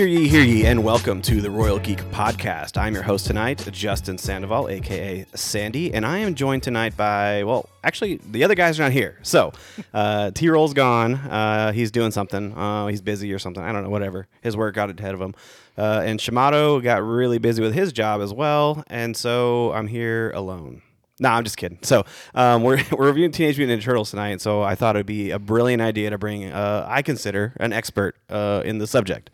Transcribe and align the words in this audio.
Hear 0.00 0.08
ye, 0.08 0.28
hear 0.28 0.42
ye, 0.42 0.64
and 0.64 0.82
welcome 0.82 1.20
to 1.20 1.42
the 1.42 1.50
Royal 1.50 1.78
Geek 1.78 1.98
Podcast. 2.04 2.78
I'm 2.78 2.94
your 2.94 3.02
host 3.02 3.26
tonight, 3.26 3.68
Justin 3.70 4.16
Sandoval, 4.16 4.70
aka 4.70 5.26
Sandy, 5.34 5.92
and 5.92 6.06
I 6.06 6.20
am 6.20 6.34
joined 6.34 6.62
tonight 6.62 6.96
by, 6.96 7.44
well, 7.44 7.68
actually, 7.84 8.18
the 8.30 8.42
other 8.42 8.54
guys 8.54 8.80
are 8.80 8.84
not 8.84 8.92
here. 8.92 9.18
So, 9.20 9.52
uh, 9.92 10.30
T 10.30 10.48
Roll's 10.48 10.72
gone. 10.72 11.16
Uh, 11.16 11.72
he's 11.72 11.90
doing 11.90 12.12
something. 12.12 12.54
Uh, 12.54 12.86
he's 12.86 13.02
busy 13.02 13.30
or 13.34 13.38
something. 13.38 13.62
I 13.62 13.72
don't 13.72 13.82
know, 13.82 13.90
whatever. 13.90 14.26
His 14.40 14.56
work 14.56 14.74
got 14.74 14.88
ahead 14.88 15.12
of 15.12 15.20
him. 15.20 15.34
Uh, 15.76 16.00
and 16.02 16.18
Shamato 16.18 16.82
got 16.82 17.02
really 17.02 17.36
busy 17.36 17.60
with 17.62 17.74
his 17.74 17.92
job 17.92 18.22
as 18.22 18.32
well, 18.32 18.82
and 18.86 19.14
so 19.14 19.70
I'm 19.72 19.86
here 19.86 20.30
alone. 20.30 20.80
No, 21.18 21.28
I'm 21.28 21.44
just 21.44 21.58
kidding. 21.58 21.78
So 21.82 22.06
um, 22.34 22.62
we're, 22.62 22.82
we're 22.92 23.08
reviewing 23.08 23.32
Teenage 23.32 23.58
Mutant 23.58 23.82
Ninja 23.82 23.84
Turtles 23.84 24.08
tonight, 24.08 24.40
so 24.40 24.62
I 24.62 24.76
thought 24.76 24.96
it'd 24.96 25.04
be 25.04 25.30
a 25.30 25.38
brilliant 25.38 25.82
idea 25.82 26.08
to 26.08 26.16
bring, 26.16 26.50
uh, 26.50 26.86
I 26.88 27.02
consider, 27.02 27.52
an 27.60 27.74
expert 27.74 28.16
uh, 28.30 28.62
in 28.64 28.78
the 28.78 28.86
subject. 28.86 29.28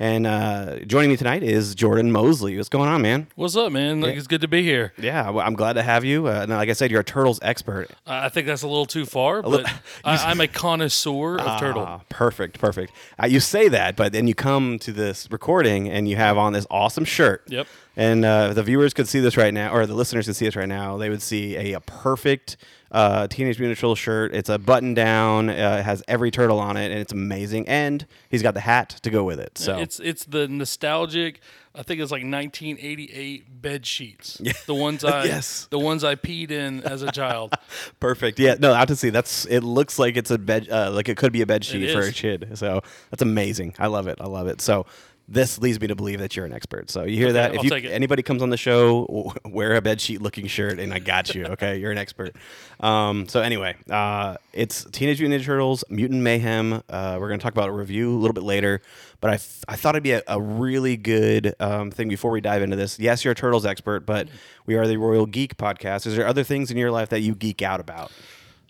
And 0.00 0.26
uh, 0.26 0.78
joining 0.86 1.10
me 1.10 1.18
tonight 1.18 1.42
is 1.42 1.74
Jordan 1.74 2.10
Mosley. 2.10 2.56
What's 2.56 2.70
going 2.70 2.88
on, 2.88 3.02
man? 3.02 3.26
What's 3.34 3.54
up, 3.54 3.70
man? 3.70 4.00
Like, 4.00 4.16
It's 4.16 4.26
good 4.26 4.40
to 4.40 4.48
be 4.48 4.62
here. 4.62 4.94
Yeah, 4.96 5.28
well, 5.28 5.46
I'm 5.46 5.52
glad 5.52 5.74
to 5.74 5.82
have 5.82 6.06
you. 6.06 6.26
Uh, 6.26 6.46
now, 6.48 6.56
like 6.56 6.70
I 6.70 6.72
said, 6.72 6.90
you're 6.90 7.02
a 7.02 7.04
turtles 7.04 7.38
expert. 7.42 7.88
I 8.06 8.24
I 8.24 8.28
think 8.30 8.46
that's 8.46 8.62
a 8.62 8.66
little 8.66 8.86
too 8.86 9.04
far, 9.04 9.42
but 9.42 9.66
I, 10.04 10.16
I'm 10.16 10.40
a 10.40 10.48
connoisseur 10.48 11.38
of 11.38 11.60
turtle. 11.60 11.82
Ah, 11.86 12.00
perfect, 12.08 12.58
perfect. 12.58 12.94
Uh, 13.22 13.26
you 13.26 13.40
say 13.40 13.68
that, 13.68 13.94
but 13.96 14.12
then 14.14 14.26
you 14.26 14.34
come 14.34 14.78
to 14.78 14.90
this 14.92 15.28
recording 15.30 15.90
and 15.90 16.08
you 16.08 16.16
have 16.16 16.38
on 16.38 16.54
this 16.54 16.66
awesome 16.70 17.04
shirt. 17.04 17.42
Yep. 17.48 17.66
And 18.00 18.24
uh, 18.24 18.54
the 18.54 18.62
viewers 18.62 18.94
could 18.94 19.08
see 19.08 19.20
this 19.20 19.36
right 19.36 19.52
now, 19.52 19.74
or 19.74 19.84
the 19.84 19.92
listeners 19.92 20.24
could 20.24 20.34
see 20.34 20.46
this 20.46 20.56
right 20.56 20.66
now, 20.68 20.96
they 20.96 21.10
would 21.10 21.20
see 21.20 21.54
a, 21.56 21.74
a 21.74 21.80
perfect 21.80 22.56
uh, 22.90 23.28
Teenage 23.28 23.58
Mutant 23.58 23.76
Turtle 23.78 23.94
shirt. 23.94 24.34
It's 24.34 24.48
a 24.48 24.58
button 24.58 24.94
down. 24.94 25.50
Uh, 25.50 25.76
it 25.80 25.82
has 25.82 26.02
every 26.08 26.30
turtle 26.30 26.58
on 26.58 26.78
it, 26.78 26.90
and 26.90 26.98
it's 26.98 27.12
amazing. 27.12 27.68
And 27.68 28.06
he's 28.30 28.42
got 28.42 28.54
the 28.54 28.60
hat 28.60 28.88
to 29.02 29.10
go 29.10 29.22
with 29.22 29.38
it. 29.38 29.58
So 29.58 29.76
It's 29.78 30.00
it's 30.00 30.24
the 30.24 30.48
nostalgic. 30.48 31.40
I 31.74 31.82
think 31.82 32.00
it's 32.00 32.10
like 32.10 32.22
1988 32.22 33.60
bed 33.62 33.84
sheets. 33.84 34.40
The 34.66 34.74
ones 34.74 35.04
I 35.04 35.24
Yes. 35.26 35.68
the 35.70 35.78
ones 35.78 36.02
I 36.02 36.14
peed 36.14 36.50
in 36.50 36.82
as 36.84 37.02
a 37.02 37.12
child. 37.12 37.52
perfect. 38.00 38.40
Yeah, 38.40 38.56
no, 38.58 38.72
out 38.72 38.88
to 38.88 38.96
see. 38.96 39.10
That's. 39.10 39.44
It 39.44 39.60
looks 39.60 39.98
like 39.98 40.16
it's 40.16 40.30
a 40.30 40.38
bed. 40.38 40.68
Uh, 40.70 40.90
like 40.90 41.10
it 41.10 41.18
could 41.18 41.32
be 41.32 41.42
a 41.42 41.46
bed 41.46 41.66
sheet 41.66 41.92
for 41.92 42.00
a 42.00 42.12
kid. 42.12 42.52
So 42.54 42.80
that's 43.10 43.22
amazing. 43.22 43.74
I 43.78 43.88
love 43.88 44.06
it. 44.06 44.18
I 44.22 44.26
love 44.26 44.46
it. 44.46 44.62
So. 44.62 44.86
This 45.32 45.60
leads 45.60 45.80
me 45.80 45.86
to 45.86 45.94
believe 45.94 46.18
that 46.18 46.34
you're 46.34 46.44
an 46.44 46.52
expert. 46.52 46.90
So 46.90 47.04
you 47.04 47.16
hear 47.16 47.32
that? 47.34 47.54
If 47.54 47.62
you, 47.62 47.72
anybody 47.88 48.24
comes 48.24 48.42
on 48.42 48.50
the 48.50 48.56
show, 48.56 49.32
wear 49.44 49.76
a 49.76 49.80
bed 49.80 50.00
sheet 50.00 50.20
looking 50.20 50.48
shirt, 50.48 50.80
and 50.80 50.92
I 50.92 50.98
got 50.98 51.32
you. 51.36 51.44
Okay, 51.46 51.78
you're 51.78 51.92
an 51.92 51.98
expert. 51.98 52.34
Um, 52.80 53.28
so 53.28 53.40
anyway, 53.40 53.76
uh, 53.88 54.38
it's 54.52 54.84
Teenage 54.90 55.20
Mutant 55.20 55.40
Ninja 55.40 55.46
Turtles, 55.46 55.84
Mutant 55.88 56.20
Mayhem. 56.20 56.82
Uh, 56.88 57.18
we're 57.20 57.28
gonna 57.28 57.38
talk 57.38 57.52
about 57.52 57.68
a 57.68 57.72
review 57.72 58.10
a 58.12 58.18
little 58.18 58.32
bit 58.32 58.42
later, 58.42 58.82
but 59.20 59.30
I, 59.30 59.34
f- 59.34 59.64
I 59.68 59.76
thought 59.76 59.94
it'd 59.94 60.02
be 60.02 60.12
a, 60.12 60.22
a 60.26 60.40
really 60.40 60.96
good 60.96 61.54
um, 61.60 61.92
thing 61.92 62.08
before 62.08 62.32
we 62.32 62.40
dive 62.40 62.62
into 62.62 62.74
this. 62.74 62.98
Yes, 62.98 63.24
you're 63.24 63.30
a 63.32 63.36
turtles 63.36 63.64
expert, 63.64 64.00
but 64.06 64.26
we 64.66 64.74
are 64.74 64.86
the 64.88 64.96
Royal 64.96 65.26
Geek 65.26 65.56
Podcast. 65.56 66.08
Is 66.08 66.16
there 66.16 66.26
other 66.26 66.42
things 66.42 66.72
in 66.72 66.76
your 66.76 66.90
life 66.90 67.08
that 67.10 67.20
you 67.20 67.36
geek 67.36 67.62
out 67.62 67.78
about? 67.78 68.10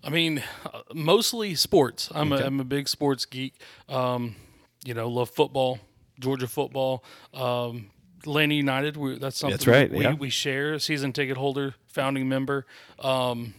I 0.05 0.11
mean, 0.11 0.43
uh, 0.67 0.81
mostly 0.93 1.55
sports. 1.55 2.11
I'm 2.15 2.33
a 2.33 2.37
I'm 2.37 2.61
a 2.61 2.65
big 2.65 2.87
sports 2.87 3.25
geek. 3.25 3.55
Um, 3.89 4.37
you 4.85 4.95
know, 4.95 5.09
love 5.09 5.31
football, 5.31 5.79
Georgia 6.21 6.47
football. 6.47 7.03
Um, 7.35 7.91
Atlanta 8.21 8.55
United. 8.55 8.97
We, 8.99 9.19
that's 9.19 9.39
something 9.39 9.55
That's 9.57 9.67
right, 9.67 9.91
We, 9.91 10.03
yeah. 10.05 10.13
we 10.15 10.29
share. 10.29 10.79
Season 10.79 11.13
ticket 11.13 11.39
holder, 11.39 11.75
founding 11.87 12.29
member. 12.29 12.67
Um, 12.99 13.55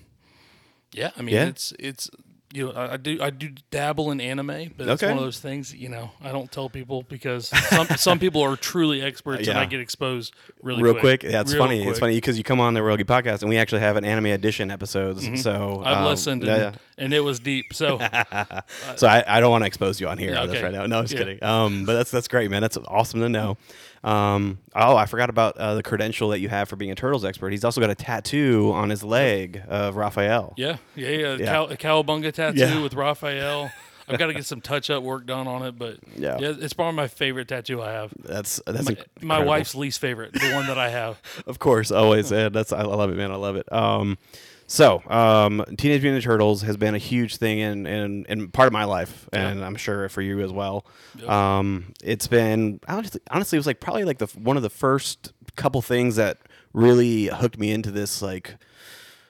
yeah, 0.94 1.10
I 1.18 1.22
mean, 1.24 1.34
Yeah. 1.36 1.48
it's 1.48 1.74
it's 1.80 2.10
you 2.54 2.68
know, 2.68 2.72
I, 2.74 2.94
I 2.94 2.98
do 2.98 3.22
I 3.22 3.30
do 3.30 3.50
dabble 3.70 4.12
in 4.12 4.20
anime, 4.22 4.74
but 4.78 4.88
it's 4.88 5.02
Okay. 5.04 5.08
one 5.08 5.18
of 5.18 5.24
those 5.24 5.40
things. 5.40 5.74
You 5.74 5.90
know, 5.90 6.12
I 6.22 6.32
don't 6.32 6.52
tell 6.52 6.70
people 6.70 7.04
because 7.04 7.48
some 7.70 7.88
some 7.98 8.20
people 8.20 8.42
are 8.42 8.56
truly 8.56 9.02
experts, 9.02 9.40
and 9.48 9.56
Yeah. 9.56 9.60
I 9.62 9.66
get 9.66 9.80
exposed 9.80 10.34
really 10.62 10.84
Real 10.84 10.96
quick, 10.96 11.24
yeah, 11.24 11.42
it's 11.42 11.54
Real 11.54 11.64
funny. 11.64 11.78
It's 11.80 11.86
quick. 11.92 11.98
funny 12.00 12.16
because 12.16 12.38
you 12.38 12.44
come 12.44 12.60
on 12.60 12.74
the 12.74 12.82
Geek 12.98 13.08
Podcast, 13.08 13.42
and 13.42 13.50
we 13.50 13.58
actually 13.58 13.82
have 13.82 13.96
an 13.98 14.06
anime 14.06 14.28
edition 14.28 14.70
episodes. 14.72 15.42
So 15.42 15.82
I've 15.86 15.98
um, 16.00 16.06
listened, 16.06 16.44
yeah, 16.44 16.68
and, 16.68 16.80
and 16.98 17.14
it 17.14 17.22
was 17.22 17.40
deep. 17.40 17.74
So 17.74 17.98
So 18.96 19.08
I, 19.08 19.24
I 19.28 19.40
don't 19.40 19.52
want 19.52 19.64
to 19.64 19.68
expose 19.68 20.00
you 20.02 20.08
on 20.08 20.18
here 20.18 20.32
Yeah, 20.34 20.42
on 20.42 20.48
this 20.48 20.58
okay. 20.58 20.66
right 20.66 20.74
now. 20.74 20.86
No, 20.86 21.00
I 21.00 21.02
was 21.02 21.12
Yeah. 21.14 21.20
kidding. 21.20 21.44
Um, 21.44 21.86
but 21.86 21.94
that's 21.94 22.12
that's 22.12 22.28
great, 22.28 22.52
man. 22.52 22.62
That's 22.62 22.78
awesome 22.88 23.22
to 23.22 23.30
know. 23.30 23.58
Um, 24.04 24.58
oh, 24.76 24.96
I 24.96 25.06
forgot 25.06 25.30
about 25.30 25.58
uh, 25.58 25.76
the 25.76 25.84
credential 25.84 26.30
that 26.30 26.40
you 26.40 26.50
have 26.50 26.68
for 26.70 26.76
being 26.76 26.92
a 26.92 26.96
turtles 26.96 27.24
expert. 27.24 27.52
He's 27.52 27.64
also 27.64 27.82
got 27.82 27.90
a 27.92 27.96
tattoo 27.96 28.72
on 28.74 28.90
his 28.90 29.04
leg 29.04 29.62
of 29.68 29.96
Raphael. 29.96 30.54
Yeah, 30.58 30.78
yeah, 30.96 31.10
yeah. 31.10 31.36
Yeah. 31.36 31.46
Cow, 31.46 31.66
a 31.66 31.78
cowabunga 31.78 32.32
tattoo 32.34 32.58
Yeah. 32.60 32.82
with 32.82 32.94
Raphael. 32.96 33.72
I've 34.08 34.18
got 34.20 34.26
to 34.28 34.34
get 34.34 34.46
some 34.46 34.60
touch-up 34.60 35.04
work 35.04 35.26
done 35.26 35.48
on 35.48 35.62
it, 35.64 35.78
but 35.78 35.98
Yeah. 36.18 36.38
it's 36.42 36.74
probably 36.74 36.96
my 36.98 37.08
favorite 37.08 37.48
tattoo 37.48 37.82
I 37.82 37.92
have. 37.92 38.12
That's 38.20 38.60
that's 38.66 38.90
My 38.90 38.96
incredible. 39.22 39.48
wife's 39.48 39.76
least 39.76 40.00
favorite, 40.00 40.34
the 40.34 40.52
one 40.54 40.68
that 40.68 40.78
I 40.78 40.90
have. 40.90 41.22
of 41.48 41.60
course, 41.60 41.92
always. 41.92 42.32
Yeah, 42.32 42.50
that's 42.50 42.74
I 42.74 42.82
love 42.82 43.10
it, 43.12 43.16
man. 43.16 43.32
I 43.32 43.36
love 43.36 43.56
it. 43.56 43.72
Um, 43.72 44.18
so 44.72 45.04
um, 45.10 45.66
Teenage 45.78 46.02
Mutant 46.02 46.24
Ninja 46.24 46.24
Turtles 46.24 46.62
has 46.62 46.78
been 46.78 46.96
a 46.96 46.98
huge 46.98 47.36
thing 47.36 47.60
in 47.60 47.86
in, 47.86 48.26
in 48.30 48.50
part 48.52 48.68
of 48.68 48.74
my 48.74 48.86
life, 48.86 49.28
and 49.34 49.66
I'm 49.66 49.76
sure 49.76 50.08
for 50.08 50.22
you 50.22 50.40
as 50.40 50.54
well. 50.54 50.86
Um, 51.28 51.94
it's 52.02 52.28
been 52.28 52.80
honestly, 52.88 53.20
honestly, 53.30 53.58
it 53.58 53.60
was 53.60 53.68
like 53.68 53.82
probably 53.82 54.06
like 54.06 54.20
the 54.20 54.28
one 54.28 54.56
of 54.56 54.64
the 54.64 54.70
first 54.70 55.34
couple 55.58 55.82
things 55.82 56.16
that 56.16 56.38
really 56.72 57.26
hooked 57.26 57.60
me 57.60 57.72
into 57.72 57.92
this 57.92 58.22
like. 58.22 58.56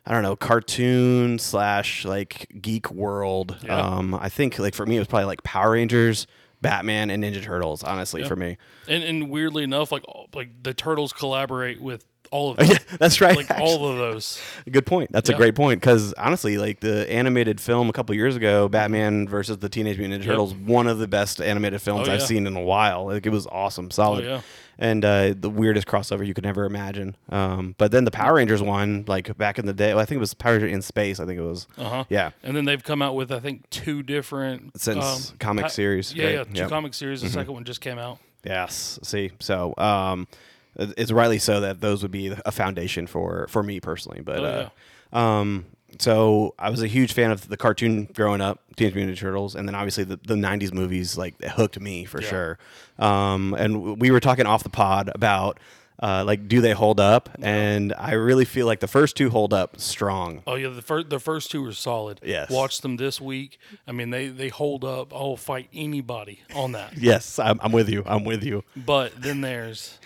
I 0.03 0.13
don't 0.13 0.23
know, 0.23 0.35
cartoon 0.35 1.37
slash 1.37 2.05
like 2.05 2.51
geek 2.59 2.89
world. 2.89 3.57
Yeah. 3.63 3.79
Um, 3.79 4.15
I 4.15 4.29
think 4.29 4.57
like 4.57 4.73
for 4.73 4.83
me, 4.83 4.95
it 4.95 4.99
was 4.99 5.07
probably 5.07 5.25
like 5.25 5.43
Power 5.43 5.71
Rangers, 5.73 6.25
Batman, 6.59 7.11
and 7.11 7.23
Ninja 7.23 7.43
Turtles. 7.43 7.83
Honestly, 7.83 8.23
for 8.23 8.35
me, 8.35 8.57
And, 8.87 9.03
and 9.03 9.29
weirdly 9.29 9.63
enough, 9.63 9.91
like 9.91 10.03
like 10.33 10.63
the 10.63 10.73
turtles 10.73 11.13
collaborate 11.13 11.79
with 11.79 12.03
all 12.31 12.51
of 12.51 12.57
them, 12.57 12.67
yeah, 12.71 12.77
that's 12.97 13.21
right. 13.21 13.35
like 13.35 13.51
all 13.59 13.85
of 13.87 13.97
those. 13.97 14.39
Good 14.71 14.85
point. 14.85 15.11
That's 15.11 15.29
a 15.29 15.33
great 15.33 15.53
point 15.53 15.81
because 15.81 16.13
honestly, 16.13 16.57
like 16.57 16.79
the 16.79 17.09
animated 17.11 17.59
film 17.61 17.89
a 17.89 17.93
couple 17.93 18.15
years 18.15 18.35
ago, 18.35 18.67
Batman 18.69 19.27
versus 19.27 19.57
the 19.59 19.69
Teenage 19.69 19.97
Mutant 19.97 20.23
Ninja 20.23 20.25
Turtles, 20.27 20.53
one 20.53 20.87
of 20.87 20.97
the 20.99 21.07
best 21.07 21.41
animated 21.41 21.81
films 21.81 22.07
Oh, 22.07 22.11
I've 22.13 22.21
yeah. 22.21 22.25
seen 22.25 22.47
in 22.47 22.55
a 22.55 22.61
while. 22.61 23.05
Like 23.07 23.25
it 23.25 23.29
was 23.31 23.45
awesome, 23.47 23.91
solid, 23.91 24.25
Oh, 24.25 24.29
yeah. 24.29 24.41
and 24.79 25.03
uh, 25.03 25.33
the 25.37 25.49
weirdest 25.49 25.87
crossover 25.87 26.25
you 26.25 26.33
could 26.33 26.43
never 26.45 26.63
imagine. 26.65 27.15
Um, 27.29 27.75
but 27.77 27.91
then 27.91 28.05
the 28.05 28.11
Power 28.11 28.35
Rangers 28.35 28.61
one, 28.63 29.03
like 29.07 29.37
back 29.37 29.59
in 29.59 29.65
the 29.65 29.73
day, 29.73 29.93
well, 29.93 30.01
I 30.01 30.05
think 30.05 30.15
it 30.17 30.21
was 30.21 30.33
Power 30.33 30.53
Rangers 30.53 30.71
in 30.71 30.81
Space. 30.81 31.19
I 31.19 31.25
think 31.25 31.37
it 31.37 31.43
was. 31.43 31.67
Uh 31.77 31.83
huh. 31.89 32.03
Yeah. 32.09 32.31
And 32.43 32.55
then 32.55 32.63
they've 32.65 32.83
come 32.83 33.01
out 33.01 33.15
with 33.15 33.31
I 33.31 33.39
think 33.39 33.69
two 33.69 34.03
different 34.03 34.79
Since 34.81 35.31
um, 35.31 35.37
comic 35.39 35.63
pa- 35.63 35.67
series, 35.69 36.13
Yeah, 36.13 36.25
right? 36.25 36.33
yeah, 36.33 36.43
two 36.45 36.49
Yep. 36.53 36.57
Mm-hmm. 36.59 36.69
comic 36.69 36.93
series. 36.93 37.21
The 37.21 37.29
second 37.29 37.53
one 37.53 37.65
just 37.65 37.81
came 37.81 37.99
out. 37.99 38.19
Yes. 38.45 38.97
See, 39.03 39.31
so 39.39 39.73
um, 39.77 40.27
it's 40.75 41.11
rightly 41.11 41.39
so 41.39 41.59
that 41.61 41.81
those 41.81 42.01
would 42.01 42.11
be 42.11 42.33
a 42.45 42.51
foundation 42.51 43.07
for 43.07 43.47
for 43.49 43.63
me 43.63 43.79
personally. 43.79 44.21
But 44.21 44.39
Oh, 44.39 44.71
uh, 45.13 45.17
um, 45.17 45.65
so 45.99 46.55
I 46.57 46.69
was 46.69 46.81
a 46.81 46.87
huge 46.87 47.11
fan 47.13 47.31
of 47.31 47.49
the 47.49 47.57
cartoon 47.57 48.05
growing 48.13 48.39
up, 48.41 48.61
Teenage 48.77 48.95
Mutant 48.95 49.17
Ninja 49.17 49.21
Turtles, 49.21 49.55
and 49.55 49.67
then 49.67 49.75
obviously 49.75 50.03
the, 50.05 50.17
the 50.25 50.35
'90s 50.35 50.73
movies 50.73 51.17
like 51.17 51.41
hooked 51.43 51.79
me 51.79 52.05
for 52.05 52.21
Yeah. 52.21 52.29
sure. 52.29 52.59
Um, 52.97 53.53
and 53.57 53.99
we 53.99 54.11
were 54.11 54.19
talking 54.21 54.45
off 54.45 54.63
the 54.63 54.69
pod 54.69 55.09
about. 55.13 55.59
Uh, 56.03 56.23
like, 56.25 56.47
do 56.47 56.61
they 56.61 56.71
hold 56.71 56.99
up? 56.99 57.29
And 57.43 57.93
I 57.95 58.13
really 58.13 58.43
feel 58.43 58.65
like 58.65 58.79
the 58.79 58.87
first 58.87 59.15
two 59.15 59.29
hold 59.29 59.53
up 59.53 59.79
strong. 59.79 60.41
Oh 60.47 60.55
yeah, 60.55 60.69
the 60.69 60.81
first 60.81 61.11
the 61.11 61.19
first 61.19 61.51
two 61.51 61.63
are 61.67 61.73
solid. 61.73 62.19
Yes. 62.23 62.49
Watched 62.49 62.81
them 62.81 62.97
this 62.97 63.21
week. 63.21 63.59
I 63.85 63.91
mean, 63.91 64.09
they 64.09 64.29
they 64.29 64.49
hold 64.49 64.83
up. 64.83 65.13
I'll 65.13 65.37
fight 65.37 65.69
anybody 65.71 66.39
on 66.55 66.71
that. 66.71 66.93
Yes, 66.97 67.37
I'm, 67.37 67.59
I'm 67.61 67.71
with 67.71 67.87
you. 67.87 68.01
I'm 68.07 68.23
with 68.23 68.43
you. 68.43 68.63
But 68.75 69.21
then 69.21 69.41
there's 69.41 69.99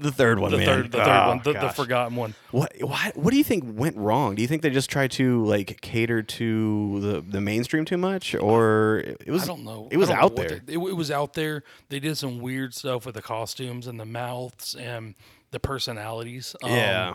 The 0.00 0.12
third 0.12 0.38
one, 0.38 0.52
the 0.52 0.58
man. 0.58 0.66
third 0.66 0.92
the 0.92 0.98
third 0.98 1.08
Oh, 1.08 1.28
one, 1.28 1.40
the, 1.42 1.52
the 1.54 1.68
forgotten 1.70 2.14
one. 2.16 2.34
What, 2.52 2.72
what 2.80 3.16
what 3.16 3.30
do 3.32 3.36
you 3.36 3.42
think 3.44 3.64
went 3.66 3.96
wrong? 3.96 4.36
Do 4.36 4.42
you 4.42 4.48
think 4.48 4.62
they 4.62 4.70
just 4.70 4.88
tried 4.90 5.10
to 5.12 5.44
like 5.44 5.80
cater 5.80 6.22
to 6.22 7.00
the, 7.00 7.20
the 7.20 7.40
mainstream 7.40 7.84
too 7.84 7.96
much, 7.98 8.34
or 8.36 8.98
it 8.98 9.26
was 9.28 9.42
I 9.42 9.46
don't 9.46 9.64
know. 9.64 9.88
it 9.90 9.96
was 9.96 10.08
I 10.08 10.20
don't 10.20 10.20
know 10.20 10.24
out 10.42 10.48
there? 10.48 10.60
they- 10.64 10.74
it, 10.74 10.78
it 10.78 10.96
was 10.96 11.10
out 11.10 11.34
there. 11.34 11.64
They 11.88 11.98
did 11.98 12.16
some 12.16 12.38
weird 12.38 12.74
stuff 12.74 13.06
with 13.06 13.16
the 13.16 13.22
costumes 13.22 13.86
and 13.88 13.98
the 13.98 14.06
mouths 14.06 14.74
and 14.76 15.16
the 15.50 15.58
personalities. 15.58 16.54
Um, 16.62 16.70
yeah, 16.70 17.14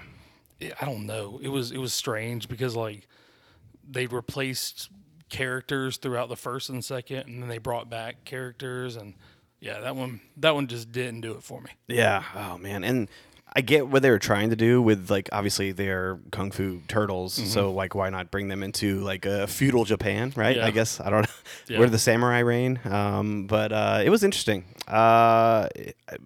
it- 0.60 0.74
I 0.81 0.86
don't 0.86 1.06
know. 1.06 1.40
It 1.42 1.48
was 1.50 1.72
it 1.72 1.78
was 1.78 1.94
strange 1.94 2.50
because 2.50 2.75
like 2.75 3.08
they 3.90 4.08
replaced 4.08 4.90
characters 5.30 5.98
throughout 5.98 6.30
the 6.30 6.36
first 6.36 6.69
and 6.69 6.84
second, 6.84 7.28
and 7.28 7.42
then 7.42 7.50
they 7.50 7.58
brought 7.58 7.90
back 7.90 8.24
characters, 8.25 8.96
and 8.98 9.13
yeah, 9.63 9.80
that 9.80 9.95
one 9.95 10.19
that 10.38 10.54
one 10.56 10.68
just 10.68 10.92
didn't 10.92 11.21
do 11.21 11.31
it 11.33 11.44
for 11.44 11.62
me. 11.62 11.69
yeah. 11.88 12.24
Oh 12.36 12.57
man, 12.57 12.83
and 12.83 13.07
I 13.56 13.62
get 13.62 13.88
what 13.88 14.01
they 14.01 14.10
were 14.10 14.18
trying 14.19 14.50
to 14.50 14.56
do 14.56 14.81
with 14.81 15.12
like 15.12 15.30
obviously 15.31 15.71
they're 15.71 16.18
kung 16.31 16.50
fu 16.51 16.81
turtles, 16.88 17.38
Mm-hmm. 17.38 17.48
so 17.50 17.71
like 17.71 17.94
why 17.95 18.10
not 18.10 18.31
bring 18.31 18.48
them 18.48 18.63
into 18.63 19.00
like 19.01 19.25
a 19.27 19.45
feudal 19.48 19.86
Japan, 19.86 20.33
right? 20.36 20.57
Yeah. 20.57 20.65
I 20.65 20.71
guess 20.71 21.00
I 21.00 21.10
don't 21.12 21.21
know 21.21 21.36
Yeah. 21.68 21.80
where 21.80 21.89
the 21.89 22.00
samurai 22.00 22.39
reign. 22.39 22.80
Um, 22.86 23.45
but 23.48 23.71
uh, 23.71 24.01
it 24.04 24.10
was 24.10 24.24
interesting. 24.24 24.65
Uh, 24.88 25.68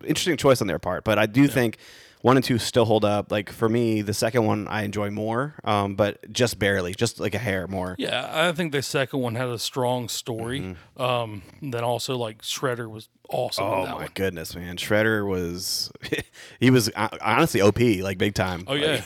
interesting 0.03 0.37
choice 0.37 0.61
on 0.61 0.67
their 0.67 0.79
part, 0.79 1.03
but 1.03 1.19
I 1.19 1.25
do 1.25 1.47
think 1.49 1.77
one 2.21 2.35
and 2.37 2.43
two 2.43 2.57
still 2.57 2.85
hold 2.85 3.05
up. 3.05 3.31
Like 3.31 3.51
for 3.51 3.69
me, 3.69 4.01
the 4.01 4.13
second 4.13 4.45
one 4.45 4.67
I 4.67 4.83
enjoy 4.83 5.09
more, 5.09 5.55
um, 5.63 5.95
but 5.95 6.31
just 6.31 6.59
barely, 6.59 6.93
just 6.95 7.19
like 7.19 7.33
a 7.35 7.39
hair 7.39 7.67
more. 7.67 7.95
Yeah, 7.97 8.29
I 8.31 8.51
think 8.53 8.71
the 8.71 8.81
second 8.81 9.19
one 9.19 9.35
had 9.35 9.49
a 9.49 9.59
strong 9.59 10.07
story. 10.09 10.61
Mm-hmm. 10.61 11.01
Um, 11.01 11.41
then 11.61 11.83
also 11.83 12.17
like 12.17 12.41
Shredder 12.41 12.89
was 12.89 13.09
awesome. 13.29 13.65
in 13.65 13.71
Oh 13.71 13.85
my 13.85 13.93
one. 13.93 14.09
goodness, 14.13 14.55
man! 14.55 14.77
Shredder 14.77 15.27
was 15.27 15.91
he 16.59 16.69
was 16.71 16.89
uh, 16.95 17.09
honestly 17.21 17.61
OP, 17.61 17.79
like 17.79 18.17
big 18.17 18.33
time. 18.33 18.63
Oh, 18.67 18.73
Like, 18.73 18.81
yeah. 18.81 19.01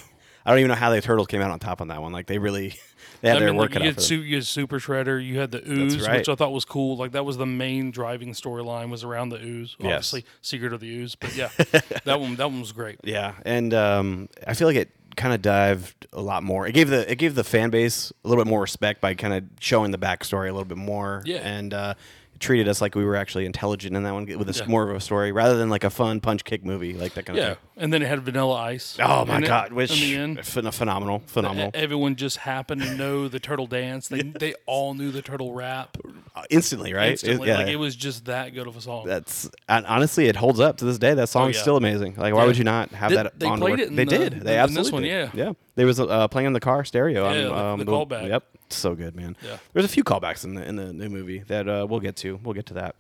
I 0.46 0.52
don't 0.52 0.60
even 0.60 0.70
know 0.70 0.76
how 0.76 0.90
the 0.90 1.02
turtles 1.02 1.28
came 1.28 1.42
out 1.42 1.52
on 1.52 1.60
top 1.60 1.82
on 1.82 1.90
that 1.90 2.02
one. 2.02 2.12
Like 2.12 2.28
they 2.28 2.38
really 2.38 2.70
they 3.22 3.30
had 3.30 3.38
I 3.38 3.40
their 3.40 3.50
mean, 3.50 3.58
work 3.58 3.70
like, 3.70 3.74
cut 3.74 3.84
you, 3.84 3.90
out 3.90 3.96
had 3.96 3.96
for 3.96 4.02
them. 4.02 4.08
su- 4.08 4.24
you 4.24 4.36
had 4.36 4.46
Super 4.46 4.80
Shredder, 4.80 5.24
you 5.26 5.40
had 5.40 5.52
the 5.52 5.62
ooze, 5.70 6.00
right. 6.08 6.18
which 6.18 6.30
I 6.30 6.36
thought 6.36 6.52
was 6.52 6.66
cool. 6.66 6.98
Like 6.98 7.12
that 7.14 7.26
was 7.26 7.38
the 7.38 7.46
main 7.46 7.92
driving 7.92 8.34
storyline 8.34 8.90
was 8.90 9.04
around 9.04 9.30
the 9.30 9.42
ooze. 9.44 9.76
Yes. 9.80 9.88
Obviously, 10.14 10.26
Secret 10.42 10.74
of 10.74 10.80
the 10.80 10.90
Ooze, 10.90 11.16
but 11.16 11.36
yeah, 11.36 11.50
that 12.06 12.20
one 12.20 12.36
that 12.36 12.50
one 12.50 12.60
was 12.60 12.72
great. 12.72 13.00
Yeah, 13.04 13.34
and 13.46 13.74
um, 13.74 14.30
I 14.46 14.54
feel 14.54 14.68
like 14.68 14.78
it 14.78 14.92
kind 15.16 15.34
of 15.34 15.42
dived 15.42 16.08
a 16.14 16.22
lot 16.22 16.42
more. 16.44 16.66
It 16.66 16.74
gave 16.74 16.90
the 16.90 17.10
it 17.12 17.16
gave 17.18 17.36
the 17.36 17.44
fan 17.44 17.70
base 17.70 18.12
a 18.24 18.28
little 18.28 18.44
bit 18.44 18.50
more 18.50 18.62
respect 18.62 19.02
by 19.02 19.14
kind 19.14 19.34
of 19.34 19.44
showing 19.60 19.92
the 19.92 19.98
backstory 19.98 20.50
a 20.50 20.54
little 20.54 20.66
bit 20.66 20.78
more. 20.78 21.22
Yeah. 21.26 21.40
and 21.40 21.74
uh, 21.74 21.94
treated 22.42 22.68
us 22.68 22.82
like 22.82 22.94
we 22.96 23.06
were 23.06 23.16
actually 23.16 23.46
intelligent 23.46 23.96
in 23.96 24.04
that 24.04 24.14
one 24.14 24.26
with 24.26 24.50
a, 24.50 24.54
Yeah. 24.60 24.66
more 24.68 24.90
of 24.90 24.96
a 24.96 25.00
story 25.00 25.32
rather 25.32 25.56
than 25.58 25.70
like 25.70 25.84
a 25.86 25.90
fun 25.90 26.20
punch 26.20 26.44
kick 26.44 26.66
movie 26.66 26.94
like 26.94 27.14
that 27.14 27.26
kind 27.26 27.40
of 27.40 27.44
Yeah, 27.44 27.50
thing. 27.54 27.58
and 27.78 27.94
then 27.94 28.02
it 28.02 28.08
had 28.10 28.20
Vanilla 28.24 28.56
Ice. 28.56 28.98
Oh 29.00 29.24
my 29.26 29.38
in 29.38 29.44
it- 29.44 29.48
god, 29.48 29.72
which 29.72 29.92
in 29.92 30.00
the 30.10 30.16
end, 30.18 30.46
phenomenal, 30.46 31.22
phenomenal. 31.28 31.68
e- 31.68 31.72
everyone 31.74 32.16
just 32.18 32.38
happened 32.38 32.82
to 32.82 32.94
know 32.96 33.28
the 33.30 33.40
turtle 33.40 33.68
dance. 33.68 34.08
They 34.10 34.22
they 34.24 34.56
all 34.66 34.94
knew 34.94 35.12
the 35.12 35.22
turtle 35.22 35.54
rap 35.54 35.98
Uh, 36.36 36.44
instantly, 36.50 36.94
right? 36.94 37.22
It- 37.24 37.46
yeah, 37.46 37.58
Like 37.58 37.68
it 37.68 37.76
was 37.78 37.96
just 37.96 38.26
that 38.26 38.54
good 38.54 38.68
of 38.68 38.76
a 38.76 38.82
song. 38.82 39.06
that's 39.06 39.50
and 39.70 39.86
honestly, 39.86 40.26
it 40.28 40.36
holds 40.36 40.60
up 40.60 40.78
to 40.78 40.86
this 40.86 40.98
day. 40.98 41.14
That 41.14 41.30
song's 41.30 41.56
Oh, 41.56 41.58
yeah. 41.58 41.62
still 41.62 41.78
amazing. 41.78 42.16
Like, 42.18 42.34
why 42.34 42.42
Yeah. 42.42 42.46
would 42.48 42.58
you 42.58 42.64
not 42.64 42.90
have 42.92 43.10
Did- 43.10 43.18
that? 43.20 43.40
they 43.40 43.46
on 43.48 43.60
played 43.60 43.72
work? 43.72 43.80
it 43.82 43.96
They 43.96 44.04
the- 44.06 44.18
did. 44.18 44.32
They 44.34 44.38
in 44.38 44.44
this 44.44 44.78
absolutely 44.78 44.92
one, 44.94 45.04
did. 45.04 45.10
yeah. 45.10 45.30
yeah. 45.46 45.52
They 45.76 45.86
was 45.86 46.00
uh, 46.00 46.28
playing 46.28 46.48
in 46.48 46.54
the 46.54 46.60
car 46.60 46.84
stereo. 46.86 47.24
Yeah, 47.24 47.30
on, 47.30 47.44
the- 47.44 47.56
um, 47.56 47.80
the 47.80 47.86
callback. 47.86 48.28
Yep, 48.28 48.44
so 48.76 48.96
good, 48.96 49.16
man. 49.16 49.36
Yeah. 49.44 49.58
There's 49.74 49.86
a 49.86 49.90
few 49.90 50.04
callbacks 50.04 50.44
in 50.44 50.56
the 50.56 50.68
in 50.68 50.76
the 50.76 50.94
new 50.94 51.10
movie 51.10 51.40
that 51.48 51.68
uh, 51.68 51.86
we'll 51.90 52.00
get 52.00 52.16
to. 52.18 52.40
We'll 52.44 52.54
get 52.54 52.68
to 52.68 52.74
that. 52.76 52.96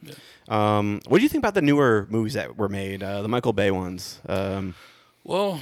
Um, 0.47 1.01
what 1.07 1.17
do 1.17 1.23
you 1.23 1.29
think 1.29 1.41
about 1.41 1.53
the 1.53 1.61
newer 1.61 2.07
movies 2.09 2.33
that 2.33 2.57
were 2.57 2.69
made? 2.69 3.03
Uh, 3.03 3.21
the 3.21 3.27
Michael 3.27 3.53
Bay 3.53 3.71
ones. 3.71 4.19
Um, 4.27 4.75
well, 5.23 5.61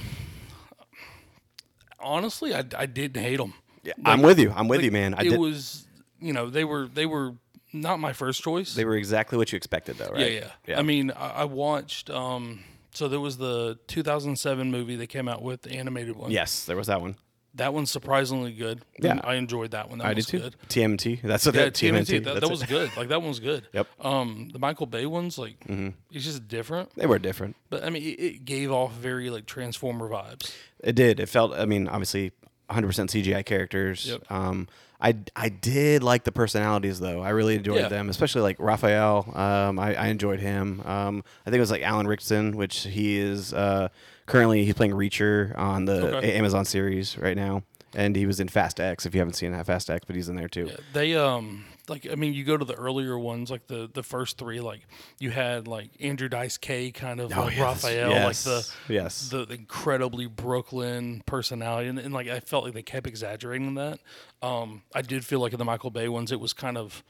honestly, 1.99 2.53
I, 2.53 2.63
I 2.77 2.85
didn't 2.85 3.21
hate 3.21 3.37
them. 3.37 3.53
yeah, 3.83 3.93
I'm 4.05 4.21
with 4.21 4.39
you. 4.39 4.53
I'm 4.55 4.67
with 4.67 4.83
you, 4.83 4.91
man. 4.91 5.13
I 5.13 5.21
it 5.21 5.29
did. 5.29 5.39
was 5.39 5.85
you 6.19 6.33
know 6.33 6.49
they 6.49 6.63
were 6.63 6.87
they 6.87 7.05
were 7.05 7.35
not 7.73 7.99
my 7.99 8.13
first 8.13 8.41
choice. 8.41 8.73
they 8.73 8.85
were 8.85 8.95
exactly 8.95 9.37
what 9.37 9.51
you 9.51 9.57
expected, 9.57 9.97
though, 9.97 10.09
right? 10.09 10.31
yeah, 10.31 10.39
right? 10.39 10.51
yeah, 10.67 10.79
I 10.79 10.81
mean, 10.81 11.11
I, 11.11 11.29
I 11.29 11.43
watched. 11.45 12.09
Um, 12.09 12.63
so 12.91 13.07
there 13.07 13.19
was 13.19 13.37
the 13.37 13.77
2007 13.87 14.71
movie 14.71 14.95
they 14.95 15.07
came 15.07 15.27
out 15.27 15.43
with, 15.43 15.61
the 15.61 15.71
animated 15.71 16.15
one. 16.15 16.31
yes, 16.31 16.65
there 16.65 16.75
was 16.75 16.87
that 16.87 17.01
one. 17.01 17.15
That 17.55 17.73
one's 17.73 17.89
surprisingly 17.91 18.53
good. 18.53 18.81
Yeah. 18.99 19.19
I 19.23 19.35
enjoyed 19.35 19.71
that 19.71 19.89
one. 19.89 19.99
That 19.99 20.05
I 20.05 20.09
did 20.09 20.17
was 20.17 20.25
too. 20.27 20.39
good. 20.39 20.55
TMT. 20.69 21.21
That's 21.23 21.45
what 21.45 21.55
Yeah, 21.55 21.65
that 21.65 21.73
TMNT. 21.73 22.23
That, 22.23 22.41
that 22.41 22.49
was 22.49 22.63
good. 22.63 22.95
Like 22.95 23.09
that 23.09 23.19
one 23.19 23.29
was 23.29 23.39
good. 23.39 23.67
Yep. 23.73 23.87
Um, 23.99 24.49
the 24.53 24.59
Michael 24.59 24.85
Bay 24.85 25.05
ones, 25.05 25.37
like, 25.37 25.59
mm-hmm. 25.61 25.89
it's 26.11 26.25
just 26.25 26.47
different. 26.47 26.93
They 26.95 27.07
were 27.07 27.19
different. 27.19 27.55
But 27.69 27.83
I 27.83 27.89
mean, 27.89 28.03
it, 28.03 28.21
it 28.21 28.45
gave 28.45 28.71
off 28.71 28.93
very 28.93 29.29
like 29.29 29.45
Transformer 29.45 30.09
vibes. 30.09 30.53
It 30.79 30.95
did. 30.95 31.19
It 31.19 31.27
felt. 31.27 31.53
I 31.53 31.65
mean, 31.65 31.87
obviously, 31.87 32.31
100% 32.69 32.85
CGI 33.09 33.43
characters. 33.45 34.05
Yep. 34.05 34.31
Um, 34.31 34.67
I 35.01 35.15
I 35.35 35.47
did 35.49 36.03
like 36.03 36.25
the 36.25 36.31
personalities 36.31 36.99
though. 36.99 37.21
I 37.21 37.29
really 37.29 37.55
enjoyed 37.55 37.79
Yeah. 37.79 37.87
them, 37.87 38.09
especially 38.09 38.41
like 38.41 38.57
Raphael. 38.59 39.31
Um, 39.33 39.79
I, 39.79 39.95
I 39.95 40.07
enjoyed 40.07 40.41
him. 40.41 40.81
Um, 40.85 41.23
I 41.45 41.49
think 41.49 41.57
it 41.57 41.61
was 41.61 41.71
like 41.71 41.83
Alan 41.83 42.05
Ritchson, 42.05 42.57
which 42.57 42.79
he 42.83 43.17
is 43.17 43.53
uh, 43.53 43.87
currently 44.29 44.63
he's 44.65 44.73
playing 44.75 44.93
Reacher 44.93 45.57
on 45.57 45.85
the 45.85 46.17
Okay. 46.17 46.33
Amazon 46.35 46.63
series 46.65 47.17
right 47.17 47.35
now, 47.35 47.63
and 47.93 48.15
he 48.15 48.25
was 48.25 48.39
in 48.39 48.47
Fast 48.47 48.79
X. 48.79 49.05
If 49.05 49.13
you 49.13 49.19
haven't 49.19 49.33
seen 49.33 49.51
that 49.51 49.65
Fast 49.65 49.89
X, 49.89 50.05
but 50.05 50.15
he's 50.15 50.29
in 50.29 50.35
there 50.35 50.47
too. 50.47 50.67
Yeah, 50.67 50.77
they 50.93 51.15
um 51.15 51.65
like 51.87 52.07
I 52.11 52.13
mean 52.15 52.33
you 52.35 52.43
go 52.43 52.55
to 52.55 52.63
the 52.65 52.75
earlier 52.75 53.17
ones 53.17 53.49
like 53.49 53.65
the 53.67 53.89
the 53.91 54.03
first 54.03 54.37
three 54.37 54.59
like 54.61 54.81
you 55.19 55.31
had 55.31 55.67
like 55.67 55.89
Andrew 55.99 56.29
Dice 56.29 56.57
Clay 56.57 56.91
kind 56.91 57.19
of 57.19 57.31
like 57.35 57.57
yes. 57.57 57.59
Raphael 57.59 58.09
Yes. 58.11 58.45
like 58.45 58.55
the 58.87 58.93
Yes. 58.93 59.29
the 59.29 59.41
incredibly 59.51 60.27
Brooklyn 60.27 61.23
personality 61.25 61.89
and, 61.89 61.97
and 61.97 62.13
like 62.13 62.27
I 62.27 62.41
felt 62.41 62.63
like 62.65 62.73
they 62.73 62.83
kept 62.83 63.07
exaggerating 63.07 63.73
that. 63.75 63.99
Um 64.43 64.83
I 64.93 65.01
did 65.01 65.25
feel 65.25 65.39
like 65.39 65.51
in 65.53 65.57
the 65.59 65.65
Michael 65.65 65.89
Bay 65.89 66.07
ones 66.09 66.31
it 66.31 66.39
was 66.39 66.53
kind 66.53 66.77
of 66.77 67.03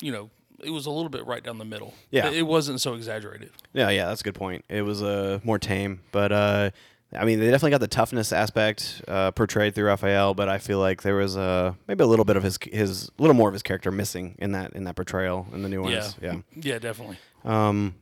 you 0.00 0.12
know 0.12 0.30
it 0.64 0.70
was 0.70 0.86
a 0.86 0.90
little 0.90 1.08
bit 1.10 1.26
right 1.26 1.42
down 1.42 1.58
the 1.58 1.64
middle. 1.64 1.94
Yeah. 2.10 2.28
It, 2.28 2.38
it 2.38 2.42
wasn't 2.42 2.80
so 2.80 2.94
exaggerated. 2.94 3.50
Yeah, 3.72 3.90
yeah, 3.90 4.06
that's 4.06 4.20
a 4.20 4.24
good 4.24 4.34
point. 4.34 4.64
It 4.68 4.82
was 4.82 5.02
uh, 5.02 5.40
more 5.44 5.58
tame, 5.58 6.00
but 6.12 6.32
uh, 6.32 6.70
I 7.16 7.24
mean, 7.24 7.38
they 7.38 7.46
definitely 7.46 7.70
got 7.70 7.80
the 7.80 7.88
toughness 7.88 8.32
aspect 8.32 9.02
uh, 9.06 9.30
portrayed 9.30 9.74
through 9.74 9.86
Raphael, 9.86 10.34
but 10.34 10.48
I 10.48 10.58
feel 10.58 10.78
like 10.78 11.02
there 11.02 11.14
was 11.14 11.36
uh, 11.36 11.74
maybe 11.86 12.02
a 12.02 12.06
little 12.06 12.24
bit 12.24 12.36
of 12.36 12.42
his 12.42 12.58
his 12.70 13.08
a 13.18 13.22
little 13.22 13.34
more 13.34 13.48
of 13.48 13.52
his 13.54 13.62
character 13.62 13.90
missing 13.92 14.34
in 14.38 14.52
that 14.52 14.72
in 14.72 14.84
that 14.84 14.96
portrayal 14.96 15.46
in 15.52 15.62
the 15.62 15.68
new 15.68 15.86
Yeah. 15.88 16.00
ones. 16.00 16.16
Yeah. 16.20 16.36
Yeah, 16.56 16.78
definitely. 16.78 17.18
Um, 17.44 17.94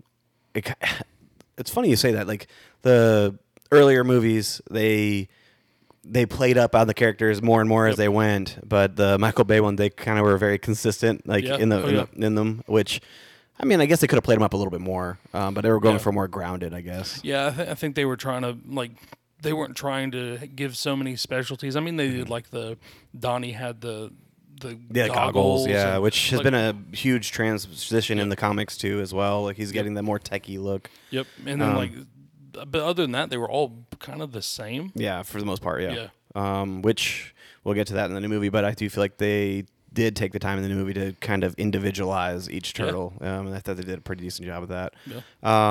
it, 0.55 0.73
it's 1.59 1.71
funny 1.71 1.91
you 1.91 1.97
say 1.97 2.13
that. 2.13 2.27
Like 2.27 2.47
the 2.83 3.39
earlier 3.71 4.05
movies, 4.05 4.61
they 4.71 5.29
they 6.07 6.27
played 6.27 6.59
up 6.59 6.75
on 6.75 6.87
the 6.87 6.95
characters 6.95 7.41
more 7.43 7.61
and 7.61 7.69
more 7.69 7.87
as 7.87 7.97
they 7.97 8.09
went, 8.09 8.59
but 8.69 8.97
the 8.97 9.19
Michael 9.19 9.45
Bay 9.45 9.61
one, 9.61 9.77
they 9.77 9.91
kind 9.91 10.19
of 10.19 10.25
were 10.25 10.37
very 10.39 10.59
consistent, 10.59 11.27
like 11.27 11.45
Yeah. 11.45 11.57
in 11.57 11.69
the, 11.71 11.83
Oh, 11.83 11.87
in, 11.87 11.95
yeah. 11.95 12.07
the 12.15 12.27
in 12.27 12.35
them, 12.35 12.63
which. 12.67 13.01
I 13.59 13.65
mean, 13.67 13.81
I 13.81 13.87
guess 13.87 14.01
they 14.01 14.09
could 14.09 14.17
have 14.17 14.25
played 14.25 14.37
them 14.37 14.43
up 14.43 14.53
a 14.53 14.57
little 14.57 14.73
bit 14.73 14.81
more, 14.81 15.17
um, 15.33 15.55
but 15.55 15.61
they 15.63 15.71
were 15.71 15.79
going 15.79 15.95
Yeah. 15.95 16.01
for 16.03 16.11
more 16.13 16.27
grounded, 16.27 16.75
I 16.75 16.81
guess. 16.81 17.21
Yeah, 17.23 17.47
I, 17.47 17.51
th- 17.53 17.69
I 17.69 17.75
think 17.75 17.95
they 17.95 18.05
were 18.05 18.17
trying 18.17 18.43
to 18.43 18.57
like 18.69 18.91
they 19.43 19.53
weren't 19.53 19.77
trying 19.77 20.11
to 20.11 20.39
give 20.55 20.77
so 20.77 20.97
many 20.97 21.15
specialties. 21.17 21.77
I 21.77 21.81
mean, 21.81 21.97
they 21.97 22.09
did 22.11 22.29
like 22.29 22.51
the 22.51 22.77
Donnie 23.19 23.53
had 23.53 23.81
the 23.81 24.11
the 24.61 24.69
Mm-hmm. 24.71 24.97
Yeah, 24.97 25.09
goggles, 25.09 25.67
yeah, 25.69 25.95
and, 25.95 26.03
which 26.03 26.31
has 26.31 26.39
like, 26.39 26.45
been 26.45 26.55
a 26.55 26.75
huge 26.97 27.31
transition 27.33 28.19
in 28.19 28.29
the 28.29 28.37
comics 28.37 28.77
too, 28.77 29.01
as 29.01 29.15
well. 29.15 29.45
Like 29.45 29.57
he's 29.57 29.71
getting 29.73 29.95
the 29.95 30.03
more 30.03 30.19
techie 30.19 30.61
look. 30.61 30.91
yep. 31.11 31.27
And 31.47 31.61
then 31.61 31.71
um, 31.71 31.77
like, 31.77 31.93
but 32.67 32.81
other 32.83 33.03
than 33.03 33.13
that, 33.13 33.31
they 33.31 33.37
were 33.37 33.51
all 33.51 33.85
kind 33.99 34.23
of 34.23 34.33
the 34.33 34.43
same. 34.43 34.93
Yeah, 34.95 35.23
for 35.23 35.39
the 35.41 35.47
most 35.47 35.63
part, 35.63 35.83
yeah. 35.83 35.95
Yeah. 35.95 36.09
Um, 36.61 36.83
which 36.83 37.35
we'll 37.63 37.75
get 37.75 37.87
to 37.89 37.95
that 37.95 38.07
in 38.07 38.15
the 38.15 38.21
new 38.21 38.29
movie, 38.29 38.49
but 38.49 38.65
I 38.65 38.73
do 38.73 38.89
feel 38.91 39.03
like 39.03 39.19
they 39.19 39.65
did 39.93 40.17
take 40.17 40.33
the 40.33 40.41
time 40.41 40.59
in 40.59 40.63
the 40.65 40.69
new 40.69 40.75
movie 40.75 40.95
to 40.95 41.13
kind 41.21 41.45
of 41.45 41.55
individualize 41.55 42.51
each 42.51 42.77
Yeah. 42.79 42.85
turtle, 42.87 43.13
um, 43.21 43.47
and 43.47 43.55
I 43.55 43.61
thought 43.61 43.77
they 43.77 43.85
did 43.85 43.99
a 43.99 44.03
pretty 44.03 44.23
decent 44.23 44.47
job 44.47 44.63
of 44.65 44.69
that. 44.71 44.95
Yeah. 45.07 45.21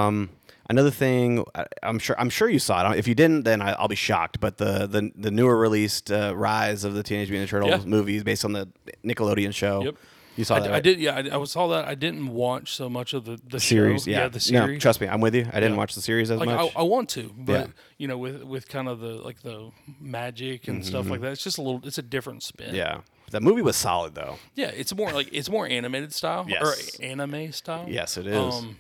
Um, 0.08 0.30
another 0.70 0.92
thing, 0.92 1.44
I, 1.54 1.66
I'm 1.84 2.00
sure 2.00 2.16
I'm 2.18 2.30
sure 2.30 2.48
you 2.50 2.60
saw 2.60 2.90
it. 2.94 2.98
If 2.98 3.08
you 3.08 3.16
didn't, 3.16 3.44
then 3.44 3.62
I, 3.62 3.74
I'll 3.74 3.90
be 3.90 3.96
shocked. 3.96 4.40
But 4.40 4.58
the 4.58 4.88
the, 4.88 5.12
the 5.16 5.32
newer 5.32 5.58
released 5.58 6.10
uh, 6.12 6.34
Rise 6.36 6.86
of 6.86 6.94
the 6.94 7.04
Teenage 7.04 7.30
Mutant 7.30 7.50
Ninja 7.50 7.52
Turtles 7.52 7.84
Yeah. 7.84 7.90
movies 7.90 8.24
based 8.24 8.46
on 8.46 8.54
the 8.54 8.70
Nickelodeon 9.04 9.54
show. 9.54 9.84
Yep. 9.84 9.96
You 10.36 10.44
saw 10.44 10.56
I, 10.56 10.60
that? 10.62 10.70
I 10.70 10.74
right? 10.74 10.84
did. 10.84 11.00
Yeah, 11.00 11.16
I, 11.32 11.40
I 11.40 11.44
saw 11.44 11.68
that. 11.68 11.86
I 11.86 11.94
didn't 11.96 12.28
watch 12.28 12.74
so 12.74 12.90
much 12.90 13.14
of 13.14 13.26
the 13.26 13.40
the 13.48 13.60
series. 13.60 14.06
show. 14.06 14.12
Yeah, 14.12 14.28
the 14.30 14.36
No, 14.52 14.66
series. 14.66 14.82
trust 14.82 15.00
me, 15.02 15.08
I'm 15.08 15.22
with 15.22 15.36
you. 15.36 15.46
I 15.52 15.60
didn't 15.60 15.74
Yeah. 15.74 15.78
watch 15.78 15.94
the 15.96 16.02
series 16.02 16.32
as 16.32 16.40
like 16.40 16.48
much. 16.50 16.72
I, 16.76 16.80
I 16.80 16.84
want 16.84 17.10
to, 17.10 17.32
but 17.38 17.54
Yeah. 17.54 17.68
you 17.98 18.08
know, 18.08 18.18
with 18.18 18.44
with 18.44 18.68
kind 18.68 18.88
of 18.88 19.00
the 19.00 19.14
like 19.16 19.42
the 19.44 19.70
magic 20.00 20.68
and 20.68 20.86
stuff 20.86 21.10
like 21.10 21.22
that, 21.22 21.34
it's 21.34 21.44
just 21.44 21.58
a 21.58 21.62
little. 21.62 21.82
It's 21.86 21.98
a 21.98 22.02
different 22.04 22.42
spin. 22.44 22.68
Mm-hmm. 22.68 22.76
yeah, 22.76 23.02
that 23.32 23.44
movie 23.44 23.62
was 23.62 23.76
solid 23.76 24.16
though. 24.16 24.38
Yeah, 24.56 24.68
it's 24.70 24.96
more 24.96 25.12
like 25.12 25.30
it's 25.32 25.50
more 25.50 25.68
animated 25.68 26.14
style 26.14 26.46
Yes. 26.48 26.62
or 27.00 27.04
anime 27.04 27.52
style. 27.52 27.86
Yes, 27.88 28.18
it 28.18 28.26
is. 28.28 28.36
Um, 28.56 28.78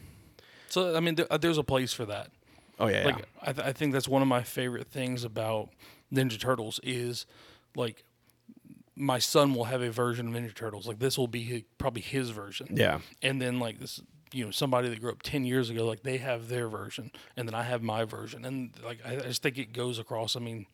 so 0.69 0.95
I 0.95 0.99
mean, 1.01 1.15
there, 1.15 1.27
there's 1.39 1.57
a 1.59 1.63
place 1.63 1.93
for 1.93 2.05
that. 2.05 2.31
oh 2.79 2.87
yeah, 2.87 3.05
Like 3.05 3.19
yeah. 3.19 3.25
I, 3.43 3.53
th- 3.53 3.67
I 3.67 3.73
think 3.73 3.93
that's 3.93 4.07
one 4.07 4.21
of 4.23 4.27
my 4.27 4.41
favorite 4.41 4.87
things 4.87 5.23
about 5.23 5.69
Ninja 6.11 6.39
Turtles 6.39 6.79
is 6.83 7.25
like 7.75 8.03
my 8.95 9.19
son 9.19 9.53
will 9.53 9.65
have 9.65 9.81
a 9.81 9.91
version 9.91 10.27
of 10.27 10.33
Ninja 10.33 10.53
Turtles. 10.53 10.87
Like 10.87 10.99
this 10.99 11.17
will 11.17 11.27
be 11.27 11.43
hi 11.49 11.63
probably 11.77 12.01
his 12.01 12.29
version. 12.29 12.67
Yeah. 12.71 12.99
And 13.21 13.41
then 13.41 13.59
like 13.59 13.79
this, 13.79 14.01
you 14.31 14.45
know, 14.45 14.51
somebody 14.51 14.89
that 14.89 14.99
grew 15.01 15.11
up 15.11 15.21
ten 15.23 15.45
years 15.45 15.69
ago, 15.69 15.85
like 15.85 16.03
they 16.03 16.17
have 16.17 16.47
their 16.49 16.67
version, 16.67 17.11
and 17.37 17.47
then 17.47 17.55
I 17.55 17.63
have 17.63 17.81
my 17.81 18.03
version, 18.03 18.45
and 18.45 18.71
like 18.83 18.99
I, 19.05 19.15
just 19.17 19.43
think 19.43 19.57
it 19.57 19.73
goes 19.73 19.99
across. 19.99 20.35
I 20.35 20.39
mean, 20.39 20.65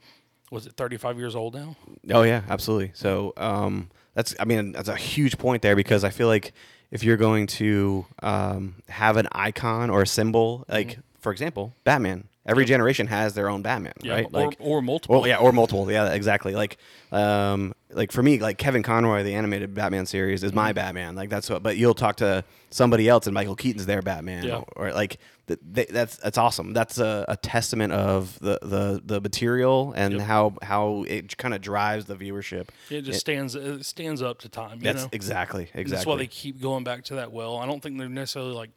was 0.52 0.66
it 0.66 0.74
35 0.74 1.18
years 1.18 1.36
old 1.36 1.56
now? 1.56 1.76
Oh 2.12 2.24
yeah, 2.24 2.42
absolutely. 2.50 2.92
So 2.94 3.34
um, 3.38 3.90
that's 4.14 4.36
I 4.40 4.46
mean 4.46 4.72
that's 4.72 4.90
a 4.90 4.96
huge 4.96 5.38
point 5.38 5.62
there 5.62 5.76
because 5.76 6.04
I 6.04 6.10
feel 6.10 6.28
like 6.28 6.54
if 6.92 7.04
you're 7.04 7.18
going 7.18 7.48
to 7.48 8.06
um, 8.24 8.76
have 8.90 9.18
an 9.18 9.28
icon 9.32 9.90
or 9.90 10.02
a 10.02 10.08
symbol, 10.08 10.66
like 10.70 11.00
for 11.20 11.32
example, 11.32 11.74
Batman. 11.84 12.26
Every 12.46 12.66
generation 12.66 13.06
has 13.08 13.36
their 13.36 13.48
own 13.48 13.62
Batman, 13.62 13.94
Yeah, 14.02 14.14
right? 14.14 14.26
or, 14.34 14.48
Like 14.48 14.56
or 14.60 14.82
multiple. 14.82 15.20
Well, 15.20 15.28
yeah, 15.28 15.38
or 15.38 15.52
multiple. 15.52 15.92
Yeah, 15.92 16.08
exactly. 16.14 16.56
Like, 16.56 16.78
um, 17.12 17.76
like 17.92 18.12
for 18.12 18.22
me, 18.22 18.40
like 18.40 18.58
Kevin 18.58 18.84
Conroy, 18.84 19.24
the 19.24 19.34
animated 19.36 19.74
Batman 19.74 20.06
series 20.06 20.44
is 20.44 20.52
Mm-hmm. 20.52 20.56
my 20.60 20.74
Batman. 20.74 21.16
Like 21.16 21.30
that's 21.30 21.50
what. 21.50 21.64
But 21.64 21.78
you'll 21.78 21.94
talk 21.96 22.18
to 22.18 22.44
somebody 22.70 23.10
else, 23.10 23.26
and 23.28 23.34
Michael 23.34 23.56
Keaton's 23.56 23.86
their 23.86 24.02
Batman. 24.02 24.44
Yeah. 24.44 24.62
Or, 24.76 24.94
like 24.94 25.18
th- 25.48 25.60
they, 25.68 25.86
that's 25.86 26.18
that's 26.18 26.38
awesome. 26.38 26.74
That's 26.74 27.00
a, 27.00 27.26
a 27.28 27.36
testament 27.38 27.94
of 27.94 28.38
the 28.40 28.60
the 28.62 29.02
the 29.04 29.22
material 29.22 29.94
and 29.96 30.14
Yep. 30.16 30.22
how 30.22 30.54
how 30.62 31.04
it 31.08 31.36
kind 31.38 31.54
of 31.54 31.62
drives 31.62 32.06
the 32.06 32.16
viewership. 32.16 32.68
It 32.92 33.02
just 33.02 33.20
stands 33.22 33.56
it 33.56 33.84
stands 33.86 34.22
up 34.22 34.40
to 34.42 34.50
time. 34.50 34.78
You 34.78 34.84
That's 34.84 35.04
know? 35.04 35.10
exactly 35.12 35.64
exactly. 35.74 35.92
That's 35.92 36.06
why 36.06 36.18
they 36.18 36.28
keep 36.28 36.62
going 36.62 36.84
back 36.84 37.04
to 37.06 37.16
that 37.16 37.32
well. 37.32 37.58
I 37.58 37.66
don't 37.66 37.82
think 37.82 37.98
they're 37.98 38.08
necessarily 38.10 38.54
like 38.54 38.70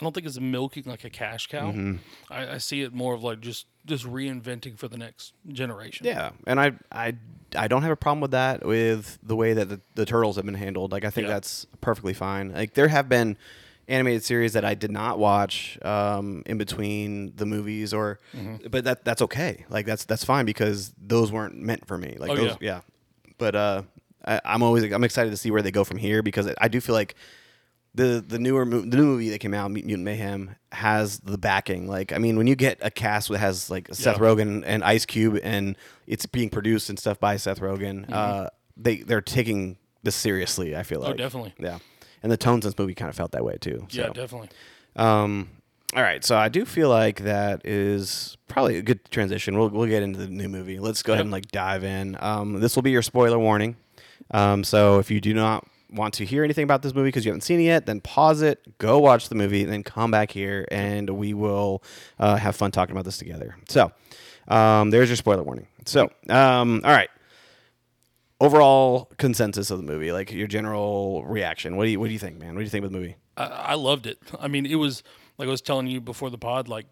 I 0.00 0.04
don't 0.04 0.14
think 0.14 0.26
it's 0.26 0.38
milking 0.38 0.84
like 0.86 1.04
a 1.04 1.10
cash 1.10 1.48
cow. 1.48 1.70
Mm-hmm. 1.72 1.96
I, 2.30 2.54
I 2.54 2.58
see 2.58 2.82
it 2.82 2.92
more 2.94 3.14
of 3.14 3.22
like 3.24 3.40
just 3.40 3.66
just 3.84 4.04
reinventing 4.04 4.78
for 4.78 4.86
the 4.88 4.96
next 4.98 5.32
generation. 5.48 6.06
Yeah, 6.06 6.30
and 6.46 6.60
I 6.60 6.72
I 6.92 7.14
I 7.56 7.66
don't 7.68 7.82
have 7.82 7.90
a 7.92 7.96
problem 7.96 8.20
with 8.20 8.30
that 8.32 8.64
with 8.64 9.18
the 9.22 9.34
way 9.34 9.54
that 9.54 9.68
the, 9.68 9.80
the 9.94 10.06
turtles 10.06 10.36
have 10.36 10.44
been 10.44 10.54
handled. 10.54 10.92
Like 10.92 11.04
I 11.04 11.10
think 11.10 11.26
Yeah. 11.26 11.34
that's 11.34 11.66
perfectly 11.80 12.14
fine. 12.14 12.52
Like 12.52 12.74
there 12.74 12.88
have 12.88 13.08
been 13.08 13.36
animated 13.88 14.22
series 14.22 14.52
that 14.52 14.66
I 14.66 14.74
did 14.74 14.90
not 14.90 15.18
watch 15.18 15.78
um, 15.82 16.42
in 16.46 16.58
between 16.58 17.34
the 17.36 17.46
movies, 17.46 17.92
or 17.94 18.20
Mm-hmm. 18.36 18.68
but 18.70 18.84
that 18.84 19.04
that's 19.04 19.22
okay. 19.22 19.64
Like 19.70 19.86
that's 19.86 20.04
that's 20.04 20.24
fine 20.24 20.44
because 20.44 20.92
those 21.00 21.32
weren't 21.32 21.56
meant 21.56 21.86
for 21.88 21.98
me. 21.98 22.16
Like 22.20 22.30
Oh, 22.30 22.36
those, 22.36 22.56
yeah. 22.60 22.82
But 23.38 23.54
uh, 23.56 23.82
I, 24.24 24.40
I'm 24.44 24.62
always 24.62 24.84
I'm 24.92 25.02
excited 25.04 25.30
to 25.30 25.36
see 25.36 25.50
where 25.50 25.62
they 25.62 25.70
go 25.70 25.82
from 25.84 25.96
here 25.96 26.22
because 26.22 26.48
I 26.60 26.68
do 26.68 26.80
feel 26.80 26.94
like 26.94 27.14
the 27.94 28.24
the 28.26 28.38
newer 28.38 28.64
mo- 28.64 28.80
the 28.82 28.96
new 28.96 29.04
movie 29.04 29.30
that 29.30 29.38
came 29.38 29.54
out, 29.54 29.70
Mutant 29.70 30.00
Mayhem, 30.00 30.54
has 30.72 31.18
the 31.20 31.38
backing. 31.38 31.88
Like, 31.88 32.12
I 32.12 32.18
mean, 32.18 32.36
when 32.36 32.46
you 32.46 32.54
get 32.56 32.78
a 32.82 32.90
cast 32.90 33.28
that 33.30 33.38
has 33.38 33.70
like 33.70 33.88
Seth 33.94 34.16
Yeah. 34.18 34.22
Rogen 34.22 34.62
and 34.66 34.84
Ice 34.84 35.04
Cube, 35.06 35.38
and 35.42 35.76
it's 36.06 36.26
being 36.26 36.50
produced 36.50 36.88
and 36.90 36.98
stuff 36.98 37.18
by 37.18 37.36
Seth 37.36 37.60
Rogen, 37.60 38.10
uh, 38.12 38.50
they 38.76 38.98
they're 38.98 39.20
taking 39.20 39.78
this 40.02 40.14
seriously. 40.14 40.76
I 40.76 40.82
feel 40.84 41.00
like, 41.00 41.10
Mm-hmm. 41.10 41.20
Oh, 41.20 41.24
definitely. 41.24 41.54
yeah. 41.58 41.78
And 42.22 42.30
the 42.32 42.36
tones 42.36 42.64
in 42.64 42.70
this 42.70 42.78
movie 42.78 42.94
kind 42.94 43.08
of 43.08 43.14
felt 43.16 43.32
that 43.32 43.44
way 43.44 43.56
too. 43.60 43.86
So. 43.90 44.00
Yeah, 44.02 44.08
definitely. 44.10 44.48
Um, 44.96 45.50
all 45.94 46.02
right, 46.02 46.22
so 46.24 46.36
I 46.36 46.48
do 46.48 46.64
feel 46.64 46.88
like 46.90 47.20
that 47.22 47.64
is 47.64 48.36
probably 48.48 48.76
a 48.76 48.82
good 48.82 49.10
transition. 49.10 49.56
We'll 49.58 49.70
we'll 49.70 49.86
get 49.88 50.02
into 50.02 50.18
the 50.18 50.26
new 50.28 50.48
movie. 50.48 50.78
Let's 50.78 51.02
go 51.02 51.14
ahead 51.14 51.22
and 51.24 51.30
like 51.32 51.50
dive 51.50 51.82
in. 51.84 52.16
Um, 52.20 52.60
this 52.60 52.76
will 52.76 52.82
be 52.82 52.90
your 52.90 53.02
spoiler 53.02 53.38
warning. 53.38 53.76
Um, 54.30 54.64
so 54.64 54.98
if 54.98 55.10
you 55.10 55.20
do 55.20 55.32
not 55.32 55.66
want 55.90 56.14
to 56.14 56.24
hear 56.24 56.44
anything 56.44 56.64
about 56.64 56.82
this 56.82 56.94
movie 56.94 57.08
because 57.08 57.24
you 57.24 57.30
haven't 57.30 57.42
seen 57.42 57.60
it 57.60 57.64
yet, 57.64 57.86
then 57.86 58.00
pause 58.00 58.42
it, 58.42 58.78
go 58.78 58.98
watch 58.98 59.28
the 59.28 59.34
movie, 59.34 59.64
then 59.64 59.82
come 59.82 60.10
back 60.10 60.30
here, 60.30 60.66
and 60.70 61.08
we 61.10 61.34
will 61.34 61.82
uh, 62.18 62.36
have 62.36 62.56
fun 62.56 62.70
talking 62.70 62.92
about 62.92 63.04
this 63.04 63.18
together. 63.18 63.56
So 63.68 63.92
um, 64.48 64.90
there's 64.90 65.08
your 65.08 65.16
spoiler 65.16 65.42
warning. 65.42 65.66
So 65.86 66.10
um, 66.28 66.82
all 66.84 66.92
right. 66.92 67.10
Overall 68.40 69.10
consensus 69.18 69.72
of 69.72 69.78
the 69.78 69.84
movie, 69.84 70.12
like 70.12 70.30
your 70.30 70.46
general 70.46 71.24
reaction. 71.24 71.76
What 71.76 71.84
do 71.84 71.90
you 71.90 71.98
what 71.98 72.06
do 72.06 72.12
you 72.12 72.20
think, 72.20 72.38
man? 72.38 72.54
What 72.54 72.60
do 72.60 72.64
you 72.64 72.70
think 72.70 72.84
of 72.84 72.92
the 72.92 72.96
movie? 72.96 73.16
I, 73.36 73.46
I 73.46 73.74
loved 73.74 74.06
it. 74.06 74.18
I 74.38 74.46
mean, 74.46 74.64
it 74.64 74.76
was 74.76 75.02
like 75.38 75.48
I 75.48 75.50
was 75.50 75.60
telling 75.60 75.88
you 75.88 76.00
before 76.00 76.30
the 76.30 76.38
pod, 76.38 76.68
like 76.68 76.86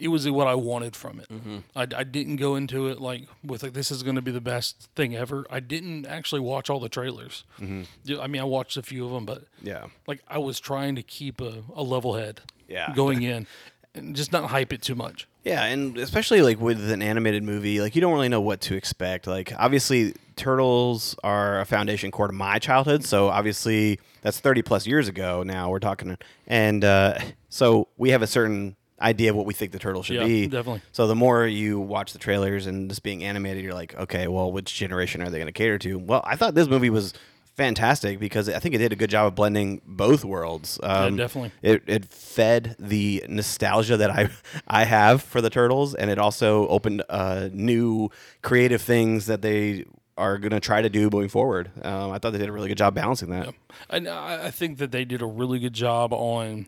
it 0.00 0.08
was 0.08 0.28
what 0.30 0.46
I 0.46 0.54
wanted 0.54 0.94
from 0.94 1.18
it. 1.20 1.28
Mm-hmm. 1.28 1.56
I, 1.74 1.82
I 1.96 2.04
didn't 2.04 2.36
go 2.36 2.54
into 2.56 2.86
it 2.88 3.00
like 3.00 3.26
with 3.44 3.62
like 3.62 3.72
this 3.72 3.90
is 3.90 4.02
going 4.02 4.16
to 4.16 4.22
be 4.22 4.30
the 4.30 4.40
best 4.40 4.88
thing 4.94 5.16
ever. 5.16 5.44
I 5.50 5.60
didn't 5.60 6.06
actually 6.06 6.40
watch 6.40 6.70
all 6.70 6.80
the 6.80 6.88
trailers. 6.88 7.44
Mm-hmm. 7.60 8.20
I 8.20 8.26
mean, 8.26 8.40
I 8.40 8.44
watched 8.44 8.76
a 8.76 8.82
few 8.82 9.04
of 9.06 9.12
them, 9.12 9.26
but 9.26 9.44
Yeah. 9.62 9.86
like 10.06 10.20
I 10.28 10.38
was 10.38 10.60
trying 10.60 10.94
to 10.96 11.02
keep 11.02 11.40
a, 11.40 11.62
a 11.74 11.82
level 11.82 12.14
head. 12.14 12.40
Yeah. 12.68 12.92
going 12.94 13.22
in 13.22 13.46
and 13.94 14.14
just 14.14 14.30
not 14.30 14.50
hype 14.50 14.72
it 14.74 14.82
too 14.82 14.94
much. 14.94 15.26
Yeah, 15.42 15.64
and 15.64 15.96
especially 15.96 16.42
like 16.42 16.60
with 16.60 16.90
an 16.90 17.00
animated 17.00 17.42
movie, 17.42 17.80
like 17.80 17.94
you 17.94 18.02
don't 18.02 18.12
really 18.12 18.28
know 18.28 18.42
what 18.42 18.60
to 18.62 18.74
expect. 18.76 19.26
Like 19.26 19.52
obviously 19.58 20.14
turtles 20.36 21.16
are 21.24 21.60
a 21.60 21.64
foundation 21.64 22.10
core 22.10 22.26
to 22.26 22.32
my 22.32 22.58
childhood, 22.58 23.04
so 23.04 23.28
obviously 23.28 23.98
that's 24.22 24.38
30 24.40 24.62
plus 24.62 24.86
years 24.86 25.08
ago 25.08 25.42
now 25.42 25.70
we're 25.70 25.78
talking 25.78 26.18
and 26.46 26.84
uh, 26.84 27.18
so 27.48 27.88
we 27.96 28.10
have 28.10 28.20
a 28.20 28.26
certain 28.26 28.76
idea 29.00 29.30
of 29.30 29.36
what 29.36 29.46
we 29.46 29.54
think 29.54 29.72
the 29.72 29.78
turtle 29.78 30.02
should 30.02 30.16
Yeah, 30.16 30.24
be. 30.24 30.46
definitely. 30.46 30.82
So 30.92 31.06
the 31.06 31.14
more 31.14 31.46
you 31.46 31.78
watch 31.80 32.12
the 32.12 32.18
trailers 32.18 32.66
and 32.66 32.88
just 32.88 33.02
being 33.02 33.22
animated, 33.24 33.62
you're 33.64 33.74
like, 33.74 33.94
okay, 33.96 34.28
well, 34.28 34.50
which 34.50 34.74
generation 34.74 35.22
are 35.22 35.30
they 35.30 35.38
going 35.38 35.46
to 35.46 35.52
cater 35.52 35.78
to? 35.78 35.98
Well, 35.98 36.22
I 36.24 36.36
thought 36.36 36.54
this 36.54 36.68
movie 36.68 36.90
was 36.90 37.14
fantastic 37.54 38.20
because 38.20 38.48
I 38.48 38.58
think 38.60 38.74
it 38.74 38.78
did 38.78 38.92
a 38.92 38.96
good 38.96 39.10
job 39.10 39.26
of 39.26 39.34
blending 39.34 39.80
both 39.84 40.24
worlds. 40.24 40.78
Um, 40.82 41.16
definitely. 41.16 41.50
It, 41.62 41.82
it 41.86 42.04
fed 42.04 42.76
the 42.78 43.24
nostalgia 43.28 43.96
that 43.96 44.10
I 44.10 44.30
I 44.68 44.84
have 44.84 45.22
for 45.22 45.40
the 45.40 45.50
turtles, 45.50 45.94
and 45.94 46.10
it 46.10 46.18
also 46.18 46.68
opened 46.68 47.02
uh, 47.08 47.48
new 47.52 48.10
creative 48.42 48.80
things 48.82 49.26
that 49.26 49.42
they 49.42 49.84
are 50.16 50.38
going 50.38 50.50
to 50.50 50.60
try 50.60 50.82
to 50.82 50.88
do 50.88 51.08
moving 51.10 51.28
forward. 51.28 51.70
Um, 51.84 52.10
I 52.10 52.18
thought 52.18 52.32
they 52.32 52.38
did 52.38 52.48
a 52.48 52.52
really 52.52 52.68
good 52.68 52.78
job 52.78 52.94
balancing 52.94 53.30
that. 53.30 53.54
And 53.88 54.08
I, 54.08 54.46
I 54.46 54.50
think 54.50 54.78
that 54.78 54.90
they 54.90 55.04
did 55.04 55.22
a 55.22 55.26
really 55.26 55.58
good 55.60 55.74
job 55.74 56.12
on. 56.12 56.66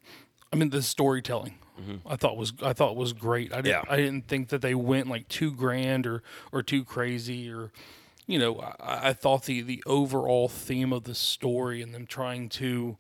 I 0.53 0.57
mean, 0.57 0.71
the 0.71 0.83
storytelling. 0.83 1.55
Mm-hmm. 1.81 2.09
I 2.09 2.17
thought 2.17 2.37
was 2.37 2.53
I 2.63 2.73
thought 2.73 2.97
was 2.97 3.13
great. 3.13 3.53
I 3.53 3.57
didn't 3.57 3.67
Yeah. 3.67 3.83
I 3.89 3.97
didn't 3.97 4.27
think 4.29 4.49
that 4.49 4.61
they 4.63 4.75
went 4.75 5.09
like 5.09 5.29
too 5.29 5.53
grand 5.53 6.07
or 6.07 6.23
or 6.53 6.63
too 6.63 6.85
crazy 6.85 7.51
or 7.51 7.71
you 8.27 8.39
know 8.39 8.61
I, 8.61 9.09
I 9.09 9.13
thought 9.13 9.45
the 9.45 9.63
the 9.63 9.83
overall 9.87 10.49
theme 10.49 10.93
of 10.93 11.05
the 11.05 11.15
story 11.15 11.83
and 11.83 11.95
them 11.95 12.07
trying 12.07 12.49
to 12.51 12.97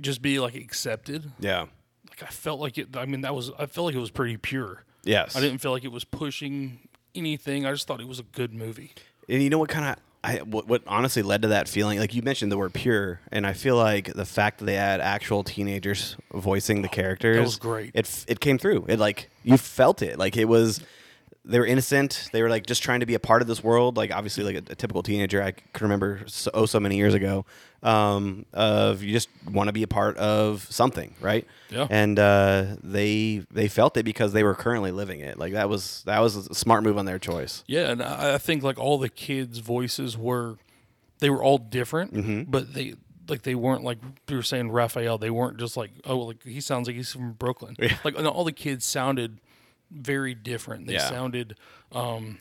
just 0.00 0.22
be 0.22 0.38
like 0.38 0.54
accepted. 0.54 1.32
Yeah. 1.40 1.66
Like 2.08 2.22
I 2.22 2.26
felt 2.26 2.60
like 2.60 2.78
it. 2.78 2.96
I 2.96 3.06
mean, 3.06 3.22
that 3.22 3.34
was 3.34 3.50
I 3.58 3.66
felt 3.66 3.86
like 3.86 3.94
it 3.94 4.00
was 4.00 4.10
pretty 4.10 4.36
pure. 4.36 4.84
Yes. 5.04 5.34
I 5.36 5.40
didn't 5.40 5.58
feel 5.58 5.72
like 5.72 5.84
it 5.84 5.92
was 5.92 6.04
pushing 6.04 6.80
anything. 7.14 7.64
I 7.66 7.72
just 7.72 7.86
thought 7.86 8.00
it 8.00 8.08
was 8.08 8.18
a 8.18 8.24
good 8.24 8.52
movie. 8.52 8.92
And 9.28 9.42
you 9.42 9.48
know 9.50 9.58
what 9.58 9.70
kind 9.70 9.86
of 9.86 9.96
I 10.22 10.38
what, 10.38 10.68
what 10.68 10.82
honestly 10.86 11.22
led 11.22 11.42
to 11.42 11.48
that 11.48 11.68
feeling? 11.68 11.98
Like 11.98 12.14
you 12.14 12.22
mentioned 12.22 12.52
the 12.52 12.58
word 12.58 12.74
pure, 12.74 13.20
and 13.32 13.46
I 13.46 13.54
feel 13.54 13.76
like 13.76 14.12
the 14.12 14.26
fact 14.26 14.58
that 14.58 14.66
they 14.66 14.74
had 14.74 15.00
actual 15.00 15.42
teenagers 15.44 16.16
voicing 16.32 16.82
the 16.82 16.88
characters 16.88 17.40
was 17.40 17.56
great. 17.56 17.92
It 17.94 18.24
it 18.28 18.40
came 18.40 18.58
through. 18.58 18.86
It 18.88 18.98
like 18.98 19.30
you 19.44 19.56
felt 19.56 20.02
it. 20.02 20.18
Like 20.18 20.36
it 20.36 20.46
was. 20.46 20.80
They 21.44 21.58
were 21.58 21.64
innocent. 21.66 22.28
They 22.32 22.42
were 22.42 22.50
like 22.50 22.66
just 22.66 22.82
trying 22.82 23.00
to 23.00 23.06
be 23.06 23.14
a 23.14 23.18
part 23.18 23.40
of 23.40 23.48
this 23.48 23.64
world. 23.64 23.96
Like 23.96 24.10
obviously, 24.12 24.44
like 24.44 24.56
a, 24.56 24.72
a 24.72 24.74
typical 24.74 25.02
teenager, 25.02 25.42
I 25.42 25.52
can 25.52 25.84
remember 25.86 26.20
so, 26.26 26.50
oh 26.52 26.66
so 26.66 26.78
many 26.78 26.96
years 26.96 27.14
ago. 27.14 27.46
Um, 27.82 28.44
of 28.52 29.02
you 29.02 29.10
just 29.10 29.30
want 29.50 29.68
to 29.68 29.72
be 29.72 29.82
a 29.82 29.86
part 29.88 30.18
of 30.18 30.66
something, 30.70 31.14
right? 31.18 31.46
Yeah. 31.70 31.86
And 31.88 32.18
uh, 32.18 32.76
they 32.82 33.46
they 33.50 33.68
felt 33.68 33.96
it 33.96 34.02
because 34.02 34.34
they 34.34 34.42
were 34.42 34.54
currently 34.54 34.90
living 34.90 35.20
it. 35.20 35.38
Like 35.38 35.54
that 35.54 35.70
was 35.70 36.02
that 36.04 36.18
was 36.20 36.36
a 36.36 36.54
smart 36.54 36.82
move 36.84 36.98
on 36.98 37.06
their 37.06 37.18
choice. 37.18 37.64
Yeah, 37.66 37.90
and 37.90 38.02
I 38.02 38.34
I 38.34 38.38
think 38.38 38.62
like 38.62 38.78
all 38.78 38.98
the 38.98 39.08
kids' 39.08 39.60
voices 39.60 40.18
were, 40.18 40.58
they 41.20 41.30
were 41.30 41.42
all 41.42 41.56
different, 41.56 42.12
Mm-hmm. 42.12 42.50
but 42.50 42.74
they 42.74 42.96
like 43.28 43.42
they 43.42 43.54
weren't 43.54 43.82
like 43.82 43.96
we 44.28 44.36
were 44.36 44.42
saying 44.42 44.70
Raphael. 44.72 45.16
They 45.16 45.30
weren't 45.30 45.56
just 45.56 45.74
like 45.74 45.92
oh 46.04 46.18
like 46.18 46.42
he 46.44 46.60
sounds 46.60 46.86
like 46.86 46.96
he's 46.96 47.10
from 47.12 47.32
Brooklyn. 47.32 47.76
Like 48.04 48.14
no, 48.20 48.28
all 48.28 48.44
the 48.44 48.52
kids 48.52 48.84
sounded 48.84 49.38
very 49.90 50.34
different. 50.34 50.86
They 50.86 50.94
Yeah. 50.94 51.08
sounded, 51.08 51.56
um, 51.92 52.38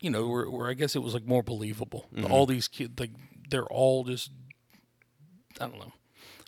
you 0.00 0.10
know, 0.10 0.28
where, 0.28 0.50
where 0.50 0.68
I 0.68 0.74
guess 0.74 0.94
it 0.96 1.02
was 1.02 1.14
like 1.14 1.26
more 1.26 1.42
believable. 1.42 2.06
Mm-hmm. 2.14 2.32
All 2.32 2.46
these 2.46 2.68
kids 2.68 2.98
like 3.00 3.10
they're 3.50 3.64
all 3.66 4.04
just 4.04 4.30
I 5.60 5.66
don't 5.66 5.78
know. 5.78 5.92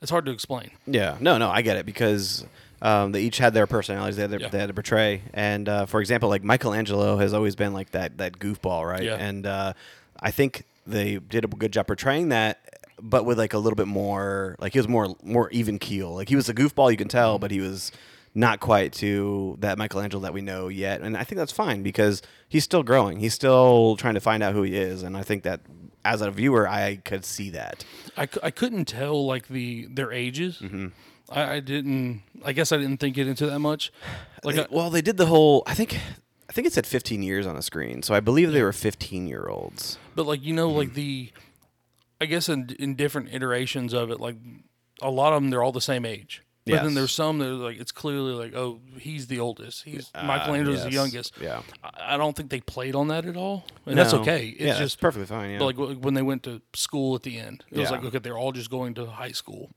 It's 0.03 0.11
hard 0.11 0.27
to 0.27 0.33
explain. 0.33 0.73
Yeah, 0.87 1.17
no, 1.21 1.39
no, 1.39 1.49
I 1.49 1.63
get 1.63 1.77
it 1.79 1.87
because 1.87 2.45
um, 2.83 3.13
they 3.13 3.23
each 3.23 3.39
had 3.39 3.55
their 3.55 3.67
personalities 3.67 4.17
they 4.17 4.23
had, 4.23 4.31
to- 4.33 4.41
Yeah. 4.41 4.49
they 4.49 4.59
had 4.59 4.69
to 4.69 4.75
portray. 4.75 5.23
And 5.33 5.69
uh, 5.69 5.87
for 5.87 6.01
example, 6.01 6.29
like 6.29 6.45
Michelangelo 6.45 7.17
has 7.17 7.33
always 7.33 7.57
been 7.57 7.73
like 7.73 7.93
that 7.93 8.19
that 8.19 8.39
goofball, 8.39 8.87
right? 8.87 9.03
Yeah. 9.05 9.15
And 9.17 9.47
uh, 9.47 9.73
I 10.21 10.31
think 10.33 10.65
they 10.87 11.17
did 11.17 11.45
a 11.45 11.49
good 11.49 11.73
job 11.73 11.87
portraying 11.87 12.29
that, 12.29 12.61
but 13.01 13.25
with 13.25 13.39
like 13.39 13.55
a 13.55 13.59
little 13.59 13.77
bit 13.77 13.89
more 13.89 14.57
like 14.59 14.75
he 14.75 14.79
was 14.79 14.87
more 14.89 15.15
more 15.23 15.49
even 15.51 15.79
keel. 15.79 16.15
Like 16.15 16.29
he 16.29 16.37
was 16.37 16.49
a 16.51 16.55
goofball, 16.55 16.91
you 16.91 16.97
can 16.99 17.09
tell, 17.09 17.39
but 17.39 17.51
he 17.51 17.61
was 17.61 17.91
not 18.37 18.61
quite 18.61 18.93
to 18.95 19.57
that 19.61 19.79
Michelangelo 19.79 20.23
that 20.23 20.35
we 20.35 20.43
know 20.43 20.69
yet. 20.69 21.01
And 21.01 21.17
I 21.17 21.25
think 21.25 21.39
that's 21.39 21.53
fine 21.53 21.83
because 21.83 22.23
he's 22.49 22.65
still 22.65 22.83
growing. 22.83 23.19
He's 23.19 23.35
still 23.35 23.97
trying 23.97 24.15
to 24.15 24.21
find 24.21 24.43
out 24.43 24.53
who 24.53 24.63
he 24.63 24.77
is, 24.77 25.03
and 25.03 25.17
I 25.17 25.23
think 25.23 25.43
that 25.45 25.61
as 26.05 26.21
a 26.21 26.31
viewer, 26.31 26.69
I 26.69 26.97
could 27.05 27.25
see 27.25 27.51
that. 27.51 27.85
I, 28.17 28.29
I 28.43 28.51
couldn't 28.53 28.85
tell 28.85 29.27
like 29.27 29.49
the 29.49 29.87
their 29.91 30.13
ages. 30.13 30.59
Mm-hmm. 30.63 30.89
I, 31.31 31.55
I 31.55 31.61
didn't. 31.61 32.23
I 32.45 32.53
guess 32.53 32.71
I 32.71 32.77
didn't 32.77 32.99
think 32.99 33.19
it 33.19 33.27
into 33.27 33.47
that 33.47 33.59
much. 33.59 33.91
Like 34.45 34.57
I, 34.59 34.67
well, 34.71 34.91
they 34.91 35.03
did 35.03 35.17
the 35.17 35.27
whole. 35.27 35.65
I 35.67 35.75
think, 35.75 35.99
I 36.49 36.53
think 36.53 36.69
it 36.69 36.73
said 36.73 36.87
15 36.87 37.23
years 37.25 37.47
on 37.47 37.57
a 37.57 37.63
screen, 37.63 38.03
so 38.03 38.15
I 38.15 38.21
believe 38.21 38.53
they 38.53 38.63
were 38.63 38.73
15 38.73 39.27
year 39.27 39.49
olds. 39.49 39.99
But 40.15 40.27
like 40.27 40.45
you 40.45 40.53
know, 40.55 40.69
Mm-hmm. 40.69 40.79
like 40.79 40.95
the, 40.95 41.33
I 42.21 42.27
guess 42.27 42.49
in 42.49 42.77
in 42.79 42.95
different 42.95 43.35
iterations 43.35 43.93
of 43.93 44.11
it, 44.13 44.21
like 44.21 44.37
a 45.03 45.11
lot 45.11 45.33
of 45.33 45.43
them, 45.43 45.51
they're 45.51 45.63
all 45.65 45.73
the 45.73 45.81
same 45.81 46.05
age. 46.05 46.43
But 46.67 46.73
Yes. 46.75 46.83
then 46.83 46.95
there's 46.95 47.13
some 47.13 47.39
that 47.39 47.47
are 47.49 47.53
like 47.55 47.79
it's 47.79 47.93
clearly 47.93 48.33
like 48.33 48.55
oh 48.55 48.81
he's 48.99 49.29
the 49.29 49.39
oldest, 49.39 49.85
he's 49.85 50.11
uh, 50.15 50.27
Michelangelo's 50.27 50.83
the 50.83 50.91
youngest. 50.91 51.33
Yeah. 51.41 51.63
I, 51.85 52.15
I 52.15 52.17
don't 52.17 52.35
think 52.37 52.51
they 52.51 52.61
played 52.61 52.95
on 52.97 53.07
that 53.09 53.25
at 53.25 53.37
all, 53.37 53.65
and 53.87 53.97
that's 53.97 54.13
okay. 54.15 54.49
It's 54.49 54.61
yeah, 54.61 54.79
just 54.79 55.01
perfectly 55.01 55.27
fine. 55.27 55.51
Yeah. 55.53 55.59
but 55.61 55.79
like 55.79 55.99
when 55.99 56.15
they 56.15 56.23
went 56.23 56.43
to 56.43 56.61
school 56.75 57.15
at 57.15 57.23
the 57.23 57.39
end, 57.39 57.65
it 57.71 57.79
was 57.79 57.89
Yeah. 57.91 57.97
like 57.97 58.05
okay, 58.07 58.19
they're 58.19 58.37
all 58.37 58.51
just 58.53 58.69
going 58.69 58.95
to 58.95 59.07
high 59.07 59.31
school. 59.33 59.71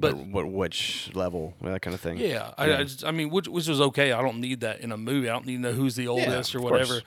but 0.00 0.16
what, 0.16 0.50
which 0.50 1.10
level, 1.14 1.54
that 1.62 1.80
kind 1.80 1.94
of 1.94 2.00
thing. 2.00 2.18
Yeah, 2.18 2.52
I, 2.58 2.74
I, 2.74 2.82
just, 2.82 3.04
I 3.04 3.12
mean, 3.12 3.30
which 3.30 3.46
which 3.46 3.68
was 3.68 3.80
okay. 3.80 4.10
I 4.10 4.20
don't 4.20 4.40
need 4.40 4.60
that 4.62 4.80
in 4.80 4.90
a 4.90 4.96
movie. 4.96 5.28
I 5.28 5.32
don't 5.34 5.46
need 5.46 5.56
to 5.56 5.62
know 5.62 5.72
who's 5.72 5.94
the 5.94 6.08
oldest 6.08 6.54
or 6.56 6.60
whatever. 6.60 6.94
course. 6.94 7.02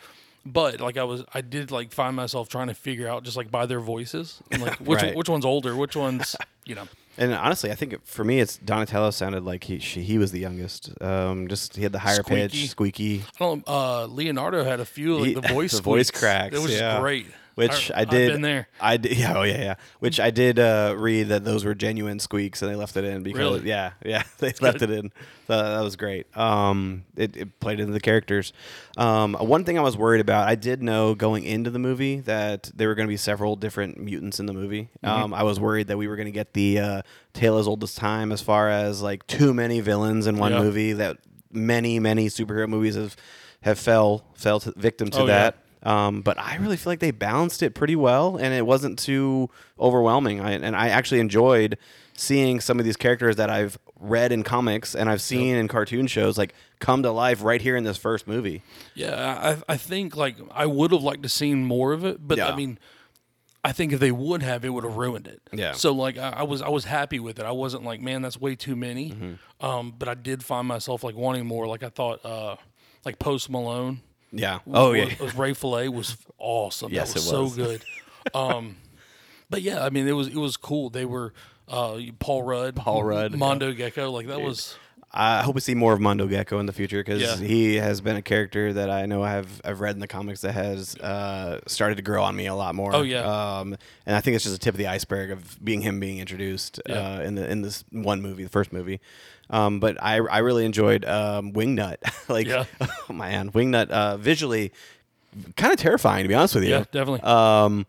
But 0.46 0.80
like 0.80 0.96
I 0.96 1.04
was, 1.04 1.25
I 1.34 1.42
did 1.42 1.72
like 1.72 1.92
find 1.92 2.15
myself 2.15 2.48
trying 2.48 2.68
to 2.68 2.74
figure 2.75 3.08
out 3.10 3.24
just 3.24 3.36
like 3.36 3.51
by 3.51 3.65
their 3.65 3.80
voices, 3.82 4.42
and, 4.51 4.62
like 4.62 4.75
which 4.80 5.01
Right. 5.01 5.15
which 5.15 5.27
one's 5.27 5.44
older, 5.44 5.75
which 5.75 5.96
one's 5.98 6.36
you 6.65 6.75
know. 6.75 6.88
And 7.17 7.34
honestly, 7.34 7.72
I 7.72 7.75
think 7.75 8.05
for 8.05 8.24
me, 8.25 8.39
it's 8.39 8.57
Donatello 8.57 9.12
sounded 9.12 9.43
like 9.45 9.63
he 9.63 9.79
she, 9.79 10.01
he 10.03 10.17
was 10.17 10.31
the 10.31 10.39
youngest. 10.39 10.91
Um, 11.01 11.48
just 11.48 11.75
he 11.75 11.84
had 11.84 11.91
the 11.93 12.00
higher 12.00 12.15
Squeaky. 12.24 12.41
pitch, 12.50 12.69
squeaky. 12.69 13.24
I 13.39 13.39
don't. 13.39 13.63
Uh, 13.67 14.05
Leonardo 14.05 14.63
had 14.63 14.79
a 14.79 14.86
few 14.86 15.17
like 15.17 15.27
He- 15.27 15.34
the 15.36 15.41
voice 15.53 15.72
the 15.74 15.81
voice 15.81 16.12
cracks, 16.12 16.55
It 16.55 16.62
was 16.62 16.74
yeah. 16.74 17.00
great. 17.00 17.27
Which 17.56 17.90
I- 17.92 18.00
I, 18.00 18.02
I've 18.02 18.10
did. 18.10 18.32
been 18.34 18.42
there. 18.42 18.68
I 18.80 18.98
did. 18.98 19.18
Yeah, 19.18 19.34
oh 19.38 19.44
yeah, 19.44 19.58
yeah. 19.58 19.76
Which 20.00 20.20
I 20.20 20.30
did 20.32 20.60
uh, 20.60 20.94
read 20.98 21.30
that 21.30 21.44
those 21.46 21.66
were 21.66 21.74
genuine 21.76 22.20
squeaks, 22.20 22.62
and 22.62 22.70
they 22.72 22.76
left 22.76 22.96
it 22.98 23.04
in 23.06 23.24
because 23.24 23.40
Really? 23.40 23.68
yeah, 23.70 23.92
yeah, 24.06 24.24
they 24.40 24.54
left 24.62 24.82
it 24.82 24.92
in. 24.92 25.12
So 25.48 25.56
that 25.62 25.82
was 25.82 25.96
great. 25.96 26.26
Um, 26.38 27.06
it, 27.16 27.38
it 27.38 27.60
played 27.60 27.80
into 27.80 27.94
the 27.94 28.00
characters. 28.00 28.52
Um, 28.98 29.36
one 29.36 29.64
thing 29.64 29.78
I 29.78 29.82
was 29.82 29.96
worried 29.96 30.22
about, 30.22 30.48
I 30.48 30.56
did 30.56 30.82
know 30.82 31.14
going 31.16 31.44
into 31.44 31.70
the 31.70 31.78
movie 31.80 32.20
that 32.22 32.72
there 32.76 32.88
were 32.88 32.96
going 32.96 33.08
to 33.08 33.12
be 33.12 33.18
several 33.18 33.56
different 33.56 34.00
mutants 34.00 34.40
in 34.40 34.48
the 34.48 34.54
movie. 34.54 34.90
Mm-hmm. 35.04 35.24
Um, 35.24 35.34
I 35.34 35.44
was 35.44 35.60
worried 35.60 35.88
that 35.88 35.98
we 35.98 36.08
were 36.08 36.16
going 36.16 36.26
to 36.28 36.32
get 36.32 36.54
the 36.54 36.80
uh, 36.80 37.02
tale 37.34 37.58
as 37.60 37.68
old 37.68 37.84
as 37.84 37.94
time, 37.94 38.32
as 38.32 38.42
far 38.42 38.70
as 38.70 39.02
like 39.04 39.26
too 39.28 39.54
many 39.54 39.82
villains 39.82 40.26
in 40.28 40.38
one 40.38 40.52
Yeah. 40.52 40.60
movie. 40.62 40.94
That 40.94 41.18
many, 41.52 42.00
many 42.00 42.28
superhero 42.28 42.68
movies 42.68 42.96
have 42.96 43.16
have 43.62 43.80
fell 43.80 44.24
fell 44.36 44.60
to, 44.60 44.74
victim 44.76 45.10
to 45.12 45.20
Oh, 45.22 45.26
yeah. 45.28 45.52
Um, 45.86 46.22
but 46.22 46.38
I 46.39 46.56
really 46.58 46.77
feel 46.77 46.92
like 46.92 47.00
they 47.00 47.12
balanced 47.12 47.62
it 47.63 47.75
pretty 47.75 47.96
well, 47.96 48.38
and 48.38 48.54
it 48.54 48.65
wasn't 48.65 48.98
too 49.00 49.50
overwhelming. 49.80 50.42
I, 50.42 50.54
and 50.54 50.75
I 50.75 50.89
actually 50.89 51.20
enjoyed 51.20 51.77
seeing 52.18 52.60
some 52.60 52.80
of 52.80 52.86
these 52.86 52.98
characters 52.98 53.36
that 53.36 53.50
I've 53.50 53.77
read 54.00 54.32
in 54.32 54.44
comics 54.44 54.94
and 54.96 55.10
I've 55.10 55.22
seen 55.22 55.56
in 55.56 55.68
cartoon 55.68 56.08
shows 56.08 56.38
like 56.38 56.54
come 56.80 57.04
to 57.04 57.12
life 57.12 57.44
right 57.44 57.62
here 57.62 57.75
in 57.75 57.84
this 57.84 57.98
first 57.98 58.27
movie. 58.27 58.62
Yeah, 58.94 59.58
I, 59.68 59.74
I 59.74 59.77
think 59.77 60.15
like 60.15 60.36
I 60.51 60.65
would 60.65 60.92
have 60.92 61.01
liked 61.01 61.24
to 61.24 61.30
seen 61.30 61.65
more 61.65 61.94
of 61.94 62.04
it, 62.06 62.25
but 62.25 62.38
Yeah. 62.38 62.50
I 62.50 62.56
mean, 62.56 62.77
I 63.63 63.72
think 63.72 63.94
if 63.94 64.00
they 64.00 64.12
would 64.12 64.44
have, 64.44 64.63
it 64.63 64.70
would 64.70 64.84
have 64.84 64.96
ruined 64.96 65.27
it. 65.27 65.42
Yeah. 65.51 65.72
So 65.72 65.92
like 65.92 66.18
I, 66.18 66.30
I 66.30 66.44
was 66.44 66.62
I 66.62 66.70
was 66.70 66.86
happy 66.86 67.20
with 67.20 67.39
it. 67.39 67.46
I 67.46 67.51
wasn't 67.51 67.84
like, 67.84 68.01
man, 68.01 68.22
that's 68.22 68.39
way 68.39 68.56
too 68.56 68.75
many. 68.75 69.12
Mm-hmm. 69.12 69.65
Um, 69.65 69.94
but 69.98 70.08
I 70.08 70.13
did 70.13 70.44
find 70.44 70.68
myself 70.68 71.04
like 71.04 71.15
wanting 71.15 71.46
more. 71.46 71.68
Like 71.68 71.84
I 71.84 71.89
thought, 71.89 72.24
uh, 72.25 72.58
like 73.06 73.18
Post 73.18 73.50
Malone. 73.50 74.01
Yeah. 74.36 74.60
Oh 74.72 74.92
was, 74.92 75.00
yeah. 75.00 75.24
was 75.24 75.36
Ray 75.36 75.54
Fillet 75.54 75.89
was 75.89 76.18
awesome. 76.38 76.92
Yes, 76.92 77.13
that 77.13 77.20
was, 77.20 77.32
it 77.32 77.42
was. 77.42 77.54
so 77.54 77.63
good. 77.63 77.84
Um, 78.34 78.75
but 79.50 79.62
yeah, 79.62 79.84
I 79.84 79.89
mean, 79.89 80.08
it 80.08 80.13
was 80.13 80.27
it 80.27 80.36
was 80.36 80.58
cool. 80.58 80.89
They 80.89 81.06
were 81.06 81.34
uh, 81.68 82.00
Paul 82.20 82.44
Rudd, 82.44 82.75
Paul 82.75 83.04
Rudd, 83.04 83.32
yeah. 83.32 83.38
Mondo 83.38 83.72
Gecko. 83.74 84.12
Like 84.12 84.27
that 84.27 84.42
was 84.42 84.77
I 85.17 85.43
hope 85.43 85.55
we 85.55 85.62
see 85.62 85.75
more 85.75 85.93
of 85.93 86.01
Mondo 86.01 86.27
Gecko 86.27 86.60
in 86.60 86.65
the 86.65 86.74
future 86.74 87.00
because 87.01 87.22
Yeah. 87.22 87.38
he 87.38 87.75
has 87.75 88.01
been 88.01 88.17
a 88.17 88.22
character 88.22 88.74
that 88.74 88.89
I 88.89 89.05
know 89.05 89.24
I've 89.24 89.62
I've 89.63 89.79
read 89.79 89.95
in 89.95 90.00
the 90.01 90.07
comics 90.07 90.41
that 90.41 90.51
has 90.51 90.95
uh, 90.98 91.62
started 91.67 91.95
to 91.95 92.01
grow 92.01 92.22
on 92.24 92.36
me 92.36 92.48
a 92.48 92.53
lot 92.55 92.75
more. 92.75 92.93
Oh, 92.93 93.01
yeah. 93.01 93.22
um, 93.60 93.77
and 94.05 94.15
I 94.15 94.19
think 94.22 94.36
it's 94.36 94.43
just 94.43 94.55
a 94.55 94.60
tip 94.60 94.74
of 94.74 94.77
the 94.77 94.88
iceberg 94.88 95.31
of 95.31 95.63
being 95.63 95.81
him 95.81 96.00
being 96.01 96.19
introduced 96.19 96.81
Yeah. 96.89 96.95
uh, 96.95 97.22
in 97.22 97.36
the 97.36 97.50
in 97.50 97.62
this 97.62 97.86
one 97.91 98.22
movie, 98.22 98.43
the 98.43 98.50
first 98.50 98.74
movie. 98.74 99.00
Um, 99.50 99.79
but 99.79 99.95
I 100.03 100.15
I 100.17 100.39
really 100.39 100.65
enjoyed 100.65 101.05
um, 101.05 101.53
Wingnut. 101.53 101.98
like, 102.29 102.48
Yeah. 102.48 102.65
oh 103.10 103.13
man, 103.13 103.51
Wingnut 103.51 103.89
uh, 103.89 104.17
visually 104.17 104.72
kind 105.55 105.72
of 105.72 105.79
terrifying 105.79 106.24
to 106.24 106.27
be 106.27 106.34
honest 106.34 106.55
with 106.55 106.63
you. 106.65 106.72
yeah, 106.72 106.84
definitely. 106.91 107.22
Um, 107.22 107.86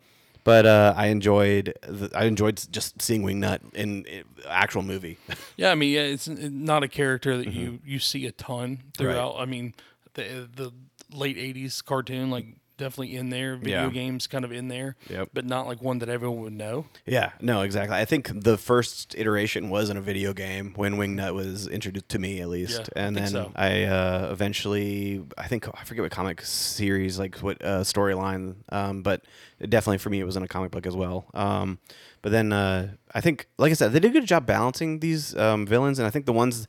but 0.46 0.64
uh, 0.64 0.94
I 0.96 1.08
enjoyed 1.08 1.74
the, 1.82 2.10
I 2.14 2.24
enjoyed 2.24 2.62
just 2.70 3.02
seeing 3.02 3.22
Wingnut 3.22 3.60
in, 3.74 4.04
in 4.06 4.24
actual 4.48 4.82
movie. 4.82 5.18
Yeah, 5.58 5.70
I 5.72 5.74
mean, 5.74 5.92
yeah, 5.92 6.02
it's 6.02 6.28
not 6.28 6.82
a 6.82 6.88
character 6.88 7.36
that 7.36 7.48
you 7.52 7.80
you 7.84 7.98
see 7.98 8.24
a 8.26 8.32
ton 8.32 8.56
Mm-hmm. 8.56 8.74
Right. 9.04 9.14
throughout. 9.14 9.36
I 9.38 9.44
mean, 9.46 9.74
the 10.14 10.48
the 10.54 10.72
late 11.12 11.36
'80s 11.36 11.84
cartoon, 11.84 12.30
like 12.30 12.46
definitely 12.76 13.16
in 13.16 13.30
there. 13.30 13.56
Video 13.56 13.84
Yeah. 13.84 13.90
games, 13.90 14.26
kind 14.26 14.44
of 14.44 14.52
in 14.52 14.68
there. 14.68 14.96
Yep. 15.08 15.30
But 15.32 15.44
not 15.46 15.66
like 15.66 15.82
one 15.82 15.98
that 16.00 16.08
everyone 16.08 16.40
would 16.42 16.52
know. 16.52 16.86
Yeah, 17.06 17.32
no, 17.40 17.62
exactly. 17.62 17.96
I 17.96 18.04
think 18.04 18.30
the 18.44 18.56
first 18.58 19.14
iteration 19.18 19.70
was 19.70 19.90
in 19.90 19.96
a 19.96 20.00
video 20.00 20.32
game 20.32 20.72
when 20.76 20.94
Wingnut 20.96 21.34
was 21.34 21.66
introduced 21.68 22.08
to 22.10 22.18
me, 22.18 22.40
at 22.40 22.48
least, 22.48 22.80
Yeah, 22.94 23.02
and 23.04 23.16
think 23.16 23.26
then 23.26 23.32
so. 23.32 23.52
I 23.56 23.84
uh, 23.84 24.28
eventually, 24.32 25.24
I 25.38 25.48
think 25.48 25.66
I 25.74 25.84
forget 25.84 26.02
what 26.02 26.12
comic 26.12 26.42
series, 26.42 27.18
like 27.18 27.36
what 27.38 27.62
uh, 27.64 27.80
storyline, 27.80 28.56
um, 28.70 29.02
but 29.02 29.22
definitely 29.60 29.98
for 29.98 30.10
me, 30.10 30.20
it 30.20 30.24
was 30.24 30.36
in 30.36 30.42
a 30.42 30.48
comic 30.48 30.70
book 30.70 30.86
as 30.86 30.94
well. 30.96 31.26
Um, 31.34 31.78
but 32.22 32.32
then 32.32 32.52
uh, 32.52 32.92
I 33.14 33.20
think, 33.20 33.46
like 33.58 33.70
I 33.70 33.74
said, 33.74 33.92
they 33.92 34.00
did 34.00 34.10
a 34.10 34.20
good 34.20 34.26
job 34.26 34.46
balancing 34.46 35.00
these 35.00 35.36
um, 35.36 35.66
villains, 35.66 35.98
and 35.98 36.06
I 36.06 36.10
think 36.10 36.26
the 36.26 36.32
ones. 36.32 36.66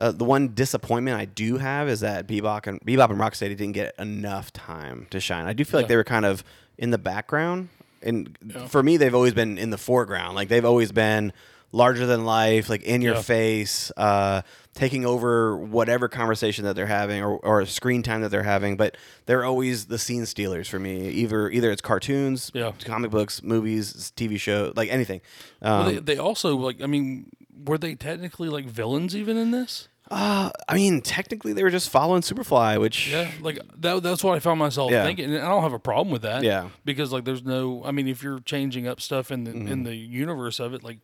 Uh, 0.00 0.10
the 0.12 0.24
one 0.24 0.54
disappointment 0.54 1.16
I 1.18 1.26
do 1.26 1.58
have 1.58 1.88
is 1.88 2.00
that 2.00 2.26
Bebop 2.26 2.66
and 2.66 2.80
Bebop 2.80 3.10
and 3.10 3.20
Rocksteady 3.20 3.50
didn't 3.56 3.72
get 3.72 3.94
enough 3.98 4.52
time 4.52 5.06
to 5.10 5.20
shine. 5.20 5.46
I 5.46 5.52
do 5.52 5.64
feel 5.64 5.78
like 5.80 5.88
they 5.88 5.96
were 5.96 6.04
kind 6.04 6.24
of 6.24 6.42
in 6.78 6.90
the 6.90 6.98
background, 6.98 7.68
and 8.02 8.36
Yeah. 8.46 8.66
for 8.66 8.82
me, 8.82 8.96
they've 8.96 9.14
always 9.14 9.34
been 9.34 9.58
in 9.58 9.68
the 9.70 9.76
foreground. 9.78 10.34
Like 10.36 10.48
they've 10.48 10.64
always 10.64 10.90
been 10.90 11.32
larger 11.72 12.06
than 12.06 12.24
life, 12.24 12.68
like 12.70 12.82
in 12.82 13.00
your 13.02 13.14
Yeah. 13.16 13.22
face, 13.22 13.92
uh, 13.96 14.42
taking 14.74 15.04
over 15.04 15.56
whatever 15.56 16.08
conversation 16.08 16.64
that 16.64 16.74
they're 16.74 16.86
having 16.86 17.22
or, 17.22 17.36
or 17.38 17.66
screen 17.66 18.02
time 18.02 18.22
that 18.22 18.30
they're 18.30 18.42
having. 18.42 18.76
But 18.76 18.96
they're 19.26 19.44
always 19.44 19.84
the 19.86 19.98
scene 19.98 20.24
stealers 20.26 20.66
for 20.66 20.78
me. 20.80 21.10
Either 21.10 21.48
either 21.50 21.70
it's 21.70 21.82
cartoons, 21.82 22.50
Yeah. 22.54 22.72
comic 22.84 23.10
books, 23.12 23.42
movies, 23.42 24.12
TV 24.16 24.36
show, 24.38 24.72
like 24.74 24.88
anything. 24.90 25.20
Um, 25.62 25.70
Well, 25.78 25.92
they, 25.92 25.98
they 25.98 26.16
also 26.18 26.56
like. 26.56 26.80
I 26.82 26.86
mean, 26.86 27.26
were 27.66 27.78
they 27.78 27.94
technically 27.94 28.48
like 28.48 28.64
villains 28.64 29.14
even 29.14 29.36
in 29.36 29.50
this? 29.52 29.86
Uh, 30.10 30.50
I 30.68 30.74
mean, 30.74 31.00
technically, 31.02 31.52
they 31.52 31.62
were 31.62 31.70
just 31.70 31.88
following 31.90 32.22
Superfly, 32.22 32.80
which 32.80 33.08
Yeah, 33.10 33.30
like 33.40 33.58
that. 33.78 34.02
That's 34.02 34.24
what 34.24 34.34
I 34.36 34.40
found 34.40 34.58
myself 34.58 34.90
Yeah. 34.90 35.04
thinking, 35.04 35.26
and 35.34 35.42
I 35.44 35.48
don't 35.48 35.62
have 35.62 35.72
a 35.72 35.78
problem 35.78 36.10
with 36.10 36.22
that. 36.22 36.42
Yeah. 36.42 36.70
because 36.84 37.12
like 37.12 37.24
there's 37.24 37.44
no. 37.44 37.82
I 37.84 37.90
mean, 37.92 38.08
if 38.08 38.22
you're 38.22 38.40
changing 38.40 38.88
up 38.88 39.00
stuff 39.00 39.30
in 39.30 39.44
the 39.44 39.52
Mm-hmm. 39.52 39.68
in 39.68 39.82
the 39.84 39.94
universe 39.94 40.58
of 40.58 40.74
it, 40.74 40.82
like 40.82 40.98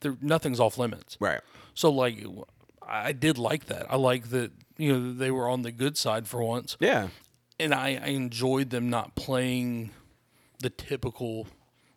there 0.00 0.16
nothing's 0.22 0.58
off 0.60 0.78
limits. 0.78 1.16
right. 1.20 1.40
So 1.74 1.90
like, 1.90 2.24
I 2.86 3.12
did 3.12 3.36
like 3.38 3.66
that. 3.66 3.86
I 3.92 3.96
like 3.96 4.30
that 4.30 4.52
you 4.78 4.92
know 4.92 5.12
they 5.12 5.30
were 5.30 5.48
on 5.48 5.62
the 5.62 5.70
good 5.72 5.98
side 5.98 6.26
for 6.26 6.42
once, 6.42 6.76
Yeah. 6.80 7.08
and 7.58 7.74
I, 7.74 8.00
I 8.02 8.08
enjoyed 8.08 8.70
them 8.70 8.88
not 8.88 9.14
playing 9.14 9.90
the 10.60 10.70
typical, 10.70 11.46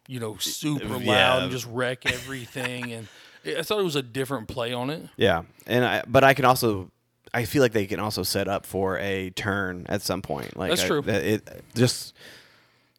you 0.08 0.20
know, 0.20 0.36
super 0.38 0.86
loud 0.88 1.02
Yeah. 1.04 1.44
and 1.44 1.52
just 1.52 1.66
wreck 1.68 2.06
everything. 2.06 2.92
and 2.92 3.08
I 3.46 3.62
thought 3.64 3.80
it 3.80 3.84
was 3.84 3.96
a 3.96 4.02
different 4.04 4.48
play 4.48 4.74
on 4.74 4.90
it. 4.90 5.04
Yeah, 5.18 5.44
and 5.68 5.84
I, 5.86 6.04
but 6.08 6.24
I 6.24 6.34
can 6.34 6.46
also, 6.46 6.92
I 7.34 7.46
feel 7.46 7.62
like 7.62 7.74
they 7.74 7.86
can 7.86 8.00
also 8.00 8.24
set 8.24 8.48
up 8.48 8.66
for 8.66 8.98
a 9.00 9.30
turn 9.32 9.86
at 9.90 10.02
some 10.02 10.22
point. 10.22 10.56
Like 10.58 10.70
That's 10.72 10.84
I- 10.84 10.88
true. 10.88 11.04
it 11.06 11.48
just 11.76 12.14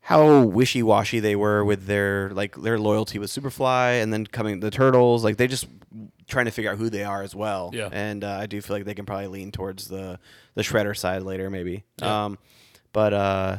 how 0.03 0.43
wishy 0.43 0.83
washy 0.83 1.19
they 1.19 1.35
were 1.35 1.65
with 1.65 1.87
their 1.87 2.29
like 2.31 2.57
their 2.61 2.79
loyalty 2.79 3.19
with 3.19 3.31
Superfly, 3.31 4.03
and 4.03 4.13
then 4.13 4.27
coming 4.27 4.61
the 4.61 4.71
Turtles. 4.71 5.25
Like 5.25 5.37
they 5.39 5.47
just 5.47 5.67
trying 6.27 6.45
to 6.47 6.51
figure 6.51 6.71
out 6.71 6.79
who 6.79 6.91
they 6.91 7.05
are 7.05 7.23
as 7.23 7.35
well. 7.35 7.71
Yeah. 7.73 7.89
and 7.93 8.23
uh, 8.25 8.31
I 8.41 8.47
do 8.47 8.61
feel 8.61 8.77
like 8.77 8.85
they 8.85 8.95
can 8.95 9.07
probably 9.07 9.29
lean 9.29 9.51
towards 9.51 9.89
the 9.89 10.19
the 10.55 10.63
Shredder 10.63 10.97
side 10.97 11.23
later, 11.23 11.49
maybe. 11.51 11.85
Yeah. 12.01 12.25
Um, 12.27 12.39
but 12.93 13.13
uh, 13.15 13.57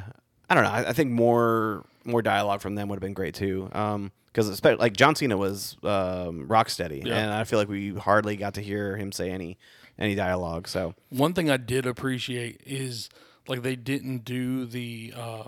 I 0.49 0.53
don't 0.55 0.63
know. 0.63 0.69
I, 0.69 0.89
I 0.89 0.93
think 0.93 1.11
more 1.11 1.83
more 2.03 2.21
dialogue 2.21 2.61
from 2.61 2.75
them 2.75 2.89
would 2.89 2.97
have 2.97 3.01
been 3.01 3.13
great 3.13 3.33
too. 3.33 3.69
Um, 3.71 4.11
because 4.35 4.63
like 4.79 4.93
John 4.97 5.15
Cena 5.15 5.37
was 5.37 5.77
um, 5.83 6.47
Rocksteady, 6.49 7.05
Yeah. 7.05 7.17
and 7.17 7.31
I 7.33 7.45
feel 7.45 7.57
like 7.59 7.69
we 7.69 7.93
hardly 7.93 8.35
got 8.35 8.55
to 8.55 8.61
hear 8.61 8.97
him 8.97 9.11
say 9.11 9.29
any 9.31 9.57
any 9.97 10.13
dialogue. 10.15 10.67
So 10.67 10.93
One 11.09 11.33
thing 11.33 11.49
I 11.49 11.57
did 11.57 11.85
appreciate 11.85 12.61
is 12.65 13.09
like 13.47 13.61
they 13.61 13.75
didn't 13.77 14.25
do 14.25 14.65
the 14.65 15.13
uh, 15.15 15.43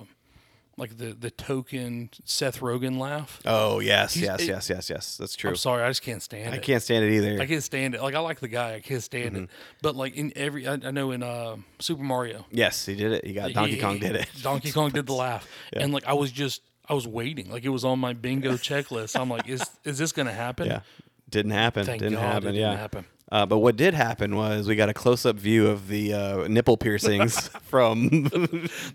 like 0.77 0.97
the 0.97 1.07
the 1.13 1.31
token 1.31 2.09
Seth 2.23 2.59
Rogen 2.61 2.97
laugh. 2.99 3.41
oh 3.45 3.79
yes, 3.79 4.13
He's- 4.13 4.25
yes, 4.27 4.41
it- 4.41 4.47
yes, 4.47 4.69
yes, 4.69 4.89
yes. 4.89 5.17
That's 5.17 5.35
true. 5.35 5.49
I'm 5.49 5.55
sorry, 5.57 5.83
I 5.83 5.89
just 5.89 6.03
can't 6.03 6.21
stand 6.21 6.53
I 6.53 6.57
it. 6.57 6.59
I 6.59 6.63
can't 6.63 6.81
stand 6.83 7.03
it 7.03 7.11
either. 7.13 7.41
I 7.41 7.45
can't 7.47 7.63
stand 7.63 7.95
it. 7.95 8.01
Like 8.01 8.15
I 8.15 8.19
like 8.19 8.39
the 8.39 8.47
guy, 8.47 8.75
I 8.75 8.79
can't 8.79 9.03
stand 9.03 9.31
Mm-hmm. 9.35 9.43
it. 9.45 9.49
But 9.81 9.95
like 9.95 10.15
in 10.15 10.31
every, 10.35 10.67
I, 10.67 10.73
I 10.73 10.91
know 10.91 11.11
in 11.11 11.23
uh, 11.23 11.57
Super 11.79 12.03
Mario, 12.03 12.45
yes, 12.51 12.85
he 12.85 12.95
did 12.95 13.11
it. 13.11 13.25
He 13.25 13.33
got 13.33 13.51
Donkey 13.53 13.75
he- 13.75 13.81
Kong 13.81 13.97
did 13.99 14.15
it. 14.15 14.29
Donkey 14.41 14.71
Kong 14.71 14.91
did 14.91 15.07
the 15.07 15.13
laugh, 15.25 15.45
and 15.73 15.91
like 15.91 16.05
I 16.05 16.13
was 16.13 16.31
just, 16.31 16.61
I 16.89 16.93
was 16.93 17.07
waiting. 17.07 17.49
Like 17.51 17.63
it 17.65 17.69
was 17.69 17.83
on 17.85 17.99
my 17.99 18.13
bingo 18.13 18.53
checklist. 18.53 19.19
I'm 19.19 19.29
like, 19.29 19.47
is 19.47 19.63
is 19.83 19.97
this 19.97 20.11
gonna 20.11 20.33
happen? 20.33 20.67
Yeah, 20.67 20.81
didn't 21.29 21.51
happen. 21.51 21.85
Thank 21.85 22.01
didn't 22.01 22.15
God 22.19 22.21
happen. 22.21 22.49
it 22.49 22.53
didn't 22.53 22.77
happen. 22.77 23.05
Uh, 23.29 23.45
but 23.45 23.57
what 23.57 23.75
did 23.75 23.93
happen 23.93 24.37
was 24.37 24.69
we 24.69 24.75
got 24.77 24.87
a 24.87 24.93
close-up 24.93 25.35
view 25.35 25.67
of 25.67 25.89
the 25.89 26.13
uh, 26.13 26.47
nipple 26.47 26.77
piercings 26.77 27.49
from 27.63 28.07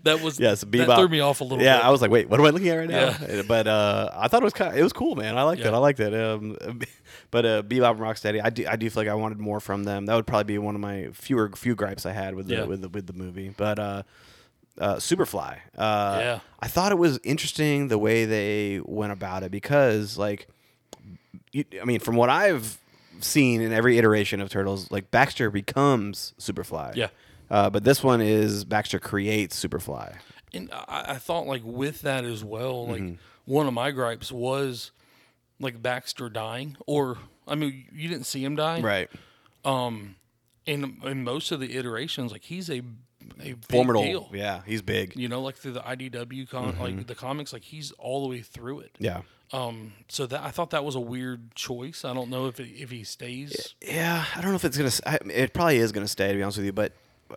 That 0.01 0.21
was 0.23 0.39
yes, 0.39 0.61
That 0.61 0.71
Bebop. 0.71 0.95
threw 0.97 1.07
me 1.07 1.19
off 1.19 1.41
a 1.41 1.43
little 1.43 1.59
bit. 1.59 1.65
Yeah, 1.65 1.77
bit. 1.77 1.85
I 1.85 1.91
was 1.91 2.01
like, 2.01 2.09
wait, 2.09 2.27
what 2.29 2.39
am 2.39 2.45
I 2.47 2.49
looking 2.49 2.69
at 2.69 2.75
right 2.77 2.89
now? 2.89 3.15
Yeah. 3.29 3.43
But 3.47 3.67
uh, 3.67 4.09
I 4.15 4.27
thought 4.27 4.41
it 4.41 4.45
was 4.45 4.53
kind 4.53 4.73
of, 4.73 4.79
it 4.79 4.81
was 4.81 4.91
cool, 4.91 5.13
man. 5.15 5.37
I 5.37 5.43
liked 5.43 5.61
it. 5.61 5.65
Yeah. 5.65 5.73
I 5.75 5.77
liked 5.77 5.99
it. 5.99 6.15
Um, 6.15 6.57
but 7.29 7.45
uh, 7.45 7.61
Bebop 7.61 7.91
and 7.91 7.99
Rocksteady, 7.99 8.41
I 8.43 8.49
do 8.49 8.65
I 8.67 8.75
do 8.75 8.89
feel 8.89 9.03
like 9.03 9.07
I 9.07 9.13
wanted 9.13 9.37
more 9.37 9.59
from 9.59 9.83
them. 9.83 10.07
That 10.07 10.15
would 10.15 10.25
probably 10.25 10.45
be 10.45 10.57
one 10.57 10.73
of 10.73 10.81
my 10.81 11.09
fewer 11.13 11.51
few 11.55 11.75
gripes 11.75 12.07
I 12.07 12.11
had 12.13 12.33
with 12.33 12.47
the 12.47 12.55
Yeah. 12.55 12.63
with 12.63 12.81
the 12.81 12.89
with 12.89 13.05
the 13.05 13.13
movie. 13.13 13.53
But 13.55 13.77
uh, 14.79 14.95
Superfly, 14.95 15.57
uh, 15.77 16.17
Yeah. 16.19 16.39
I 16.59 16.67
thought 16.67 16.91
it 16.91 16.97
was 16.97 17.19
interesting 17.23 17.87
the 17.89 17.97
way 17.97 18.25
they 18.25 18.81
went 18.83 19.11
about 19.11 19.43
it 19.43 19.51
because 19.51 20.17
like, 20.17 20.47
you, 21.51 21.65
I 21.81 21.85
mean, 21.85 21.99
from 21.99 22.15
what 22.15 22.29
I've 22.29 22.79
seen 23.19 23.61
in 23.61 23.71
every 23.71 23.97
iteration 23.97 24.41
of 24.41 24.49
Turtles, 24.49 24.89
like 24.91 25.11
Baxter 25.11 25.49
becomes 25.51 26.33
Superfly. 26.39 26.95
Yeah. 26.95 27.09
Uh, 27.49 27.69
but 27.69 27.83
this 27.83 28.03
one 28.03 28.21
is 28.21 28.65
Baxter 28.65 28.99
creates 28.99 29.63
Superfly. 29.63 30.15
And 30.53 30.69
I, 30.73 31.05
I 31.09 31.15
thought 31.15 31.45
like 31.45 31.61
with 31.63 32.01
that 32.01 32.25
as 32.25 32.43
well, 32.43 32.87
like 32.87 33.01
Mm-hmm. 33.01 33.15
one 33.45 33.67
of 33.67 33.73
my 33.73 33.91
gripes 33.91 34.31
was 34.31 34.91
like 35.59 35.81
Baxter 35.81 36.29
dying, 36.29 36.77
or 36.87 37.17
I 37.47 37.55
mean, 37.55 37.85
you 37.93 38.07
didn't 38.09 38.25
see 38.25 38.43
him 38.43 38.55
die, 38.55 38.81
Right. 38.81 39.09
Um, 39.65 40.15
in 40.65 40.97
in 41.03 41.23
most 41.23 41.51
of 41.51 41.59
the 41.59 41.75
iterations, 41.77 42.31
like 42.31 42.43
he's 42.45 42.69
a 42.69 42.81
a 43.41 43.53
formidable. 43.69 44.03
deal. 44.03 44.29
Yeah, 44.33 44.61
he's 44.65 44.81
big. 44.81 45.15
You 45.15 45.27
know, 45.29 45.41
like 45.41 45.55
through 45.55 45.73
the 45.73 45.81
IDW 45.81 46.49
con, 46.49 46.73
Mm-hmm. 46.73 46.81
like 46.81 47.07
the 47.07 47.15
comics, 47.15 47.53
like 47.53 47.63
he's 47.63 47.91
all 47.93 48.23
the 48.23 48.29
way 48.29 48.41
through 48.41 48.79
it. 48.81 48.91
Yeah. 48.99 49.21
Um, 49.51 49.93
so 50.07 50.25
that 50.25 50.41
I 50.43 50.49
thought 50.49 50.71
that 50.71 50.83
was 50.83 50.95
a 50.95 50.99
weird 50.99 51.53
choice. 51.55 52.03
I 52.05 52.13
don't 52.13 52.29
know 52.29 52.47
if 52.47 52.59
it, 52.59 52.69
if 52.75 52.89
he 52.89 53.03
stays. 53.03 53.75
Yeah, 53.81 54.25
I 54.35 54.41
don't 54.41 54.49
know 54.49 54.55
if 54.55 54.65
it's 54.65 54.77
gonna. 54.77 55.19
it 55.31 55.53
probably 55.53 55.77
is 55.77 55.91
gonna 55.91 56.07
stay, 56.07 56.29
to 56.29 56.33
be 56.35 56.41
honest 56.41 56.57
with 56.57 56.65
you. 56.65 56.73
But 56.73 56.93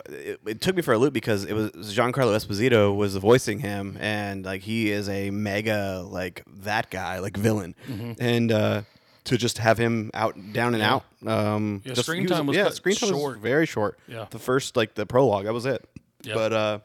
it, 0.09 0.39
it 0.45 0.61
took 0.61 0.75
me 0.75 0.81
for 0.81 0.93
a 0.93 0.97
loop 0.97 1.13
because 1.13 1.45
it 1.45 1.53
was 1.53 1.71
Giancarlo 1.71 2.35
Esposito 2.35 2.95
was 2.95 3.15
voicing 3.17 3.59
him, 3.59 3.97
and 3.99 4.43
like 4.45 4.61
he 4.61 4.89
is 4.89 5.07
a 5.09 5.29
mega 5.29 6.03
like 6.09 6.43
that 6.63 6.89
guy, 6.89 7.19
like 7.19 7.37
villain, 7.37 7.75
Mm-hmm. 7.87 8.13
and 8.19 8.51
uh, 8.51 8.81
to 9.27 9.37
just 9.37 9.57
have 9.59 9.77
him 9.77 10.11
out, 10.13 10.35
down 10.53 10.73
and 10.73 10.83
out. 10.83 11.03
Um, 11.25 11.81
Yeah, 11.85 11.93
just- 11.93 12.05
screen 12.07 12.21
he 12.23 12.27
time 12.27 12.45
was 12.47 12.57
yeah, 12.57 12.69
screen 12.69 12.95
time 12.95 13.09
short. 13.09 13.35
was 13.35 13.41
very 13.41 13.65
short. 13.65 13.97
Yeah. 14.07 14.25
the 14.29 14.39
first 14.39 14.75
like 14.75 14.95
the 14.95 15.05
prologue, 15.05 15.45
that 15.45 15.53
was 15.53 15.65
it. 15.65 15.87
Yeah. 16.23 16.33
But 16.33 16.53
uh, 16.53 16.79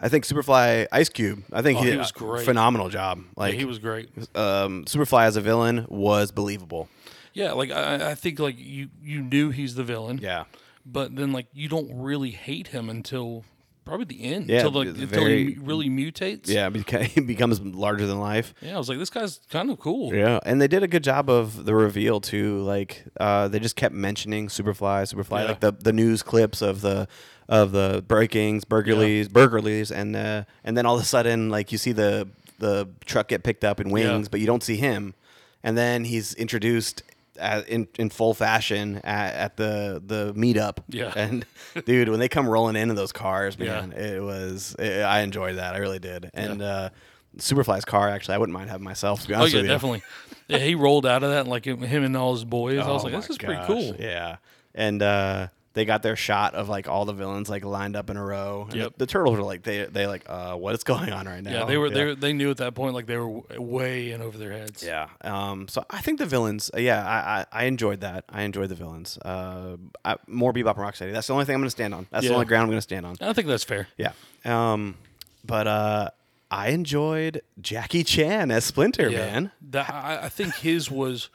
I 0.00 0.08
think 0.08 0.24
Superfly 0.24 0.86
Ice 0.90 1.08
Cube. 1.08 1.44
I 1.52 1.62
think 1.62 1.78
Oh, 1.78 1.82
he 1.82 1.86
he 1.86 1.92
did 1.92 1.98
was 1.98 2.10
a 2.10 2.14
great. 2.14 2.44
phenomenal 2.44 2.88
job. 2.88 3.22
Like 3.36 3.52
yeah, 3.54 3.58
he 3.60 3.64
was 3.64 3.78
great. 3.78 4.10
um, 4.34 4.84
Superfly 4.86 5.24
as 5.26 5.36
a 5.36 5.40
villain 5.40 5.86
was 5.88 6.32
believable. 6.32 6.88
Yeah, 7.34 7.52
like 7.52 7.70
I, 7.70 8.10
I 8.10 8.14
think 8.14 8.38
like 8.38 8.56
you 8.58 8.88
you 9.02 9.22
knew 9.22 9.50
he's 9.50 9.74
the 9.74 9.84
villain. 9.84 10.18
Yeah. 10.18 10.44
but 10.84 11.14
then 11.14 11.32
like 11.32 11.46
you 11.54 11.68
don't 11.68 11.88
really 12.02 12.30
hate 12.32 12.68
him 12.68 12.90
until 12.90 13.44
probably 13.84 14.04
the 14.06 14.22
end. 14.24 14.48
Yeah, 14.48 14.66
until, 14.66 14.70
like, 14.84 14.88
until 14.88 15.26
he 15.26 15.56
really 15.60 15.88
mutates. 15.88 16.48
Yeah, 16.48 16.70
he 17.02 17.20
becomes 17.20 17.60
larger 17.60 18.06
than 18.06 18.18
life. 18.20 18.54
yeah. 18.62 18.74
I 18.74 18.78
was 18.78 18.88
like, 18.88 18.98
this 18.98 19.10
guy's 19.10 19.40
kind 19.50 19.70
of 19.70 19.78
cool. 19.78 20.14
Yeah, 20.14 20.38
and 20.44 20.60
they 20.60 20.68
did 20.68 20.82
a 20.82 20.88
good 20.88 21.04
job 21.04 21.28
of 21.30 21.64
the 21.64 21.74
reveal 21.74 22.20
too. 22.20 22.58
Like, 22.62 23.04
uh, 23.20 23.48
they 23.48 23.58
just 23.58 23.76
kept 23.76 23.94
mentioning 23.94 24.48
Superfly, 24.48 25.02
Superfly, 25.12 25.42
Yeah. 25.42 25.48
like 25.48 25.60
the 25.60 25.72
the 25.72 25.92
news 25.92 26.22
clips 26.22 26.62
of 26.62 26.80
the 26.80 27.08
of 27.48 27.72
the 27.72 28.04
breakings, 28.06 28.64
burglaries, 28.64 29.28
burglaries, 29.28 29.90
and 29.90 30.14
uh, 30.16 30.44
and 30.64 30.76
then 30.76 30.86
all 30.86 30.96
of 30.96 31.02
a 31.02 31.06
sudden, 31.06 31.50
like 31.50 31.72
you 31.72 31.78
see 31.78 31.92
the 31.92 32.28
the 32.58 32.88
truck 33.04 33.28
get 33.28 33.42
picked 33.42 33.64
up 33.64 33.80
in 33.80 33.90
wings, 33.90 34.06
Yeah. 34.26 34.28
but 34.30 34.40
you 34.40 34.46
don't 34.46 34.62
see 34.62 34.76
him, 34.76 35.14
and 35.64 35.76
then 35.76 36.04
he's 36.04 36.34
introduced. 36.34 37.02
At, 37.38 37.66
in 37.68 37.88
in 37.98 38.10
full 38.10 38.34
fashion 38.34 38.96
at, 39.04 39.34
at 39.34 39.56
the 39.56 40.02
the 40.04 40.34
meetup, 40.34 40.78
Yeah. 40.88 41.12
and 41.16 41.46
dude, 41.86 42.08
when 42.10 42.20
they 42.20 42.28
come 42.28 42.46
rolling 42.46 42.76
into 42.76 42.92
those 42.94 43.10
cars, 43.12 43.56
Yeah. 43.58 43.80
man, 43.80 43.92
it 43.92 44.22
was 44.22 44.76
it, 44.78 45.00
I 45.02 45.20
enjoyed 45.20 45.56
that, 45.56 45.74
I 45.74 45.78
really 45.78 45.98
did, 45.98 46.30
and 46.34 46.60
uh, 46.60 46.90
Superfly's 47.38 47.86
car 47.86 48.10
actually, 48.10 48.34
I 48.34 48.38
wouldn't 48.38 48.52
mind 48.52 48.68
having 48.68 48.84
myself. 48.84 49.22
To 49.22 49.28
be 49.28 49.34
Oh 49.34 49.38
yeah, 49.38 49.42
with 49.44 49.54
you. 49.54 49.62
definitely. 49.66 50.02
Yeah, 50.48 50.58
he 50.58 50.74
rolled 50.74 51.06
out 51.06 51.22
of 51.22 51.30
that 51.30 51.46
like 51.48 51.64
him 51.64 52.04
and 52.04 52.14
all 52.16 52.34
his 52.34 52.44
boys. 52.44 52.80
Oh, 52.80 52.82
I 52.82 52.92
was 52.92 53.02
Oh 53.04 53.04
like, 53.08 53.14
this 53.14 53.28
my 53.30 53.32
is 53.32 53.38
pretty 53.38 53.62
cool. 53.66 53.96
Yeah, 53.98 54.36
and 54.74 55.02
uh, 55.02 55.48
they 55.74 55.84
got 55.84 56.02
their 56.02 56.16
shot 56.16 56.54
of 56.54 56.68
like 56.68 56.88
all 56.88 57.04
the 57.04 57.12
villains 57.12 57.48
like 57.48 57.64
lined 57.64 57.96
up 57.96 58.10
in 58.10 58.16
a 58.16 58.24
row. 58.24 58.66
And 58.70 58.78
Yep. 58.78 58.92
The, 58.92 58.98
the 58.98 59.06
turtles 59.06 59.36
were 59.36 59.42
like 59.42 59.62
they 59.62 59.84
they 59.86 60.06
like 60.06 60.24
uh, 60.28 60.54
what 60.54 60.74
is 60.74 60.84
going 60.84 61.10
on 61.12 61.26
right 61.26 61.42
now? 61.42 61.60
Yeah, 61.60 61.64
they 61.64 61.78
were 61.78 61.90
they 61.90 62.04
were, 62.04 62.14
they 62.14 62.32
knew 62.32 62.50
at 62.50 62.58
that 62.58 62.74
point 62.74 62.94
like 62.94 63.06
they 63.06 63.16
were 63.16 63.40
way 63.58 64.12
in 64.12 64.20
over 64.22 64.36
their 64.36 64.52
heads. 64.52 64.82
Yeah. 64.82 65.08
Um. 65.22 65.68
So 65.68 65.84
I 65.90 66.00
think 66.00 66.18
the 66.18 66.26
villains. 66.26 66.70
uh, 66.74 66.78
yeah. 66.80 67.06
I, 67.06 67.40
I 67.58 67.62
I 67.62 67.64
enjoyed 67.64 68.00
that. 68.02 68.24
I 68.28 68.42
enjoyed 68.42 68.68
the 68.68 68.74
villains. 68.74 69.18
Uh. 69.18 69.76
I, 70.04 70.16
more 70.26 70.52
Bebop 70.52 70.76
and 70.76 70.78
Rocksteady. 70.78 71.12
That's 71.12 71.26
the 71.26 71.32
only 71.32 71.44
thing 71.44 71.54
I'm 71.54 71.60
going 71.60 71.66
to 71.66 71.70
stand 71.70 71.94
on. 71.94 72.06
That's 72.10 72.26
the 72.26 72.34
only 72.34 72.46
ground 72.46 72.62
I'm 72.64 72.68
going 72.68 72.78
to 72.78 72.82
stand 72.82 73.06
on. 73.06 73.16
I 73.20 73.32
think 73.32 73.46
that's 73.48 73.64
fair. 73.64 73.88
Yeah. 73.96 74.12
Um. 74.44 74.96
But 75.44 75.66
uh, 75.66 76.10
I 76.50 76.68
enjoyed 76.68 77.40
Jackie 77.60 78.04
Chan 78.04 78.50
as 78.50 78.64
Splinter. 78.64 79.08
Yeah, 79.08 79.18
Man. 79.18 79.52
that 79.70 79.88
I, 79.90 80.24
I 80.24 80.28
think 80.28 80.54
his 80.56 80.90
was 80.90 81.30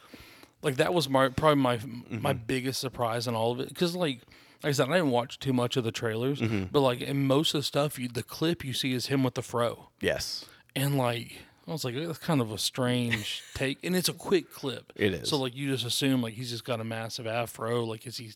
like 0.62 0.78
that 0.78 0.93
was 0.93 1.08
my 1.10 1.30
probably 1.30 1.62
my 1.62 1.78
Mm-hmm. 1.78 2.22
my 2.22 2.34
biggest 2.34 2.80
surprise 2.80 3.28
in 3.28 3.36
all 3.36 3.52
of 3.52 3.60
it 3.60 3.70
because 3.70 3.96
like. 3.96 4.22
Like 4.63 4.70
I 4.70 4.74
said, 4.74 4.89
I 4.89 4.93
didn't 4.93 5.12
watch 5.12 5.38
too 5.38 5.54
much 5.54 5.78
of 5.78 5.84
the 5.84 5.91
trailers, 5.91 6.41
Mm-hmm. 6.41 6.63
but 6.72 6.82
like 6.82 7.00
in 7.00 7.28
most 7.28 7.54
of 7.54 7.60
the 7.60 7.63
stuff, 7.63 8.00
you, 8.00 8.08
the 8.08 8.24
clip 8.24 8.65
you 8.65 8.74
see 8.74 8.91
is 8.91 9.06
him 9.06 9.22
with 9.24 9.36
the 9.36 9.43
fro. 9.43 9.89
Yes. 10.02 10.46
And 10.76 10.98
like, 10.98 11.32
I 11.67 11.72
was 11.74 11.86
like, 11.86 11.93
that's 11.93 12.17
kind 12.17 12.41
of 12.41 12.52
a 12.52 12.58
strange 12.58 13.43
take. 13.54 13.78
And 13.84 13.96
it's 13.96 14.10
a 14.10 14.13
quick 14.13 14.52
clip. 14.52 14.91
It 14.96 15.13
is. 15.13 15.30
So 15.30 15.38
like, 15.38 15.56
you 15.56 15.70
just 15.70 15.86
assume 15.86 16.24
like 16.24 16.34
he's 16.34 16.50
just 16.50 16.65
got 16.65 16.80
a 16.82 16.84
massive 16.84 17.28
afro, 17.28 17.84
like 17.86 18.08
is 18.08 18.17
he 18.17 18.32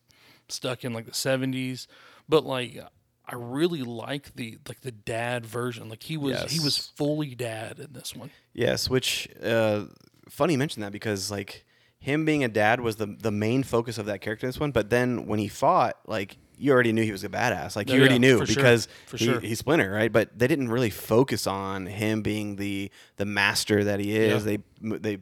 stuck 0.48 0.84
in 0.86 0.94
like 0.94 1.08
the 1.08 1.14
seventies? 1.16 1.88
But 2.30 2.46
like, 2.46 2.78
I 3.26 3.34
really 3.36 3.82
like 3.82 4.36
the 4.36 4.60
like 4.68 4.82
the 4.82 4.92
dad 4.92 5.44
version. 5.48 5.90
Like 5.90 6.04
he 6.04 6.18
was 6.18 6.52
he 6.52 6.60
was 6.60 6.78
fully 6.78 7.34
dad 7.34 7.80
in 7.80 7.94
this 7.94 8.16
one. 8.16 8.30
Yes, 8.54 8.92
which 8.92 9.28
uh, 9.44 9.86
funny 10.30 10.54
you 10.54 10.60
mention 10.60 10.84
that 10.84 10.92
because 10.92 11.32
like 11.32 11.66
him 12.02 12.26
being 12.26 12.44
a 12.44 12.50
dad 12.50 12.82
was 12.82 12.98
the 12.98 13.06
the 13.06 13.32
main 13.32 13.64
focus 13.64 13.98
of 13.98 14.06
that 14.08 14.20
character 14.22 14.46
in 14.46 14.50
this 14.50 14.60
one. 14.60 14.72
But 14.72 14.90
then 14.90 15.28
when 15.28 15.40
he 15.40 15.48
fought, 15.48 15.98
like 16.06 16.38
you 16.58 16.72
already 16.72 16.92
knew 16.94 17.04
he 17.04 17.12
was 17.12 17.24
a 17.24 17.30
badass. 17.30 17.76
Like 17.76 17.90
you 17.90 18.00
already 18.00 18.20
knew 18.20 18.38
sure. 18.38 18.46
because 18.46 18.88
For 19.08 19.18
he, 19.18 19.26
sure. 19.26 19.40
he's 19.40 19.60
Splinter, 19.60 19.90
right? 19.92 20.12
But 20.12 20.38
they 20.38 20.48
didn't 20.48 20.70
really 20.70 20.90
focus 20.92 21.48
on 21.48 21.86
him 21.88 22.22
being 22.22 22.58
the 22.58 22.92
the 23.18 23.26
master 23.26 23.84
that 23.86 24.00
he 24.00 24.16
is. 24.16 24.46
Yeah. 24.46 24.58
They 24.82 24.98
they 24.98 25.18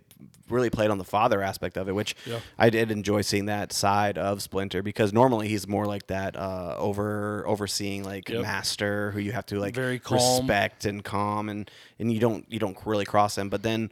really 0.50 0.70
played 0.72 0.90
on 0.90 0.98
the 0.98 1.04
father 1.06 1.42
aspect 1.44 1.78
of 1.78 1.88
it, 1.88 1.94
which 1.94 2.16
Yeah. 2.26 2.40
I 2.58 2.70
did 2.72 2.90
enjoy 2.92 3.22
seeing 3.22 3.46
that 3.46 3.72
side 3.72 4.18
of 4.18 4.42
Splinter 4.42 4.82
because 4.82 5.14
normally 5.14 5.48
he's 5.48 5.68
more 5.68 5.86
like 5.86 6.08
that 6.08 6.36
uh, 6.36 6.76
over 6.78 7.46
overseeing 7.48 8.04
like 8.04 8.28
Yep. 8.30 8.42
master 8.42 9.12
who 9.12 9.20
you 9.20 9.32
have 9.32 9.46
to 9.48 9.60
like 9.60 9.76
Very 9.76 10.00
calm. 10.00 10.18
respect 10.18 10.86
and 10.86 11.04
calm 11.04 11.50
and 11.50 11.70
and 12.00 12.12
you 12.12 12.20
don't 12.20 12.46
you 12.52 12.58
don't 12.60 12.78
really 12.86 13.06
cross 13.06 13.38
him. 13.38 13.48
But 13.50 13.64
then 13.64 13.92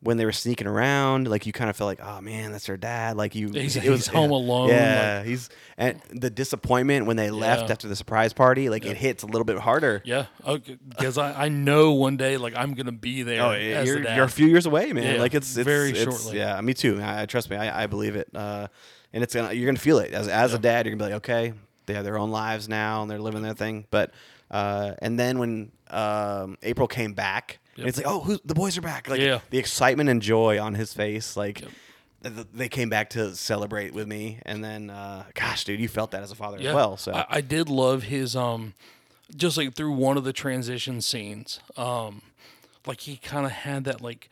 when 0.00 0.16
they 0.16 0.24
were 0.24 0.30
sneaking 0.32 0.68
around, 0.68 1.26
like 1.28 1.44
you 1.44 1.52
kind 1.52 1.68
of 1.68 1.76
felt 1.76 1.88
like, 1.88 2.00
oh 2.00 2.20
man, 2.20 2.52
that's 2.52 2.66
their 2.66 2.76
dad. 2.76 3.16
Like 3.16 3.34
you, 3.34 3.48
He's- 3.50 3.74
it 3.74 3.88
was- 3.90 4.06
he's 4.06 4.06
home 4.06 4.30
yeah. 4.30 4.36
alone, 4.36 4.68
Yeah, 4.68 5.22
he's 5.24 5.50
and 5.76 6.00
the 6.10 6.30
disappointment 6.30 7.06
when 7.06 7.16
they 7.16 7.30
left 7.30 7.68
after 7.70 7.88
the 7.88 7.96
surprise 7.96 8.32
party, 8.32 8.68
like 8.70 8.86
it 8.86 8.96
hits 8.96 9.24
a 9.24 9.26
little 9.26 9.44
bit 9.44 9.58
harder. 9.58 10.00
Yeah, 10.04 10.26
because 10.88 11.18
I, 11.18 11.46
I 11.46 11.48
know 11.48 11.92
one 11.94 12.16
day 12.16 12.36
like 12.36 12.54
I'm 12.56 12.74
gonna 12.74 12.92
be 12.92 13.22
there. 13.24 13.42
Oh, 13.42 13.50
as 13.52 13.86
you're, 13.88 14.02
the 14.02 14.14
you're 14.14 14.24
a 14.24 14.28
few 14.30 14.46
years 14.46 14.66
away, 14.66 14.92
man. 14.92 15.14
Yeah, 15.16 15.20
like 15.20 15.34
it's, 15.34 15.56
it's 15.56 15.64
very 15.64 15.90
it's- 15.90 16.04
shortly. 16.04 16.38
Yeah, 16.38 16.60
me 16.60 16.74
too. 16.74 17.00
I, 17.02 17.22
I 17.22 17.26
trust 17.26 17.50
me. 17.50 17.56
I, 17.56 17.82
I 17.84 17.86
believe 17.86 18.14
it. 18.14 18.28
Uh, 18.34 18.68
and 19.12 19.24
it's 19.24 19.34
gonna 19.34 19.52
you're 19.52 19.66
gonna 19.66 19.78
feel 19.78 19.98
it 19.98 20.12
as 20.12 20.28
as 20.28 20.54
a 20.54 20.58
dad. 20.60 20.86
You're 20.86 20.94
gonna 20.94 21.08
be 21.08 21.14
like, 21.14 21.22
okay, 21.24 21.54
they 21.86 21.94
have 21.94 22.04
their 22.04 22.18
own 22.18 22.30
lives 22.30 22.68
now 22.68 23.02
and 23.02 23.10
they're 23.10 23.18
living 23.18 23.42
their 23.42 23.54
thing. 23.54 23.86
But 23.90 24.12
uh, 24.50 24.92
and 25.00 25.18
then 25.18 25.38
when 25.38 25.72
um, 25.90 26.56
April 26.62 26.88
came 26.88 27.14
back, 27.14 27.58
and 27.76 27.86
it's 27.86 27.96
like, 27.98 28.06
oh, 28.06 28.20
who's, 28.20 28.40
the 28.44 28.54
boys 28.54 28.76
are 28.76 28.82
back. 28.82 29.08
Like 29.08 29.20
Yeah. 29.20 29.40
the 29.50 29.58
excitement 29.58 30.08
and 30.08 30.20
joy 30.22 30.60
on 30.60 30.74
his 30.74 30.92
face, 30.94 31.36
like. 31.36 31.62
th- 32.22 32.46
They 32.52 32.68
came 32.68 32.88
back 32.90 33.10
to 33.10 33.34
celebrate 33.36 33.94
with 33.94 34.08
me, 34.08 34.40
and 34.44 34.62
then, 34.64 34.90
uh, 34.90 35.22
gosh, 35.34 35.62
dude, 35.64 35.78
you 35.78 35.86
felt 35.88 36.10
that 36.10 36.22
as 36.22 36.32
a 36.32 36.34
father 36.34 36.58
Yeah. 36.60 36.70
as 36.70 36.74
well. 36.74 36.96
So 36.96 37.12
I, 37.12 37.26
I 37.38 37.40
did 37.40 37.68
love 37.68 38.02
his 38.04 38.34
um, 38.34 38.74
just 39.36 39.56
like 39.56 39.74
through 39.74 39.92
one 39.92 40.16
of 40.16 40.24
the 40.24 40.32
transition 40.32 41.00
scenes, 41.00 41.60
um, 41.76 42.22
like 42.86 43.00
he 43.02 43.16
kind 43.18 43.46
of 43.46 43.52
had 43.52 43.84
that 43.84 44.00
like 44.00 44.28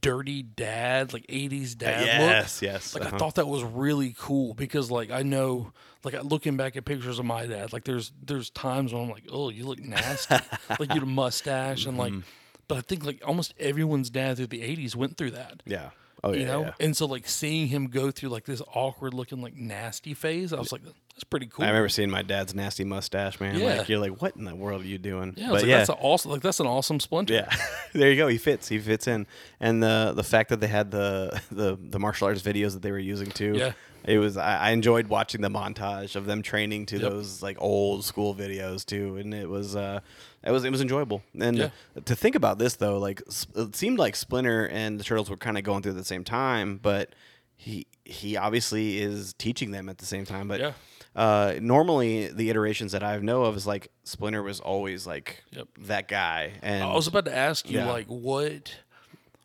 dirty 0.00 0.42
dad, 0.42 1.12
like 1.12 1.26
'80s 1.28 1.76
dad 1.76 2.00
look. 2.00 2.08
yes, 2.30 2.62
yes, 2.62 2.94
Like 2.94 3.04
I 3.04 3.06
uh-huh. 3.08 3.18
thought 3.18 3.34
that 3.36 3.46
was 3.46 3.62
really 3.62 4.14
cool 4.18 4.54
because 4.54 4.90
like 4.90 5.10
I 5.10 5.22
know 5.22 5.72
like 6.04 6.22
looking 6.24 6.56
back 6.56 6.76
at 6.76 6.84
pictures 6.84 7.18
of 7.18 7.24
my 7.24 7.46
dad, 7.46 7.72
like 7.72 7.84
there's 7.84 8.12
there's 8.22 8.50
times 8.50 8.92
when 8.92 9.02
I'm 9.04 9.10
like, 9.10 9.24
oh, 9.30 9.48
you 9.50 9.66
look 9.66 9.78
nasty, 9.78 10.34
like 10.70 10.88
you 10.88 10.94
had 10.94 11.02
a 11.02 11.06
mustache 11.06 11.86
and 11.86 11.96
like, 11.98 12.12
Mm-hmm. 12.12 12.20
but 12.68 12.78
I 12.78 12.80
think 12.82 13.04
like 13.04 13.22
almost 13.26 13.54
everyone's 13.58 14.10
dad 14.10 14.36
through 14.36 14.48
the 14.48 14.60
'80s 14.62 14.94
went 14.96 15.16
through 15.16 15.32
that. 15.32 15.62
yeah. 15.66 15.90
Oh 16.24 16.32
yeah, 16.32 16.40
You 16.40 16.46
know, 16.46 16.60
yeah. 16.62 16.72
and 16.80 16.96
so 16.96 17.06
like 17.06 17.28
seeing 17.28 17.68
him 17.68 17.86
go 17.88 18.10
through 18.10 18.30
like 18.30 18.44
this 18.46 18.62
awkward 18.74 19.14
looking 19.14 19.42
like 19.42 19.54
nasty 19.54 20.14
phase, 20.14 20.52
I 20.52 20.58
was 20.58 20.72
like, 20.72 20.82
that's 21.16 21.24
pretty 21.24 21.46
cool. 21.46 21.64
I 21.64 21.68
remember 21.68 21.88
seeing 21.88 22.10
my 22.10 22.20
dad's 22.22 22.54
nasty 22.54 22.84
mustache, 22.84 23.40
man. 23.40 23.58
Yeah. 23.58 23.78
Like 23.78 23.88
you're 23.88 23.98
like, 23.98 24.20
what 24.20 24.36
in 24.36 24.44
the 24.44 24.54
world 24.54 24.82
are 24.82 24.86
you 24.86 24.98
doing? 24.98 25.32
Yeah, 25.36 25.46
but 25.48 25.54
like, 25.62 25.64
yeah, 25.66 25.78
that's 25.78 25.88
an 25.88 25.96
awesome. 26.00 26.30
Like 26.30 26.42
that's 26.42 26.60
an 26.60 26.66
awesome 26.66 27.00
splinter. 27.00 27.32
yeah. 27.34 27.56
there 27.94 28.10
you 28.10 28.16
go. 28.16 28.28
He 28.28 28.36
fits. 28.38 28.68
He 28.68 28.78
fits 28.78 29.06
in. 29.08 29.26
And 29.58 29.82
the 29.82 30.12
the 30.14 30.22
fact 30.22 30.50
that 30.50 30.60
they 30.60 30.66
had 30.66 30.90
the 30.90 31.40
the 31.50 31.78
the 31.80 31.98
martial 31.98 32.28
arts 32.28 32.42
videos 32.42 32.74
that 32.74 32.82
they 32.82 32.90
were 32.92 32.98
using 32.98 33.30
too. 33.30 33.54
Yeah. 33.56 33.72
It 34.04 34.18
was. 34.18 34.36
I, 34.36 34.56
I 34.58 34.70
enjoyed 34.70 35.08
watching 35.08 35.40
the 35.40 35.48
montage 35.48 36.14
of 36.14 36.26
them 36.26 36.40
training 36.42 36.86
to 36.86 36.98
Yep. 36.98 37.10
those 37.10 37.42
like 37.42 37.56
old 37.60 38.04
school 38.04 38.34
videos 38.34 38.84
too, 38.84 39.16
and 39.16 39.34
it 39.34 39.48
was. 39.48 39.74
uh 39.74 40.00
it 40.44 40.50
was 40.52 40.64
it 40.64 40.70
was 40.70 40.80
enjoyable, 40.80 41.22
and 41.40 41.56
Yeah. 41.56 41.70
to 42.04 42.14
think 42.14 42.36
about 42.36 42.58
this 42.60 42.76
though, 42.76 42.98
like 42.98 43.20
it 43.56 43.74
seemed 43.74 43.98
like 43.98 44.14
Splinter 44.14 44.68
and 44.68 45.00
the 45.00 45.02
Turtles 45.02 45.28
were 45.28 45.36
kind 45.36 45.58
of 45.58 45.64
going 45.64 45.82
through 45.82 45.90
at 45.92 45.98
the 45.98 46.04
same 46.04 46.22
time, 46.22 46.78
but 46.80 47.14
he 47.56 47.86
he 48.04 48.36
obviously 48.36 48.98
is 49.00 49.32
teaching 49.38 49.72
them 49.72 49.88
at 49.88 49.98
the 49.98 50.06
same 50.06 50.24
time. 50.24 50.46
But 50.46 50.60
Yeah. 50.60 50.72
Uh, 51.16 51.54
normally 51.60 52.28
the 52.28 52.50
iterations 52.50 52.92
that 52.92 53.02
I 53.02 53.16
know 53.18 53.44
of 53.44 53.56
is 53.56 53.66
like 53.66 53.90
Splinter 54.04 54.42
was 54.42 54.60
always 54.60 55.06
like 55.06 55.42
Yep. 55.50 55.68
that 55.86 56.08
guy, 56.08 56.52
and 56.62 56.84
I 56.84 56.94
was 56.94 57.06
about 57.08 57.24
to 57.24 57.34
ask 57.36 57.68
you 57.68 57.78
Yeah. 57.78 57.90
like 57.90 58.06
what 58.06 58.76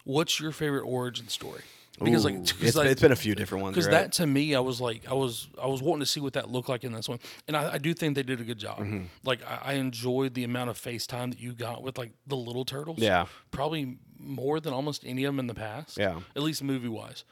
what's 0.04 0.40
your 0.40 0.52
favorite 0.52 0.84
origin 0.84 1.28
story? 1.30 1.62
Because 2.04 2.26
like, 2.26 2.34
Ooh, 2.34 2.40
'cause, 2.40 2.62
it's, 2.64 2.76
like 2.76 2.88
it's 2.88 3.02
been 3.02 3.12
a 3.12 3.16
few 3.16 3.36
different 3.36 3.62
ones. 3.62 3.76
because 3.76 3.86
right? 3.86 4.06
that 4.06 4.14
to 4.14 4.26
me, 4.26 4.56
I 4.56 4.60
was 4.60 4.82
like, 4.82 5.08
I 5.08 5.14
was, 5.14 5.50
I 5.62 5.68
was 5.68 5.84
wanting 5.84 6.00
to 6.00 6.06
see 6.08 6.20
what 6.20 6.34
that 6.34 6.50
looked 6.50 6.68
like 6.68 6.84
in 6.84 6.94
this 6.94 7.08
one, 7.08 7.20
and 7.48 7.56
I, 7.56 7.74
I 7.74 7.78
do 7.78 7.94
think 7.94 8.16
they 8.16 8.24
did 8.24 8.42
a 8.42 8.44
good 8.44 8.58
job. 8.58 8.80
Mm-hmm. 8.80 9.04
Like, 9.24 9.42
I, 9.48 9.60
I 9.66 9.74
enjoyed 9.74 10.34
the 10.34 10.44
amount 10.44 10.72
of 10.72 10.80
FaceTime 10.80 11.30
that 11.30 11.40
you 11.40 11.54
got 11.54 11.84
with 11.84 12.00
like 12.00 12.12
the 12.26 12.36
little 12.36 12.66
turtles. 12.66 12.98
Yeah. 12.98 13.28
probably 13.52 13.98
more 14.18 14.60
than 14.60 14.74
almost 14.74 15.04
any 15.06 15.26
of 15.26 15.30
them 15.36 15.40
in 15.40 15.46
the 15.48 15.54
past. 15.54 15.98
Yeah. 15.98 16.22
at 16.36 16.42
least 16.42 16.64
movie 16.64 16.88
wise. 16.88 17.24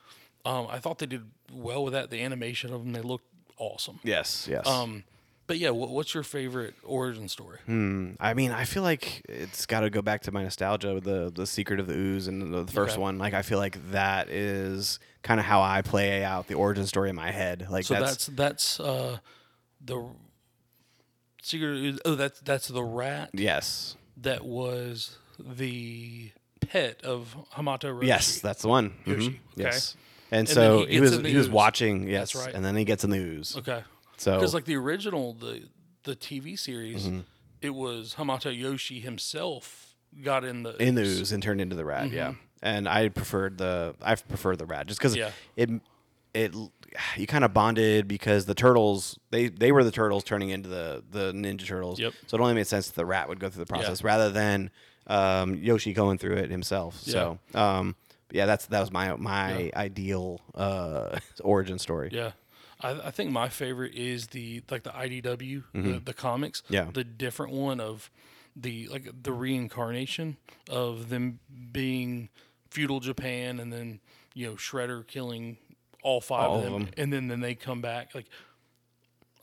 Um, 0.46 0.68
I 0.70 0.78
thought 0.78 1.00
they 1.00 1.08
did 1.08 1.24
well 1.52 1.84
with 1.84 1.94
that. 1.94 2.12
The 2.12 2.22
animation 2.22 2.72
of 2.72 2.84
them, 2.84 2.94
they 2.94 3.02
looked 3.02 3.26
awesome. 3.60 4.00
yes, 4.04 4.48
yes, 4.50 4.66
Um, 4.66 5.04
But 5.48 5.58
yeah, 5.58 5.72
what, 5.72 5.90
what's 5.90 6.14
your 6.14 6.24
favorite 6.24 6.76
origin 6.84 7.28
story? 7.28 7.58
Hmm. 7.66 8.12
I 8.20 8.34
mean, 8.36 8.52
I 8.52 8.66
feel 8.66 8.84
like 8.84 9.22
it's 9.28 9.66
got 9.66 9.80
to 9.82 9.90
go 9.90 10.02
back 10.02 10.22
to 10.24 10.32
my 10.32 10.44
nostalgia 10.44 10.94
with 10.94 11.04
the 11.06 11.32
the 11.34 11.46
secret 11.48 11.80
of 11.80 11.88
the 11.88 11.94
ooze 11.96 12.28
and 12.28 12.54
the, 12.54 12.64
the 12.64 12.72
first 12.72 12.94
Okay. 12.94 13.02
one. 13.02 13.18
Like, 13.18 13.34
I 13.34 13.42
feel 13.42 13.58
like 13.58 13.92
that 13.92 14.30
is 14.30 15.00
kind 15.24 15.40
of 15.40 15.46
how 15.48 15.62
I 15.62 15.82
play 15.82 16.24
out 16.24 16.48
the 16.48 16.54
origin 16.56 16.86
story 16.86 17.10
in 17.10 17.16
my 17.16 17.32
head. 17.32 17.68
Like, 17.70 17.86
So 17.86 17.96
that's, 17.96 18.28
that's 18.28 18.78
that's 18.78 18.80
uh, 18.80 19.18
the 19.84 20.06
secret. 21.42 22.00
Oh, 22.06 22.16
that's 22.16 22.40
that's 22.42 22.68
the 22.68 22.84
rat 22.84 23.30
yes, 23.34 23.96
that 24.18 24.46
was 24.46 25.18
the 25.40 26.32
pet 26.62 27.02
of 27.04 27.36
Hamato 27.56 27.86
Yoshi. 27.96 28.08
yes, 28.08 28.40
that's 28.42 28.62
the 28.62 28.68
one. 28.68 28.92
Mhm. 29.06 29.16
Okay. 29.28 29.38
Yes. 29.56 29.96
And, 30.32 30.48
so 30.48 30.86
he 30.86 30.94
he, 30.94 31.00
was 31.00 31.18
he 31.20 31.36
was 31.36 31.50
watching, 31.50 32.08
yes, 32.08 32.36
right. 32.36 32.54
and 32.54 32.64
then 32.64 32.76
he 32.76 32.86
gets 32.86 33.04
in 33.04 33.10
the 33.10 33.18
ooze. 33.18 33.58
Okay. 33.58 33.84
So 34.18 34.36
Because 34.36 34.54
like 34.54 34.66
the 34.66 34.76
original, 34.76 35.34
the 35.34 35.64
the 36.04 36.16
TV 36.16 36.58
series, 36.58 37.10
it 37.62 37.72
was 37.72 38.16
Hamato 38.16 38.56
Yoshi 38.56 39.00
himself 39.00 39.96
got 40.24 40.44
in 40.44 40.64
the 40.64 40.76
in 40.82 40.96
the 40.96 41.02
ooze 41.02 41.32
and 41.32 41.42
turned 41.42 41.62
into 41.62 41.76
the 41.76 41.86
rat. 41.86 42.12
Yeah, 42.12 42.34
and 42.62 42.88
I 42.88 43.10
preferred 43.10 43.58
the 43.58 43.96
I 44.02 44.16
prefer 44.16 44.56
the 44.56 44.66
rat 44.66 44.88
just 44.88 45.00
because 45.00 45.16
Yeah. 45.16 45.32
it 45.56 45.70
it 46.34 46.54
you 47.16 47.28
kind 47.28 47.44
of 47.44 47.54
bonded 47.54 48.08
because 48.08 48.46
the 48.46 48.54
turtles 48.54 49.18
they 49.32 49.48
they 49.48 49.72
were 49.72 49.84
the 49.84 49.92
turtles 49.92 50.24
turning 50.24 50.50
into 50.50 50.70
the 50.70 51.04
the 51.10 51.32
ninja 51.32 51.66
turtles. 51.66 52.00
Yep. 52.00 52.14
So 52.28 52.38
it 52.38 52.42
only 52.42 52.54
made 52.54 52.68
sense 52.68 52.88
that 52.88 52.96
the 52.96 53.06
rat 53.06 53.30
would 53.30 53.40
go 53.40 53.50
through 53.50 53.64
the 53.66 53.70
process 53.70 54.04
rather 54.04 54.30
than 54.30 54.70
um, 55.08 55.56
Yoshi 55.56 55.94
going 55.94 56.18
through 56.18 56.36
it 56.36 56.52
himself. 56.52 57.00
So 57.00 57.40
um, 57.56 57.96
yeah, 58.32 58.46
that's 58.46 58.66
that 58.68 58.80
was 58.80 58.92
my 58.92 59.16
my 59.16 59.72
ideal 59.76 60.42
uh, 60.56 61.20
origin 61.44 61.80
story. 61.80 62.10
Yeah. 62.12 62.32
I, 62.82 62.92
I 62.92 63.12
think 63.12 63.32
my 63.32 63.50
favorite 63.50 63.94
is 63.96 64.28
the 64.28 64.62
like 64.72 64.84
the 64.84 64.92
IDW 64.92 65.64
the, 65.74 66.02
the 66.04 66.14
comics 66.14 66.62
Mm-hmm. 66.62 66.74
Yeah. 66.74 66.88
the 66.94 67.04
different 67.04 67.52
one 67.54 67.80
of 67.82 68.10
the 68.56 68.88
like 68.88 69.10
the 69.24 69.34
reincarnation 69.34 70.38
of 70.70 71.10
them 71.10 71.40
being 71.72 72.30
feudal 72.70 73.00
Japan 73.02 73.60
and 73.60 73.72
then 73.74 74.00
you 74.34 74.48
know 74.48 74.54
Shredder 74.54 75.06
killing 75.06 75.58
all 76.04 76.22
five 76.22 76.50
All 76.50 76.60
of 76.60 76.66
of 76.66 76.72
them, 76.72 76.84
them. 76.86 76.94
and 76.98 77.12
then 77.14 77.28
then 77.28 77.42
they 77.42 77.54
come 77.56 77.82
back 77.82 78.16
like 78.16 78.28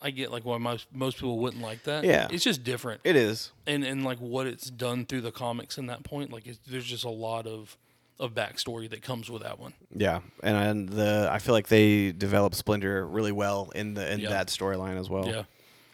I 0.01 0.11
get 0.11 0.31
like 0.33 0.45
why 0.45 0.59
most 0.59 0.87
most 0.93 1.17
people 1.17 1.39
wouldn't 1.39 1.63
like 1.63 1.85
that 1.85 2.05
Yeah. 2.05 2.29
it's 2.31 2.45
just 2.45 2.65
different 2.65 3.01
It 3.05 3.17
is. 3.17 3.53
and 3.67 3.85
and 3.85 4.05
like 4.05 4.19
what 4.19 4.47
it's 4.47 4.71
done 4.71 5.05
through 5.07 5.23
the 5.23 5.33
comics 5.33 5.77
in 5.79 5.87
that 5.87 6.05
point 6.05 6.33
like 6.33 6.47
it's, 6.47 6.59
there's 6.67 6.85
just 6.87 7.05
a 7.05 7.11
lot 7.11 7.47
of 7.47 7.77
of 8.19 8.33
backstory 8.35 8.89
that 8.91 9.03
comes 9.03 9.31
with 9.31 9.43
that 9.43 9.59
one 9.59 9.75
Yeah, 9.95 10.21
and, 10.43 10.57
and 10.57 10.89
the 10.89 11.29
I 11.31 11.39
feel 11.39 11.55
like 11.55 11.69
they 11.69 12.13
developed 12.13 12.57
Splinter 12.57 13.07
really 13.07 13.33
well 13.33 13.71
in 13.75 13.95
the 13.95 14.11
in 14.13 14.21
Yeah. 14.21 14.31
that 14.31 14.49
storyline 14.49 14.99
as 14.99 15.09
well. 15.11 15.27
yeah 15.27 15.43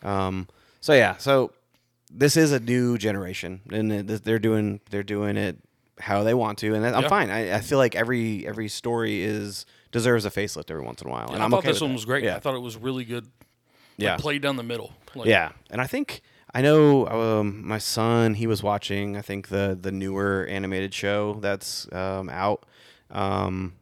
Um, 0.02 0.48
so 0.80 0.92
yeah, 0.94 1.16
so 1.16 1.52
this 2.11 2.37
is 2.37 2.52
a 2.52 2.61
new 2.61 2.98
generation, 2.98 3.61
and 3.72 3.92
it- 3.92 4.24
they're 4.24 4.38
doing 4.38 4.80
they're 4.90 5.02
doing 5.02 5.37
it 5.37 5.56
how 5.98 6.22
they 6.24 6.35
want 6.35 6.58
to, 6.58 6.74
and 6.74 6.85
I'm 6.87 7.02
Yeah. 7.02 7.08
fine. 7.08 7.30
I, 7.30 7.56
I 7.56 7.61
feel 7.61 7.78
like 7.78 7.94
every 7.94 8.46
every 8.46 8.68
story 8.68 9.22
is 9.22 9.66
deserves 9.92 10.24
a 10.24 10.30
facelift 10.30 10.70
every 10.70 10.82
once 10.85 11.02
in 11.02 11.08
a 11.08 11.11
while, 11.11 11.28
and 11.32 11.42
I 11.42 11.48
thought 11.48 11.58
okay 11.61 11.68
this 11.72 11.80
one 11.80 11.90
that. 11.90 11.94
was 11.96 12.04
great 12.04 12.24
Yeah, 12.24 12.37
I 12.37 12.40
thought 12.40 12.54
it 12.54 12.61
was 12.62 12.76
really 12.76 13.04
good 13.04 13.26
yeah, 13.96 14.16
played 14.16 14.42
down 14.42 14.56
the 14.56 14.62
middle. 14.62 14.92
Like, 15.14 15.28
yeah. 15.28 15.52
And 15.70 15.80
I 15.80 15.87
think 15.87 16.22
I 16.54 16.60
know 16.60 17.06
um, 17.08 17.66
my 17.66 17.78
son. 17.78 18.34
He 18.34 18.46
was 18.46 18.62
watching. 18.62 19.16
I 19.16 19.22
think 19.22 19.48
the 19.48 19.78
the 19.80 19.92
newer 19.92 20.46
animated 20.50 20.92
show 20.92 21.34
that's 21.40 21.90
um, 21.92 22.28
out. 22.28 22.66
Um, 23.10 23.74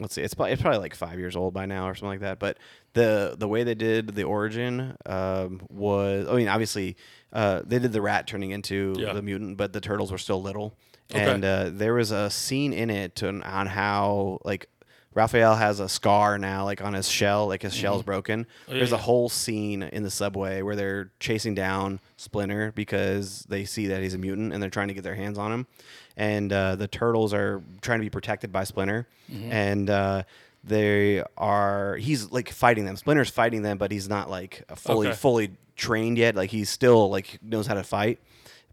let's 0.00 0.14
see. 0.14 0.22
It's 0.22 0.34
probably, 0.34 0.52
it's 0.52 0.62
probably 0.62 0.80
like 0.80 0.94
five 0.94 1.18
years 1.18 1.36
old 1.36 1.54
by 1.54 1.66
now 1.66 1.88
or 1.88 1.94
something 1.94 2.08
like 2.08 2.20
that. 2.20 2.38
But 2.38 2.58
the 2.94 3.36
the 3.38 3.46
way 3.46 3.62
they 3.64 3.74
did 3.76 4.14
the 4.14 4.24
origin 4.24 4.96
um, 5.06 5.60
was. 5.68 6.26
I 6.28 6.34
mean, 6.34 6.48
obviously, 6.48 6.96
uh, 7.32 7.62
they 7.64 7.78
did 7.78 7.92
the 7.92 8.02
rat 8.02 8.26
turning 8.26 8.50
into 8.50 8.94
Yeah. 8.98 9.12
the 9.12 9.22
mutant, 9.22 9.56
but 9.56 9.72
the 9.72 9.80
turtles 9.80 10.10
were 10.10 10.18
still 10.18 10.42
little. 10.42 10.74
Okay. 11.14 11.24
And 11.30 11.44
uh, 11.44 11.70
there 11.72 11.94
was 11.94 12.10
a 12.10 12.28
scene 12.30 12.72
in 12.72 12.90
it 12.90 13.22
on, 13.22 13.42
on 13.42 13.66
how 13.66 14.40
like. 14.44 14.68
Raphael 15.14 15.56
has 15.56 15.80
a 15.80 15.88
scar 15.88 16.38
now, 16.38 16.64
like 16.64 16.82
on 16.82 16.92
his 16.94 17.08
shell, 17.08 17.48
like 17.48 17.62
his 17.62 17.74
shell's 17.74 18.02
broken. 18.02 18.46
Oh, 18.68 18.72
yeah, 18.72 18.78
There's 18.78 18.92
a 18.92 18.96
yeah. 18.96 19.02
whole 19.02 19.28
scene 19.28 19.82
in 19.82 20.02
the 20.02 20.10
subway 20.10 20.62
where 20.62 20.76
they're 20.76 21.10
chasing 21.18 21.54
down 21.54 21.98
Splinter 22.16 22.72
because 22.72 23.44
they 23.48 23.64
see 23.64 23.88
that 23.88 24.02
he's 24.02 24.14
a 24.14 24.18
mutant 24.18 24.52
and 24.52 24.62
they're 24.62 24.70
trying 24.70 24.88
to 24.88 24.94
get 24.94 25.02
their 25.04 25.14
hands 25.16 25.38
on 25.38 25.50
him. 25.52 25.66
And 26.16 26.52
uh, 26.52 26.76
the 26.76 26.86
turtles 26.88 27.32
are 27.34 27.62
trying 27.80 27.98
to 28.00 28.04
be 28.04 28.10
protected 28.10 28.52
by 28.52 28.64
Splinter. 28.64 29.06
Mm-hmm. 29.32 29.50
And 29.52 29.90
uh, 29.90 30.22
they 30.62 31.24
are, 31.36 31.96
he's 31.96 32.30
like 32.30 32.50
fighting 32.50 32.84
them. 32.84 32.96
Splinter's 32.96 33.30
fighting 33.30 33.62
them, 33.62 33.78
but 33.78 33.90
he's 33.90 34.08
not 34.08 34.28
like 34.30 34.62
fully, 34.76 35.08
Okay. 35.08 35.16
fully 35.16 35.50
trained 35.74 36.18
yet. 36.18 36.36
Like 36.36 36.50
he's 36.50 36.70
still 36.70 37.08
like 37.10 37.38
knows 37.42 37.66
how 37.66 37.74
to 37.74 37.82
fight. 37.84 38.18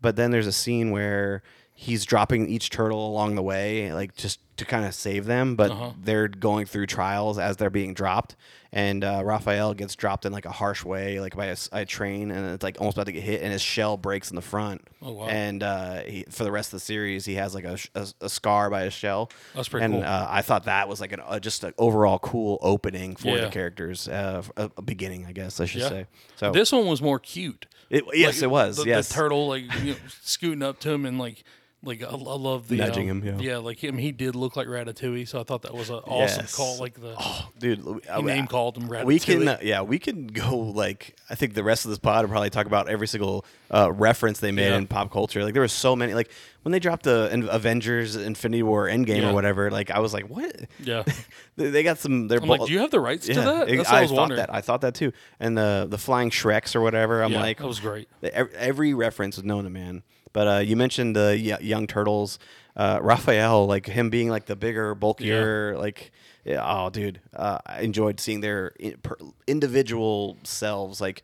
But 0.01 0.15
then 0.15 0.31
there's 0.31 0.47
a 0.47 0.51
scene 0.51 0.91
where 0.91 1.41
he's 1.77 2.05
dropping 2.05 2.47
each 2.49 2.69
turtle 2.69 3.07
along 3.09 3.35
the 3.35 3.43
way, 3.43 3.91
like 3.93 4.15
just 4.15 4.39
to 4.57 4.63
kind 4.65 4.85
of 4.85 4.95
save 4.95 5.25
them. 5.25 5.55
But 5.57 5.71
Uh-huh. 5.71 5.91
they're 6.01 6.29
going 6.29 6.65
through 6.65 6.85
trials 6.87 7.37
as 7.37 7.57
they're 7.57 7.69
being 7.69 7.93
dropped. 7.93 8.35
And 8.71 9.03
uh, 9.05 9.21
Raphael 9.23 9.73
gets 9.73 9.95
dropped 9.95 10.25
in 10.25 10.33
like 10.33 10.45
a 10.45 10.51
harsh 10.51 10.83
way, 10.83 11.19
like 11.21 11.35
by 11.35 11.53
a 11.71 11.85
train, 11.85 12.29
and 12.31 12.53
it's 12.53 12.63
like 12.63 12.77
almost 12.79 12.97
about 12.97 13.05
to 13.05 13.13
get 13.13 13.23
hit, 13.23 13.41
and 13.41 13.51
his 13.53 13.61
shell 13.61 13.95
breaks 13.95 14.29
in 14.29 14.35
the 14.35 14.41
front. 14.41 14.81
Oh, 15.01 15.13
wow. 15.13 15.27
And 15.27 15.63
uh, 15.63 16.01
he, 16.03 16.23
for 16.29 16.43
the 16.43 16.51
rest 16.51 16.69
of 16.73 16.79
the 16.79 16.85
series, 16.85 17.23
he 17.25 17.35
has 17.35 17.55
like 17.55 17.63
a, 17.63 17.77
a, 17.93 18.07
a 18.21 18.29
scar 18.29 18.69
by 18.69 18.83
his 18.83 18.93
shell. 18.93 19.29
That's 19.53 19.69
pretty 19.69 19.85
and, 19.85 19.93
cool. 19.95 20.03
uh, 20.03 20.27
I 20.29 20.41
thought 20.41 20.65
that 20.65 20.89
was 20.89 20.99
like 20.99 21.13
an 21.13 21.21
uh, 21.25 21.39
just 21.39 21.63
an 21.63 21.73
overall 21.77 22.19
cool 22.19 22.57
opening 22.61 23.15
for 23.15 23.37
Yeah. 23.37 23.45
the 23.45 23.49
characters, 23.49 24.07
uh, 24.09 24.43
a, 24.57 24.71
a 24.77 24.81
beginning, 24.81 25.25
I 25.25 25.31
guess 25.31 25.59
I 25.61 25.65
should 25.65 25.81
Yeah. 25.81 25.89
say. 25.89 26.05
So 26.35 26.51
This 26.51 26.71
one 26.73 26.85
was 26.85 27.01
more 27.01 27.19
cute. 27.19 27.67
it, 27.89 28.03
yes, 28.13 28.35
Like, 28.37 28.43
it 28.43 28.47
was. 28.47 28.77
The, 28.77 28.85
yes, 28.85 29.07
the 29.07 29.13
turtle 29.13 29.47
like 29.47 29.63
you 29.83 29.91
know, 29.93 29.97
scooting 30.21 30.63
up 30.63 30.79
to 30.81 30.91
him 30.91 31.05
and 31.05 31.17
like 31.17 31.43
like 31.85 32.01
I, 32.03 32.07
I 32.07 32.15
love 32.15 32.67
the 32.67 32.77
Nudging 32.77 33.09
um, 33.09 33.21
him, 33.21 33.39
yeah. 33.39 33.57
like 33.57 33.81
him. 33.83 33.97
He 33.97 34.11
did 34.11 34.35
look 34.35 34.55
like 34.55 34.67
Ratatouille, 34.67 35.27
so 35.27 35.39
I 35.39 35.43
thought 35.43 35.61
that 35.61 35.73
was 35.73 35.89
an 35.89 35.97
awesome 36.05 36.41
Yes. 36.41 36.55
call. 36.55 36.77
Like 36.79 36.99
the 36.99 37.15
Oh, 37.17 37.49
dude. 37.59 37.79
he 38.15 38.21
name 38.23 38.47
called 38.47 38.75
him 38.77 38.89
Ratatouille. 38.89 39.05
We 39.05 39.19
can, 39.19 39.47
uh, 39.47 39.57
yeah, 39.61 39.81
we 39.81 39.99
can 39.99 40.27
go 40.27 40.57
like 40.57 41.15
I 41.29 41.35
think 41.35 41.53
the 41.53 41.63
rest 41.63 41.85
of 41.85 41.89
this 41.89 41.99
pod 41.99 42.25
will 42.25 42.31
probably 42.31 42.49
talk 42.49 42.65
about 42.65 42.89
every 42.89 43.07
single 43.07 43.45
uh, 43.71 43.91
reference 43.91 44.39
they 44.39 44.51
made 44.51 44.69
Yeah. 44.69 44.77
in 44.77 44.87
pop 44.87 45.11
culture. 45.11 45.43
Like 45.43 45.53
there 45.53 45.61
were 45.61 45.67
so 45.67 45.95
many. 45.95 46.13
Like 46.13 46.31
when 46.63 46.71
they 46.71 46.79
dropped 46.79 47.03
the 47.03 47.29
An- 47.31 47.47
Avengers 47.49 48.15
Infinity 48.15 48.63
War 48.63 48.87
Endgame 48.87 49.21
Yeah. 49.21 49.29
or 49.29 49.33
whatever. 49.33 49.69
Like 49.69 49.91
I 49.91 49.99
was 49.99 50.13
like, 50.13 50.27
what? 50.27 50.55
yeah. 50.83 51.03
they 51.55 51.69
they 51.69 51.83
got 51.83 51.99
some. 51.99 52.27
They're 52.27 52.39
I'm 52.41 52.47
like, 52.47 52.65
do 52.65 52.71
you 52.73 52.79
have 52.79 52.91
the 52.91 52.99
rights 52.99 53.27
to 53.27 53.33
that? 53.35 53.67
That's 53.67 53.77
what 53.77 53.87
I 53.87 54.01
was 54.01 54.09
thought 54.09 54.17
wondering. 54.17 54.37
that. 54.39 54.53
I 54.53 54.61
thought 54.61 54.81
that 54.81 54.95
too. 54.95 55.11
And 55.39 55.57
the 55.57 55.85
the 55.89 55.97
flying 55.99 56.29
Shreks 56.31 56.75
or 56.75 56.81
whatever. 56.81 57.21
I'm 57.23 57.31
yeah, 57.31 57.41
like, 57.41 57.57
that 57.59 57.67
was 57.67 57.79
great. 57.79 58.07
the- 58.21 58.33
ev- 58.35 58.53
every 58.55 58.93
reference 58.93 59.35
was 59.37 59.45
known 59.45 59.65
to 59.65 59.69
man. 59.69 60.03
But 60.35 60.45
uh, 60.47 60.59
you 60.59 60.75
mentioned 60.75 61.15
the 61.15 61.29
y- 61.49 61.57
young 61.73 61.87
turtles, 61.87 62.39
uh, 62.75 62.99
Raphael, 63.01 63.65
like 63.67 63.85
him 63.87 64.09
being 64.09 64.27
like 64.35 64.45
the 64.45 64.55
bigger, 64.57 64.93
bulkier, 64.93 65.77
like 65.77 66.11
yeah, 66.43 66.59
oh, 66.61 66.89
dude, 66.89 67.21
uh, 67.33 67.57
I 67.65 67.81
enjoyed 67.87 68.19
seeing 68.19 68.41
their 68.41 68.73
in, 68.79 68.97
per, 69.01 69.15
individual 69.47 70.37
selves. 70.43 70.99
Like 71.01 71.23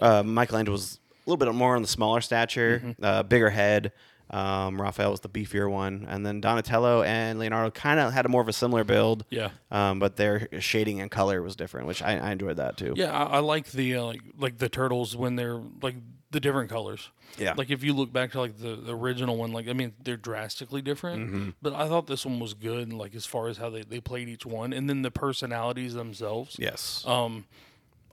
uh, 0.00 0.22
Michelangelo 0.22 0.72
was 0.72 0.98
a 1.26 1.30
little 1.30 1.44
bit 1.44 1.52
more 1.54 1.74
on 1.76 1.82
the 1.82 1.88
smaller 1.88 2.20
stature, 2.20 2.80
Mm-hmm. 2.84 3.04
uh, 3.04 3.22
bigger 3.24 3.50
head. 3.50 3.92
Um, 4.30 4.80
Raphael 4.80 5.10
was 5.10 5.20
the 5.20 5.28
beefier 5.28 5.70
one, 5.70 6.06
and 6.08 6.24
then 6.24 6.40
Donatello 6.40 7.02
and 7.02 7.38
Leonardo 7.38 7.70
kind 7.70 8.00
of 8.00 8.14
had 8.14 8.24
a 8.24 8.30
more 8.30 8.40
of 8.40 8.48
a 8.48 8.52
similar 8.54 8.82
build. 8.82 9.26
Yeah. 9.28 9.50
Um, 9.70 9.98
but 9.98 10.16
their 10.16 10.48
shading 10.60 11.02
and 11.02 11.10
color 11.10 11.42
was 11.42 11.54
different, 11.54 11.86
which 11.86 12.00
I, 12.00 12.16
I 12.16 12.30
enjoyed 12.32 12.56
that 12.56 12.78
too. 12.78 12.94
Yeah, 12.96 13.10
I, 13.12 13.24
I 13.24 13.38
like 13.40 13.72
the 13.72 13.96
uh, 13.96 14.04
like 14.04 14.22
like 14.38 14.56
the 14.56 14.70
turtles 14.70 15.14
when 15.14 15.36
they're 15.36 15.60
like 15.82 15.96
the 16.32 16.40
different 16.40 16.70
colors. 16.70 17.10
Yeah. 17.38 17.54
Like 17.56 17.70
if 17.70 17.84
you 17.84 17.92
look 17.92 18.12
back 18.12 18.32
to 18.32 18.40
like 18.40 18.58
the, 18.58 18.74
the 18.74 18.96
original 18.96 19.36
one, 19.36 19.52
like 19.52 19.68
I 19.68 19.72
mean 19.72 19.92
they're 20.02 20.16
drastically 20.16 20.82
different. 20.82 21.54
But 21.62 21.74
I 21.74 21.86
thought 21.88 22.06
this 22.06 22.26
one 22.26 22.40
was 22.40 22.54
good, 22.54 22.92
like 22.92 23.14
as 23.14 23.26
far 23.26 23.48
as 23.48 23.58
how 23.58 23.70
they, 23.70 23.82
they 23.82 24.00
played 24.00 24.28
each 24.28 24.44
one, 24.44 24.72
and 24.72 24.88
then 24.88 25.02
the 25.02 25.10
personalities 25.10 25.94
themselves. 25.94 26.56
Yes. 26.58 27.04
Um, 27.06 27.44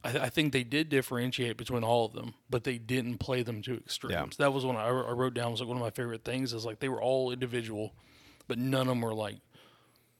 I, 0.04 0.20
I 0.20 0.30
think 0.30 0.54
they 0.54 0.64
did 0.64 0.90
differentiate 0.90 1.58
between 1.58 1.84
all 1.84 2.06
of 2.06 2.14
them, 2.14 2.34
but 2.50 2.64
they 2.64 2.78
didn't 2.78 3.18
play 3.18 3.42
them 3.42 3.62
to 3.64 3.76
extremes. 3.78 4.36
Yeah. 4.40 4.46
That 4.46 4.54
was 4.54 4.66
one 4.66 4.76
I, 4.76 4.88
I 4.88 5.12
wrote 5.12 5.34
down 5.34 5.52
was 5.52 5.60
like 5.60 5.68
one 5.68 5.78
of 5.78 5.84
my 5.84 5.90
favorite 5.90 6.24
things 6.24 6.54
is 6.54 6.66
like 6.66 6.80
they 6.80 6.90
were 6.90 7.02
all 7.02 7.32
individual, 7.32 7.94
but 8.48 8.58
none 8.58 8.82
of 8.82 8.88
them 8.88 9.02
were 9.02 9.14
like, 9.14 9.38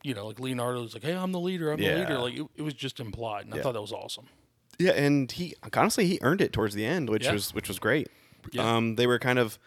you 0.02 0.14
know, 0.14 0.26
like 0.26 0.40
Leonardo 0.40 0.82
was 0.82 0.94
like, 0.94 1.02
"Hey, 1.02 1.14
I'm 1.14 1.30
the 1.32 1.40
leader. 1.40 1.70
I'm 1.70 1.78
the 1.78 1.94
leader." 1.94 2.18
Like 2.18 2.34
it, 2.34 2.46
it 2.56 2.62
was 2.62 2.72
just 2.72 3.00
implied, 3.00 3.44
and 3.44 3.54
I 3.54 3.60
thought 3.62 3.74
that 3.74 3.82
was 3.82 3.92
awesome. 3.92 4.28
Yeah, 4.80 4.92
and 4.92 5.30
he 5.30 5.54
honestly 5.76 6.06
he 6.06 6.18
earned 6.22 6.40
it 6.40 6.52
towards 6.52 6.74
the 6.74 6.84
end, 6.86 7.08
which 7.10 7.24
Yeah. 7.24 7.32
was 7.34 7.54
which 7.54 7.68
was 7.68 7.78
great. 7.78 8.08
Yeah. 8.52 8.76
Um, 8.76 8.96
they 8.96 9.06
were 9.06 9.18
kind 9.18 9.38
of 9.38 9.58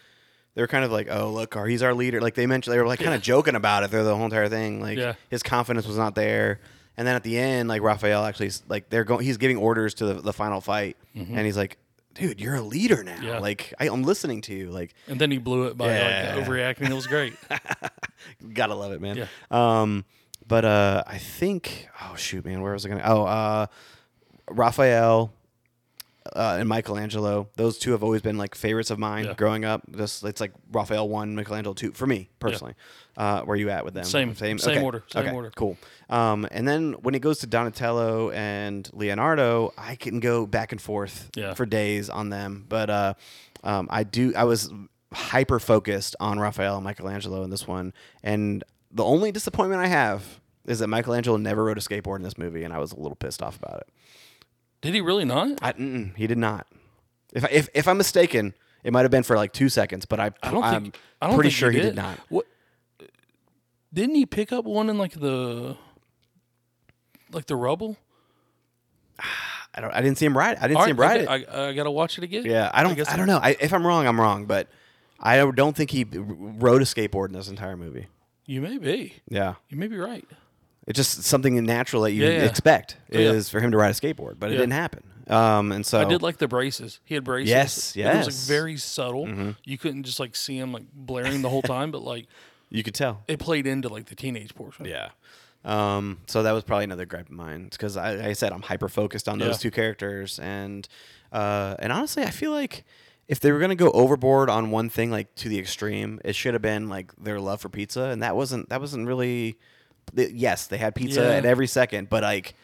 they 0.55 0.61
were 0.61 0.67
kind 0.67 0.83
of 0.83 0.91
like, 0.91 1.07
oh 1.09 1.31
look, 1.31 1.55
our, 1.55 1.65
he's 1.67 1.81
our 1.83 1.93
leader. 1.93 2.19
Like 2.21 2.35
they 2.35 2.45
mentioned, 2.47 2.73
they 2.73 2.79
were 2.79 2.87
like 2.87 2.99
kind 2.99 3.13
of 3.15 3.21
joking 3.21 3.55
about 3.55 3.83
it 3.83 3.89
through 3.89 4.03
the 4.03 4.15
whole 4.15 4.25
entire 4.25 4.49
thing. 4.49 4.81
Like 4.81 4.97
Yeah. 4.97 5.13
his 5.29 5.41
confidence 5.43 5.87
was 5.87 5.97
not 5.97 6.15
there. 6.15 6.59
And 6.97 7.07
then 7.07 7.15
at 7.15 7.23
the 7.23 7.37
end, 7.39 7.69
like 7.69 7.81
Raphael 7.81 8.23
actually 8.25 8.51
like 8.67 8.89
they're 8.89 9.03
going, 9.03 9.23
he's 9.25 9.37
giving 9.37 9.57
orders 9.57 9.93
to 9.95 10.05
the, 10.05 10.13
the 10.15 10.33
final 10.33 10.61
fight, 10.61 10.95
and 11.15 11.39
he's 11.39 11.57
like, 11.57 11.77
dude, 12.13 12.39
you're 12.39 12.53
a 12.55 12.61
leader 12.61 13.03
now. 13.03 13.13
Mm-hmm. 13.15 13.23
Yeah. 13.25 13.39
Like 13.39 13.73
I, 13.79 13.87
I'm 13.89 14.03
listening 14.03 14.41
to 14.41 14.53
you. 14.53 14.69
Like 14.71 14.93
And 15.07 15.19
then 15.19 15.31
he 15.31 15.37
blew 15.39 15.63
it 15.67 15.77
by 15.77 15.87
Yeah. 15.87 16.33
like 16.35 16.45
overreacting. 16.47 16.89
It 16.89 16.93
was 16.93 17.07
great. 17.07 17.33
gotta 18.53 18.75
love 18.75 18.91
it, 18.91 19.01
man. 19.01 19.17
Yeah. 19.17 19.27
Um, 19.51 20.05
but 20.47 20.65
uh, 20.65 21.03
I 21.07 21.17
think, 21.17 21.87
oh 22.01 22.15
shoot, 22.15 22.45
man, 22.45 22.61
where 22.61 22.73
was 22.73 22.85
I 22.85 22.89
gonna? 22.89 23.01
Oh, 23.05 23.23
uh, 23.23 23.65
Raphael 24.55 25.33
uh, 26.35 26.57
and 26.59 26.69
Michelangelo. 26.69 27.49
Those 27.57 27.77
two 27.77 27.91
have 27.91 28.03
always 28.03 28.21
been 28.21 28.37
like 28.37 28.55
favorites 28.55 28.89
of 28.89 28.97
mine 28.99 29.25
Yeah. 29.25 29.33
growing 29.33 29.65
up. 29.65 29.83
Just 29.95 30.23
it's 30.23 30.39
like 30.39 30.53
Raphael 30.71 31.07
one, 31.09 31.35
Michelangelo 31.35 31.73
two 31.73 31.91
for 31.91 32.07
me 32.07 32.29
personally. 32.39 32.75
Uh, 33.17 33.41
where 33.41 33.57
you 33.57 33.69
at 33.69 33.85
with 33.85 33.93
them? 33.93 34.05
Same- 34.05 34.33
same 34.35 34.57
okay. 34.57 34.81
order, 34.81 35.03
same 35.11 35.23
okay. 35.27 35.35
order. 35.35 35.51
Cool. 35.55 35.77
Um, 36.09 36.47
and 36.51 36.67
then 36.67 36.93
when 37.01 37.13
it 37.13 37.19
goes 37.19 37.39
to 37.39 37.47
Donatello 37.47 38.31
and 38.31 38.89
Leonardo, 38.93 39.73
I 39.77 39.95
can 39.95 40.19
go 40.19 40.45
back 40.47 40.71
and 40.71 40.81
forth 40.81 41.29
Yeah. 41.35 41.53
for 41.53 41.65
days 41.65 42.09
on 42.09 42.29
them. 42.29 42.65
But 42.67 42.89
uh, 42.89 43.13
um, 43.63 43.87
I 43.91 44.03
do. 44.03 44.33
I 44.35 44.45
was 44.45 44.71
hyper 45.13 45.59
focused 45.59 46.15
on 46.19 46.39
Raphael 46.39 46.75
and 46.77 46.83
Michelangelo 46.83 47.43
in 47.43 47.49
this 47.51 47.67
one, 47.67 47.93
and 48.23 48.63
the 48.91 49.03
only 49.03 49.31
disappointment 49.31 49.81
I 49.81 49.87
have 49.87 50.39
is 50.65 50.79
that 50.79 50.87
Michelangelo 50.87 51.37
never 51.37 51.65
rode 51.65 51.77
a 51.77 51.81
skateboard 51.81 52.15
in 52.17 52.21
this 52.23 52.37
movie, 52.37 52.63
and 52.63 52.73
I 52.73 52.77
was 52.79 52.93
a 52.93 52.99
little 52.99 53.15
pissed 53.15 53.43
off 53.43 53.57
about 53.57 53.81
it. 53.81 53.89
Did 54.83 54.93
he 54.93 55.01
really 55.01 55.25
not? 55.25 55.57
I, 55.61 55.73
mm-mm, 55.73 56.15
he 56.15 56.27
did 56.27 56.37
not. 56.37 56.67
If, 57.33 57.43
I, 57.45 57.47
if 57.51 57.69
if 57.73 57.87
I'm 57.87 57.97
mistaken, 57.97 58.53
it 58.83 58.93
might 58.93 59.01
have 59.01 59.11
been 59.11 59.23
for 59.23 59.35
like 59.35 59.51
two 59.53 59.69
seconds, 59.69 60.05
but 60.05 60.19
I, 60.19 60.29
I 60.43 60.51
don't 60.51 60.63
I'm 60.63 60.83
think. 60.83 60.99
I 61.21 61.27
don't 61.27 61.35
pretty 61.35 61.49
think 61.49 61.57
sure 61.57 61.71
he 61.71 61.81
did 61.81 61.95
not. 61.95 62.19
What? 62.29 62.45
Didn't 63.93 64.15
he 64.15 64.25
pick 64.25 64.51
up 64.51 64.65
one 64.65 64.89
in 64.89 64.97
like 64.97 65.13
the, 65.13 65.77
like 67.31 67.45
the 67.45 67.55
rubble? 67.55 67.97
I 69.75 69.81
don't. 69.81 69.91
I 69.91 70.01
didn't 70.01 70.17
see 70.19 70.25
him 70.27 70.37
ride. 70.37 70.57
I 70.57 70.67
didn't 70.67 70.77
All 70.77 70.83
see 70.83 70.91
him 70.91 70.97
right, 70.97 71.27
ride 71.27 71.41
it. 71.41 71.49
I, 71.51 71.63
I, 71.65 71.67
I 71.69 71.73
gotta 71.73 71.89
watch 71.89 72.17
it 72.19 72.23
again. 72.23 72.45
yeah, 72.45 72.69
I 72.73 72.83
don't. 72.83 72.91
I, 72.91 72.95
guess 72.95 73.15
don't 73.15 73.25
know. 73.25 73.39
I, 73.41 73.55
if 73.59 73.73
I'm 73.73 73.87
wrong, 73.87 74.05
I'm 74.05 74.19
wrong. 74.21 74.45
But 74.45 74.67
I 75.19 75.37
don't 75.37 75.75
think 75.75 75.89
he 75.89 76.05
rode 76.11 76.81
a 76.81 76.85
skateboard 76.85 77.27
in 77.27 77.33
this 77.33 77.47
entire 77.49 77.77
movie. 77.77 78.07
You 78.45 78.61
may 78.61 78.77
be. 78.77 79.15
Yeah, 79.29 79.55
You 79.69 79.77
may 79.77 79.87
be 79.87 79.97
right. 79.97 80.27
It's 80.87 80.97
just 80.97 81.23
something 81.23 81.63
natural 81.65 82.03
that 82.03 82.11
you 82.11 82.23
Yeah, 82.23 82.29
yeah. 82.31 82.43
expect 82.45 82.97
Yeah. 83.09 83.19
is 83.31 83.49
for 83.49 83.59
him 83.59 83.71
to 83.71 83.77
ride 83.77 83.91
a 83.91 83.93
skateboard, 83.93 84.35
but 84.39 84.51
it 84.51 84.55
didn't 84.57 84.71
happen. 84.71 85.03
Um, 85.27 85.71
and 85.71 85.85
so 85.85 86.01
I 86.01 86.05
did 86.05 86.21
like 86.21 86.37
the 86.37 86.47
braces. 86.49 86.99
He 87.05 87.15
had 87.15 87.23
braces. 87.23 87.49
Yes, 87.49 87.95
It 87.95 88.05
was 88.05 88.15
yes. 88.15 88.25
like 88.25 88.35
very 88.57 88.75
subtle. 88.77 89.53
You 89.63 89.77
couldn't 89.77 90.03
just 90.03 90.19
like 90.19 90.35
see 90.35 90.57
him 90.57 90.73
like 90.73 90.83
blaring 90.93 91.41
the 91.41 91.49
whole 91.49 91.61
time, 91.61 91.91
but 91.91 92.01
like 92.03 92.27
you 92.69 92.83
could 92.83 92.93
tell. 92.95 93.23
it 93.27 93.39
played 93.39 93.65
into 93.65 93.87
like 93.87 94.05
the 94.07 94.15
teenage 94.15 94.53
portion. 94.55 94.85
Yeah. 94.85 95.09
Um, 95.65 96.19
so 96.27 96.43
that 96.43 96.51
was 96.51 96.63
probably 96.65 96.83
another 96.83 97.05
gripe 97.05 97.27
of 97.27 97.31
mine 97.35 97.69
because 97.71 97.95
I, 97.95 98.15
like 98.15 98.25
I 98.25 98.33
said 98.33 98.51
I'm 98.51 98.63
hyper 98.63 98.89
focused 98.89 99.29
on 99.29 99.39
those 99.39 99.59
two 99.59 99.71
characters, 99.71 100.37
and 100.39 100.85
uh, 101.31 101.75
and 101.79 101.93
honestly, 101.93 102.23
I 102.23 102.31
feel 102.31 102.51
like 102.51 102.83
if 103.29 103.39
they 103.39 103.49
were 103.53 103.59
gonna 103.59 103.75
go 103.75 103.89
overboard 103.91 104.49
on 104.49 104.71
one 104.71 104.89
thing 104.89 105.09
like 105.09 105.33
to 105.35 105.47
the 105.47 105.57
extreme, 105.57 106.19
it 106.25 106.35
should 106.35 106.53
have 106.53 106.61
been 106.61 106.89
like 106.89 107.13
their 107.15 107.39
love 107.39 107.61
for 107.61 107.69
pizza, 107.69 108.03
and 108.09 108.21
that 108.21 108.35
wasn't 108.35 108.67
that 108.69 108.81
wasn't 108.81 109.07
really. 109.07 109.57
Yes, 110.13 110.67
they 110.67 110.77
had 110.77 110.95
pizza 110.95 111.21
Yeah. 111.21 111.29
at 111.37 111.45
every 111.45 111.67
second, 111.67 112.09
but 112.09 112.23
like 112.23 112.55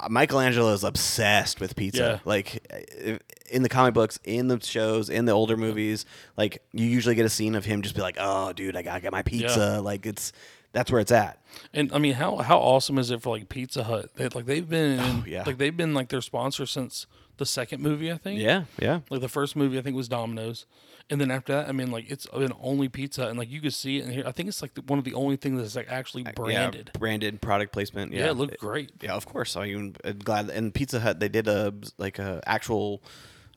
uh, 0.00 0.08
Michelangelo 0.08 0.72
is 0.72 0.84
obsessed 0.84 1.60
with 1.60 1.76
pizza. 1.76 2.02
Yeah. 2.02 2.18
Like 2.24 2.66
in 3.50 3.62
the 3.62 3.68
comic 3.68 3.94
books, 3.94 4.18
in 4.24 4.48
the 4.48 4.58
shows, 4.60 5.10
in 5.10 5.24
the 5.26 5.32
older 5.32 5.56
movies, 5.56 6.06
like 6.36 6.62
you 6.72 6.86
usually 6.86 7.14
get 7.14 7.26
a 7.26 7.30
scene 7.30 7.54
of 7.54 7.64
him 7.64 7.82
just 7.82 7.94
be 7.94 8.00
like, 8.00 8.16
"Oh, 8.18 8.52
dude, 8.52 8.76
I 8.76 8.82
gotta 8.82 9.00
get 9.00 9.12
my 9.12 9.22
pizza." 9.22 9.80
Like 9.82 10.06
it's 10.06 10.32
that's 10.72 10.90
where 10.90 11.00
it's 11.02 11.12
at. 11.12 11.38
And 11.74 11.92
I 11.92 11.98
mean, 11.98 12.14
how 12.14 12.36
how 12.38 12.58
awesome 12.58 12.96
is 12.98 13.10
it 13.10 13.20
for 13.20 13.36
like 13.36 13.48
Pizza 13.50 13.84
Hut? 13.84 14.06
They, 14.14 14.28
like 14.28 14.46
they've 14.46 14.66
been, 14.68 14.98
Oh, 15.00 15.24
yeah. 15.26 15.42
like 15.44 15.58
they've 15.58 15.76
been 15.76 15.92
like 15.92 16.08
their 16.08 16.22
sponsor 16.22 16.64
since 16.64 17.06
the 17.42 17.46
second 17.46 17.82
movie, 17.82 18.12
I 18.12 18.16
think. 18.16 18.40
Yeah, 18.40 18.64
yeah. 18.80 19.00
Like 19.10 19.20
the 19.20 19.28
first 19.28 19.56
movie, 19.56 19.78
I 19.78 19.82
think 19.82 19.96
was 19.96 20.08
Domino's, 20.08 20.66
and 21.10 21.20
then 21.20 21.30
after 21.30 21.52
that, 21.52 21.68
I 21.68 21.72
mean, 21.72 21.90
like 21.90 22.10
it's 22.10 22.26
been 22.26 22.52
only 22.60 22.88
Pizza, 22.88 23.28
and 23.28 23.38
like 23.38 23.50
you 23.50 23.60
could 23.60 23.74
see 23.74 23.98
it 23.98 24.04
in 24.04 24.12
here. 24.12 24.24
I 24.26 24.32
think 24.32 24.48
it's 24.48 24.62
like 24.62 24.74
the, 24.74 24.82
one 24.82 24.98
of 24.98 25.04
the 25.04 25.14
only 25.14 25.36
things 25.36 25.60
that's 25.60 25.76
like 25.76 25.90
actually 25.90 26.22
branded. 26.22 26.90
Yeah, 26.94 26.98
branded 26.98 27.40
product 27.40 27.72
placement. 27.72 28.12
Yeah, 28.12 28.24
Yeah, 28.24 28.30
it 28.30 28.36
looked 28.36 28.58
great. 28.58 28.90
Yeah, 29.00 29.14
of 29.14 29.26
course. 29.26 29.56
I 29.56 29.66
mean, 29.66 29.96
I'm 30.04 30.18
glad. 30.18 30.48
And 30.50 30.72
Pizza 30.72 31.00
Hut, 31.00 31.20
they 31.20 31.28
did 31.28 31.48
a 31.48 31.74
like 31.98 32.18
a 32.18 32.40
actual 32.46 33.02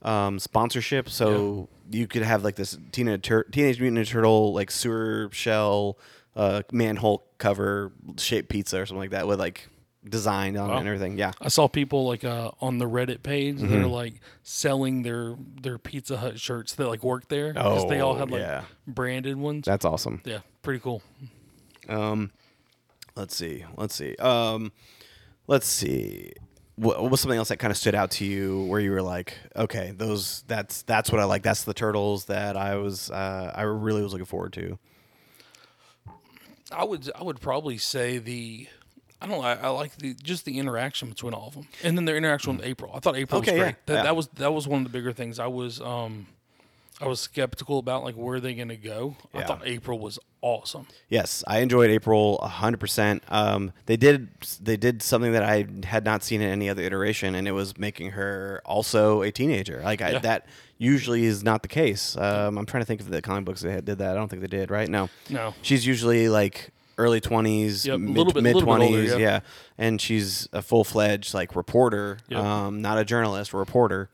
um, 0.02 0.40
sponsorship, 0.40 1.10
so 1.10 1.70
you 1.92 2.08
could 2.08 2.24
have 2.24 2.44
like 2.44 2.56
this 2.56 2.78
Teenage, 2.92 3.22
Tur- 3.22 3.44
Teenage 3.52 3.80
Mutant 3.80 4.08
Ninja 4.08 4.12
Turtle 4.12 4.54
like 4.54 4.72
sewer 4.72 5.30
shell 5.32 5.98
uh, 6.36 6.64
manhole 6.72 7.26
cover 7.38 7.92
shaped 8.18 8.50
pizza 8.50 8.82
or 8.82 8.86
something 8.86 9.00
like 9.00 9.12
that 9.12 9.28
with 9.28 9.40
like 9.40 9.70
design 10.08 10.56
on 10.58 10.70
it 10.70 10.78
and 10.78 10.88
everything. 10.88 11.18
Yeah, 11.18 11.32
I 11.42 11.48
saw 11.50 11.68
people 11.68 12.06
like 12.08 12.24
uh, 12.24 12.52
on 12.62 12.78
the 12.78 12.86
Reddit 12.86 13.24
page 13.24 13.58
Mm-hmm. 13.58 13.72
that 13.72 13.82
are 13.82 13.88
like 13.88 14.16
selling 14.44 15.02
their 15.04 15.36
their 15.62 15.78
Pizza 15.78 16.18
Hut 16.18 16.40
shirts 16.40 16.76
that 16.76 16.88
like 16.88 17.04
work 17.04 17.28
there 17.28 17.54
because 17.54 17.88
they 17.90 18.00
all 18.00 18.14
Oh, 18.14 18.18
had 18.20 18.32
like 18.32 18.42
yeah. 18.42 18.64
branded 18.88 19.38
ones. 19.38 19.66
that's 19.66 19.86
awesome. 19.86 20.22
yeah, 20.26 20.40
pretty 20.62 20.80
cool. 20.80 21.02
Um, 21.90 22.32
let's 23.16 23.36
see. 23.36 23.66
Let's 23.78 23.96
see. 23.96 24.16
Um, 24.18 24.72
let's 25.48 25.68
see. 25.68 26.34
What, 26.78 27.02
what 27.02 27.10
was 27.10 27.22
something 27.22 27.38
else 27.38 27.48
that 27.50 27.58
kind 27.58 27.72
of 27.72 27.78
stood 27.78 27.96
out 27.96 28.12
to 28.12 28.26
you 28.26 28.64
where 28.66 28.82
you 28.82 28.92
were 28.92 29.02
like, 29.02 29.38
okay, 29.56 29.94
those 29.96 30.44
that's 30.48 30.82
that's 30.82 31.10
what 31.12 31.22
I 31.22 31.24
like. 31.24 31.42
That's 31.42 31.64
the 31.64 31.74
turtles 31.74 32.26
that 32.26 32.58
I 32.58 32.76
was 32.76 33.10
uh, 33.10 33.52
I 33.56 33.62
really 33.62 34.02
was 34.02 34.12
looking 34.12 34.26
forward 34.26 34.52
to. 34.54 34.78
I 36.72 36.84
would 36.84 37.10
I 37.16 37.24
would 37.24 37.40
probably 37.40 37.78
say 37.78 38.18
the 38.18 38.68
I 39.22 39.28
don't 39.28 39.38
know. 39.40 39.44
I, 39.48 39.54
I 39.56 39.68
like 39.70 39.96
the 39.98 40.14
just 40.14 40.46
the 40.46 40.60
interaction 40.60 41.10
between 41.10 41.34
all 41.34 41.48
of 41.48 41.54
them, 41.56 41.68
and 41.84 41.98
then 41.98 42.06
their 42.06 42.18
interaction 42.18 42.58
with 42.58 42.66
April. 42.66 42.92
I 42.94 43.00
thought 43.00 43.16
April 43.16 43.40
Okay, 43.40 43.52
was 43.54 43.58
yeah, 43.58 43.64
great. 43.64 43.86
That, 43.88 43.94
yeah. 43.94 44.04
that 44.04 44.16
was 44.16 44.28
that 44.36 44.54
was 44.54 44.68
one 44.68 44.82
of 44.86 44.92
the 44.92 44.98
bigger 44.98 45.14
things. 45.14 45.40
I 45.40 45.48
was 45.48 45.80
um 45.82 46.28
I 47.02 47.08
was 47.08 47.20
skeptical 47.20 47.80
about 47.80 48.04
like 48.04 48.16
where 48.16 48.36
are 48.36 48.40
they 48.40 48.54
going 48.54 48.70
to 48.70 48.78
go. 48.78 49.16
I 49.34 49.44
thought 49.44 49.62
April 49.66 50.00
was 50.00 50.18
awesome. 50.42 50.88
Yes, 51.10 51.44
I 51.48 51.60
enjoyed 51.60 51.90
April 51.90 52.38
hundred 52.40 52.80
percent. 52.80 53.24
Um, 53.30 53.72
they 53.86 53.98
did 53.98 54.30
they 54.62 54.78
did 54.78 55.02
something 55.02 55.32
that 55.34 55.44
I 55.44 55.66
had 55.86 56.06
not 56.06 56.24
seen 56.24 56.42
in 56.42 56.50
any 56.50 56.70
other 56.70 56.84
iteration, 56.84 57.36
and 57.36 57.48
it 57.48 57.52
was 57.54 57.78
making 57.78 58.12
her 58.12 58.62
also 58.66 59.22
a 59.24 59.32
teenager. 59.32 59.82
Like 59.84 60.02
I, 60.02 60.12
Yeah. 60.12 60.20
that 60.20 60.48
usually 60.78 61.24
is 61.26 61.42
not 61.44 61.62
the 61.64 61.68
case. 61.70 62.16
Um, 62.18 62.58
I'm 62.58 62.66
trying 62.66 62.82
to 62.82 62.86
think 62.86 63.00
if 63.02 63.10
the 63.10 63.22
comic 63.22 63.46
books 63.46 63.62
that 63.62 63.86
did 63.86 63.98
that. 63.98 64.12
I 64.12 64.14
don't 64.14 64.28
think 64.30 64.42
they 64.42 64.48
did. 64.48 64.70
Right? 64.72 64.88
No. 64.90 65.10
No. 65.30 65.54
She's 65.62 65.86
usually 65.88 66.30
like 66.30 66.72
early 66.98 67.22
twenties, 67.22 67.86
Yep, 67.86 68.00
mid 68.00 68.10
mid 68.10 68.18
little 68.18 68.42
bit 68.42 68.54
older, 68.56 68.66
twenties, 68.66 69.12
yeah. 69.12 69.18
yeah. 69.18 69.40
And 69.78 70.00
she's 70.00 70.48
a 70.54 70.62
full 70.62 70.84
fledged 70.84 71.34
like 71.34 71.56
reporter, 71.56 72.18
Yep. 72.30 72.40
um, 72.40 72.82
not 72.82 72.98
a 72.98 73.06
journalist, 73.06 73.54
a 73.54 73.58
reporter. 73.58 74.10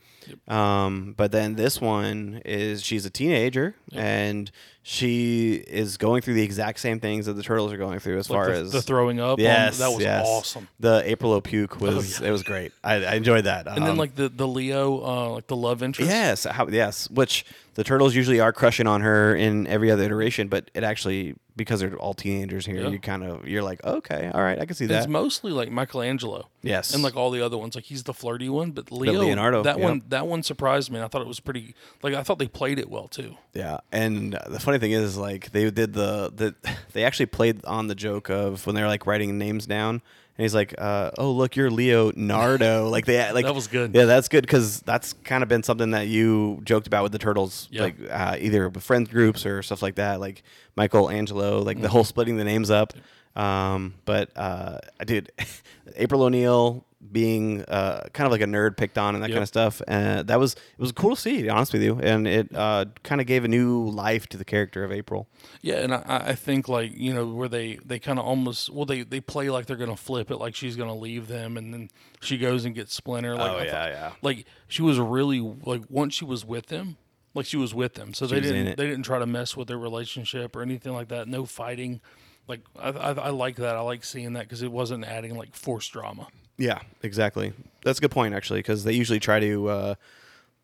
Um, 0.48 1.13
but 1.17 1.32
then 1.32 1.56
this 1.56 1.82
one 1.82 2.41
is 2.46 2.84
she's 2.84 3.06
a 3.06 3.10
teenager 3.10 3.76
and 3.91 4.50
she 4.84 5.54
is 5.67 5.98
going 5.98 6.22
through 6.22 6.34
the 6.34 6.41
exact 6.41 6.80
same 6.80 7.00
things 7.00 7.28
that 7.28 7.34
the 7.34 7.44
turtles 7.44 7.72
are 7.72 7.78
going 7.78 8.00
through 8.00 8.17
as 8.17 8.30
Like 8.30 8.38
far 8.38 8.46
the, 8.54 8.62
as 8.62 8.72
the 8.72 8.82
throwing 8.82 9.20
up. 9.20 9.38
on- 9.38 9.44
Yes, 9.44 9.78
that 9.78 9.89
was 9.89 10.02
yes. 10.02 10.26
awesome. 10.28 10.67
The 10.80 11.04
April 11.06 11.34
O'Puke 11.34 11.80
was 11.80 12.20
it 12.22 12.32
was 12.32 12.44
great. 12.44 12.72
I, 12.84 12.96
I 13.06 13.13
enjoyed 13.15 13.44
that. 13.46 13.67
And 13.67 13.84
then 13.84 13.91
Um, 13.91 13.98
like 13.98 14.15
the 14.15 14.30
the 14.30 14.48
Leo, 14.48 15.04
uh, 15.04 15.30
like 15.36 15.48
the 15.48 15.56
love 15.56 15.84
interest. 15.84 16.10
Yes, 16.10 16.46
how, 16.46 16.67
yes. 16.67 17.10
Which 17.12 17.46
the 17.76 17.84
turtles 17.84 18.15
usually 18.15 18.39
are 18.39 18.52
crushing 18.52 18.88
on 18.88 19.02
her 19.02 19.36
in 19.36 19.65
every 19.67 19.91
other 19.91 20.04
iteration, 20.04 20.48
but 20.48 20.70
it 20.74 20.84
actually 20.84 21.36
because 21.58 21.82
they're 21.82 21.96
all 21.98 22.13
teenagers 22.13 22.65
here, 22.65 22.82
Yeah. 22.82 22.88
you 22.89 22.98
kind 23.00 23.24
of 23.24 23.46
you're 23.48 23.62
like, 23.62 23.84
okay, 23.84 24.32
all 24.34 24.41
right, 24.41 24.58
I 24.60 24.65
can 24.65 24.74
see 24.74 24.86
It's 24.86 24.94
that. 24.94 25.10
mostly 25.10 25.52
like 25.52 25.70
Michelangelo. 25.70 26.48
Yes. 26.63 26.94
And 26.94 27.04
like 27.04 27.15
all 27.17 27.30
the 27.30 27.41
other 27.41 27.58
ones, 27.58 27.76
like 27.76 27.84
he's 27.84 28.04
the 28.04 28.13
flirty 28.13 28.48
one, 28.50 28.72
but 28.72 28.89
Leo, 28.91 29.20
Leonardo, 29.22 29.62
that 29.63 29.78
yep. 29.78 29.84
one, 29.84 30.02
that 30.10 30.28
one 30.28 30.44
surprised 30.44 30.89
me. 30.91 31.02
I 31.02 31.08
thought 31.08 31.22
it 31.22 31.28
was 31.28 31.39
pretty. 31.41 31.76
Like 32.02 32.13
I 32.13 32.24
thought 32.24 32.39
they 32.39 32.48
played 32.48 32.80
it 32.80 32.89
well 32.89 33.08
too. 33.10 33.36
Yeah, 33.54 33.80
and 33.91 34.38
the 34.48 34.60
funny 34.72 34.80
thing 34.80 34.92
is, 34.94 35.18
like 35.18 35.52
they 35.52 35.70
did 35.70 35.94
the 35.94 36.32
the 36.36 36.56
they 36.94 37.04
actually 37.04 37.28
played 37.28 37.64
on 37.66 37.88
the 37.88 37.96
joke 37.96 38.30
of 38.30 38.66
when 38.66 38.76
they 38.76 38.82
were 38.82 38.88
like 38.88 39.06
writing 39.06 39.38
names 39.38 39.66
down, 39.66 39.96
and 40.38 40.44
he's 40.44 40.56
like, 40.56 40.74
uh, 40.78 41.12
"Oh, 41.18 41.32
look, 41.32 41.56
you're 41.56 41.70
Leo 41.70 42.12
Nardo." 42.16 42.88
like 42.96 43.06
they 43.06 43.32
like 43.32 43.46
That 43.46 43.54
was 43.56 43.68
good. 43.68 43.94
Yeah, 43.94 44.06
that's 44.06 44.28
good 44.28 44.42
because 44.44 44.80
that's 44.82 45.14
kind 45.24 45.44
of 45.44 45.50
been 45.50 45.64
something 45.64 45.92
that 45.92 46.08
you 46.08 46.62
joked 46.64 46.88
about 46.88 47.04
with 47.04 47.12
the 47.12 47.20
turtles, 47.20 47.68
Yeah. 47.72 47.84
like 47.84 47.96
uh, 48.10 48.38
either 48.40 48.70
with 48.70 48.84
friend 48.84 49.10
groups 49.10 49.46
or 49.46 49.62
stuff 49.62 49.82
like 49.82 49.96
that, 49.96 50.20
like 50.20 50.44
Michael 50.76 51.10
Angelo, 51.10 51.60
like 51.62 51.78
the 51.78 51.84
Mm-hmm. 51.88 51.92
whole 51.92 52.04
splitting 52.04 52.38
the 52.38 52.44
names 52.46 52.70
up. 52.72 52.94
Um, 53.36 53.94
but 54.06 54.30
uh, 54.36 54.80
dude, 55.06 55.32
April 55.96 56.24
O'Neil 56.24 56.86
being 57.12 57.62
uh, 57.64 58.08
kind 58.14 58.26
of 58.26 58.32
like 58.32 58.42
a 58.42 58.46
nerd 58.46 58.78
picked 58.78 58.98
on 58.98 59.16
and 59.16 59.24
that 59.24 59.30
Yep. 59.30 59.36
kind 59.36 59.42
of 59.44 59.48
stuff. 59.48 59.82
Uh, 59.88 60.24
that 60.24 60.40
was 60.40 60.54
it 60.54 60.80
was 60.80 60.92
cool 60.92 61.16
to 61.16 61.22
see, 61.22 61.38
to 61.38 61.44
be 61.44 61.50
honest 61.50 61.74
with 61.74 61.82
you, 61.82 62.00
and 62.00 62.28
it 62.28 62.54
uh, 62.56 62.86
kind 63.04 63.20
of 63.22 63.28
gave 63.28 63.44
a 63.44 63.48
new 63.48 63.86
life 63.90 64.28
to 64.28 64.38
the 64.38 64.46
character 64.46 64.84
of 64.84 64.92
April. 64.92 65.28
Yeah, 65.62 65.76
and 65.76 65.94
I, 65.94 66.04
I 66.28 66.36
think 66.36 66.68
like 66.70 66.92
you 66.96 67.14
know 67.14 67.28
where 67.28 67.50
they 67.50 67.78
they 67.86 68.00
kind 68.00 68.20
of 68.20 68.26
almost 68.26 68.70
well 68.70 68.86
they 68.86 69.04
they 69.04 69.20
play 69.22 69.50
like 69.50 69.66
they're 69.66 69.76
gonna 69.78 69.96
flip 69.98 70.32
it 70.32 70.38
like 70.38 70.56
she's 70.56 70.76
gonna 70.76 70.96
leave 70.96 71.28
them 71.28 71.58
and 71.58 71.74
then 71.74 71.90
she 72.21 72.38
goes 72.38 72.65
and 72.65 72.75
gets 72.75 72.94
Splinter. 72.94 73.36
Like, 73.36 73.52
Oh, 73.52 73.58
I 73.58 73.63
yeah, 73.65 73.71
thought- 73.71 73.90
yeah. 73.92 74.12
Like 74.21 74.46
she 74.67 74.82
was 74.82 75.00
really 75.00 75.40
like 75.40 75.84
once 75.90 76.13
she 76.13 76.25
was 76.25 76.46
with 76.46 76.67
them, 76.67 76.98
like 77.34 77.46
she 77.46 77.58
was 77.58 77.73
with 77.73 77.96
them. 77.96 78.13
So 78.13 78.28
they 78.28 78.40
didn't 78.40 78.78
they 78.78 78.88
didn't 78.88 79.04
try 79.04 79.19
to 79.19 79.25
mess 79.25 79.58
with 79.58 79.67
their 79.67 79.80
relationship 79.80 80.56
or 80.56 80.62
anything 80.62 80.94
like 80.94 81.08
that. 81.10 81.28
No 81.28 81.46
fighting. 81.46 82.00
Like 82.48 82.62
I 82.80 82.90
I, 82.90 83.12
I 83.13 83.30
like 83.30 83.56
that. 83.58 83.75
I 83.75 83.82
like 83.82 84.04
seeing 84.04 84.34
that 84.34 84.44
because 84.44 84.62
it 84.62 84.71
wasn't 84.71 85.04
adding 85.06 85.36
like 85.36 85.56
forced 85.56 85.92
drama. 85.94 86.28
Yeah, 86.62 86.80
exactly. 87.04 87.54
That's 87.84 87.98
a 88.00 88.02
good 88.02 88.12
point 88.12 88.34
actually, 88.34 88.60
because 88.60 88.84
they 88.84 88.94
usually 88.94 89.20
try 89.20 89.40
to 89.40 89.68
uh, 89.70 89.96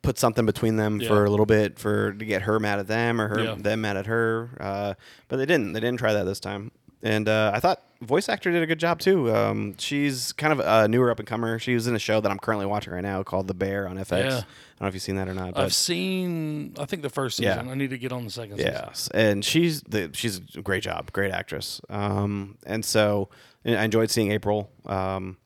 put 0.03 0.17
something 0.19 0.45
between 0.45 0.75
them 0.77 1.01
Yeah. 1.01 1.07
for 1.07 1.25
a 1.25 1.29
little 1.29 1.45
bit 1.47 1.79
for 1.79 2.13
to 2.13 2.25
get 2.25 2.43
her 2.43 2.59
mad 2.59 2.79
at 2.79 2.87
them 2.87 3.19
or 3.19 3.27
her 3.29 3.39
Yeah. 3.43 3.55
them 3.57 3.81
mad 3.81 3.97
at 3.97 4.05
her. 4.05 4.49
Uh, 4.59 4.93
but 5.27 5.37
they 5.37 5.45
didn't. 5.45 5.73
They 5.73 5.79
didn't 5.79 5.97
try 5.99 6.13
that 6.13 6.23
this 6.25 6.39
time. 6.39 6.71
and 7.03 7.29
uh, 7.29 7.51
I 7.53 7.59
thought 7.59 7.83
voice 8.01 8.27
actor 8.27 8.51
did 8.51 8.61
a 8.63 8.65
good 8.65 8.79
job 8.79 8.99
too. 8.99 9.33
Um, 9.35 9.75
she's 9.77 10.33
kind 10.33 10.51
of 10.51 10.59
a 10.59 10.87
newer 10.87 11.11
up 11.11 11.19
and 11.19 11.27
comer. 11.27 11.59
She 11.59 11.73
was 11.75 11.85
in 11.87 11.95
a 11.95 11.99
show 11.99 12.19
that 12.21 12.31
I'm 12.31 12.39
currently 12.39 12.65
watching 12.65 12.91
right 12.91 13.03
now 13.03 13.21
called 13.23 13.47
The 13.47 13.53
Bear 13.53 13.87
on 13.87 13.97
FX. 13.97 14.09
Yeah. 14.23 14.27
I 14.27 14.31
don't 14.31 14.81
know 14.81 14.87
if 14.87 14.93
you've 14.95 15.03
seen 15.03 15.15
that 15.17 15.27
or 15.27 15.33
not. 15.35 15.53
But 15.53 15.63
I've 15.63 15.75
seen. 15.75 16.73
I 16.79 16.85
think 16.85 17.01
the 17.03 17.09
first 17.11 17.39
Yeah. 17.39 17.53
season. 17.55 17.69
I 17.69 17.75
need 17.75 17.91
to 17.91 17.97
get 17.99 18.11
on 18.11 18.23
the 18.25 18.31
second 18.31 18.57
season. 18.57 18.71
Yes, 18.73 19.09
and 19.13 19.43
she's 19.45 19.81
the 19.83 20.09
she's 20.13 20.41
a 20.55 20.61
great 20.61 20.83
job, 20.83 21.11
great 21.11 21.31
actress. 21.31 21.81
Um, 21.89 22.57
and 22.65 22.83
so 22.83 23.29
and 23.63 23.75
I 23.77 23.83
enjoyed 23.83 24.09
seeing 24.11 24.31
April. 24.31 24.69
Um, 24.87 25.37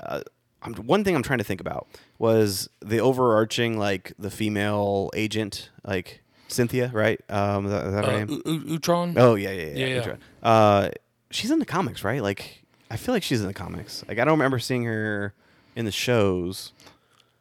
uh, 0.00 0.20
I'm, 0.62 0.74
one 0.74 1.04
thing 1.04 1.14
I'm 1.16 1.22
trying 1.22 1.38
to 1.38 1.44
think 1.44 1.60
about 1.60 1.86
was 2.18 2.68
the 2.80 2.98
overarching 3.00 3.78
like 3.78 4.12
the 4.18 4.30
female 4.30 5.10
agent, 5.14 5.70
like 5.84 6.22
Cynthia, 6.48 6.90
right? 6.92 7.20
Um, 7.30 7.66
is 7.66 7.72
that, 7.72 7.86
is 7.86 7.92
that 7.94 8.04
her 8.04 8.10
Uh, 8.10 8.18
name? 8.18 8.42
U- 8.44 8.78
Utrom. 8.78 9.14
Oh 9.16 9.34
yeah, 9.36 9.50
yeah, 9.50 9.62
yeah. 9.66 9.86
Yeah, 9.86 10.06
yeah. 10.06 10.48
Uh, 10.48 10.90
she's 11.30 11.50
in 11.50 11.58
the 11.60 11.66
comics, 11.66 12.04
right? 12.04 12.22
Like 12.22 12.62
I 12.90 12.96
feel 12.96 13.14
like 13.14 13.22
she's 13.22 13.40
in 13.40 13.46
the 13.46 13.54
comics. 13.54 14.04
Like 14.08 14.18
I 14.18 14.24
don't 14.24 14.32
remember 14.32 14.58
seeing 14.58 14.84
her 14.84 15.32
in 15.76 15.84
the 15.84 15.92
shows. 15.92 16.72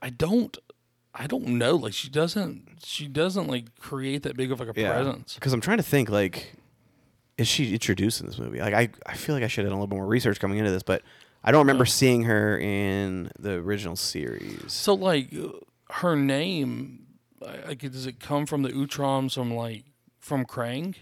I 0.01 0.09
don't. 0.09 0.57
I 1.13 1.27
don't 1.27 1.47
know. 1.57 1.75
Like 1.75 1.93
she 1.93 2.07
doesn't. 2.07 2.77
She 2.85 3.07
doesn't 3.07 3.47
like 3.47 3.75
create 3.79 4.23
that 4.23 4.37
big 4.37 4.51
of 4.51 4.59
like 4.59 4.69
a 4.69 4.73
presence. 4.73 5.33
Because 5.33 5.51
I'm 5.51 5.59
trying 5.59 5.77
to 5.77 5.83
think, 5.83 6.09
like, 6.09 6.53
is 7.37 7.47
she 7.47 7.73
introduced 7.73 8.21
in 8.21 8.27
this 8.27 8.37
movie? 8.37 8.59
Like, 8.61 8.73
I, 8.73 8.89
I 9.05 9.15
feel 9.15 9.35
like 9.35 9.43
I 9.43 9.47
should 9.47 9.63
have 9.65 9.71
done 9.71 9.77
a 9.77 9.81
little 9.81 9.87
bit 9.87 9.95
more 9.95 10.05
research 10.05 10.39
coming 10.39 10.59
into 10.59 10.71
this, 10.71 10.83
but 10.83 11.01
I 11.43 11.51
don't 11.51 11.59
remember 11.61 11.85
seeing 11.85 12.23
her 12.23 12.57
in 12.59 13.31
the 13.39 13.53
original 13.53 13.95
series. 13.95 14.71
So 14.71 14.93
like 14.93 15.33
her 15.91 16.15
name, 16.15 17.05
like 17.41 17.79
does 17.79 18.05
it 18.05 18.19
come 18.19 18.45
from 18.45 18.61
the 18.63 18.69
Utroms 18.69 19.33
from 19.35 19.53
like 19.53 19.85
from 20.19 20.45
Krang? 20.45 20.95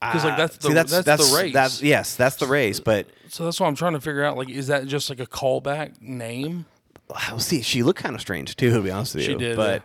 Because 0.00 0.24
like 0.24 0.34
Ah, 0.34 0.36
that's 0.36 0.56
the 0.58 0.68
see, 0.68 0.74
that's, 0.74 1.30
the 1.30 1.36
race. 1.36 1.52
That's 1.52 1.82
yes, 1.82 2.14
that's 2.16 2.36
the 2.36 2.46
race. 2.46 2.80
But 2.80 3.06
so 3.28 3.44
that's 3.44 3.58
what 3.58 3.66
I'm 3.66 3.74
trying 3.74 3.94
to 3.94 4.00
figure 4.00 4.22
out. 4.24 4.36
Like, 4.36 4.50
is 4.50 4.66
that 4.68 4.86
just 4.86 5.10
like 5.10 5.20
a 5.20 5.26
callback 5.26 6.00
name? 6.00 6.66
I'll 7.12 7.40
see. 7.40 7.62
She 7.62 7.82
looked 7.82 8.00
kind 8.00 8.14
of 8.14 8.20
strange 8.20 8.54
too, 8.54 8.70
to 8.70 8.80
be 8.82 8.90
honest 8.90 9.14
with 9.14 9.24
you, 9.24 9.32
She 9.32 9.38
did, 9.38 9.56
but. 9.56 9.82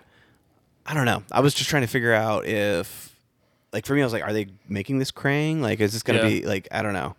I 0.85 0.93
don't 0.93 1.05
know. 1.05 1.23
I 1.31 1.39
was 1.39 1.53
just 1.53 1.69
trying 1.69 1.83
to 1.83 1.87
figure 1.87 2.11
out 2.13 2.45
if, 2.45 3.15
like, 3.71 3.85
for 3.85 3.93
me, 3.95 4.01
I 4.01 4.03
was 4.03 4.11
like, 4.11 4.23
are 4.23 4.33
they 4.33 4.47
making 4.67 4.99
this 4.99 5.11
Krang? 5.13 5.61
Like, 5.61 5.79
is 5.79 5.93
this 5.93 6.03
gonna 6.03 6.19
Yeah. 6.19 6.27
be 6.27 6.45
like? 6.45 6.67
I 6.71 6.81
don't 6.81 6.91
know. 6.91 7.15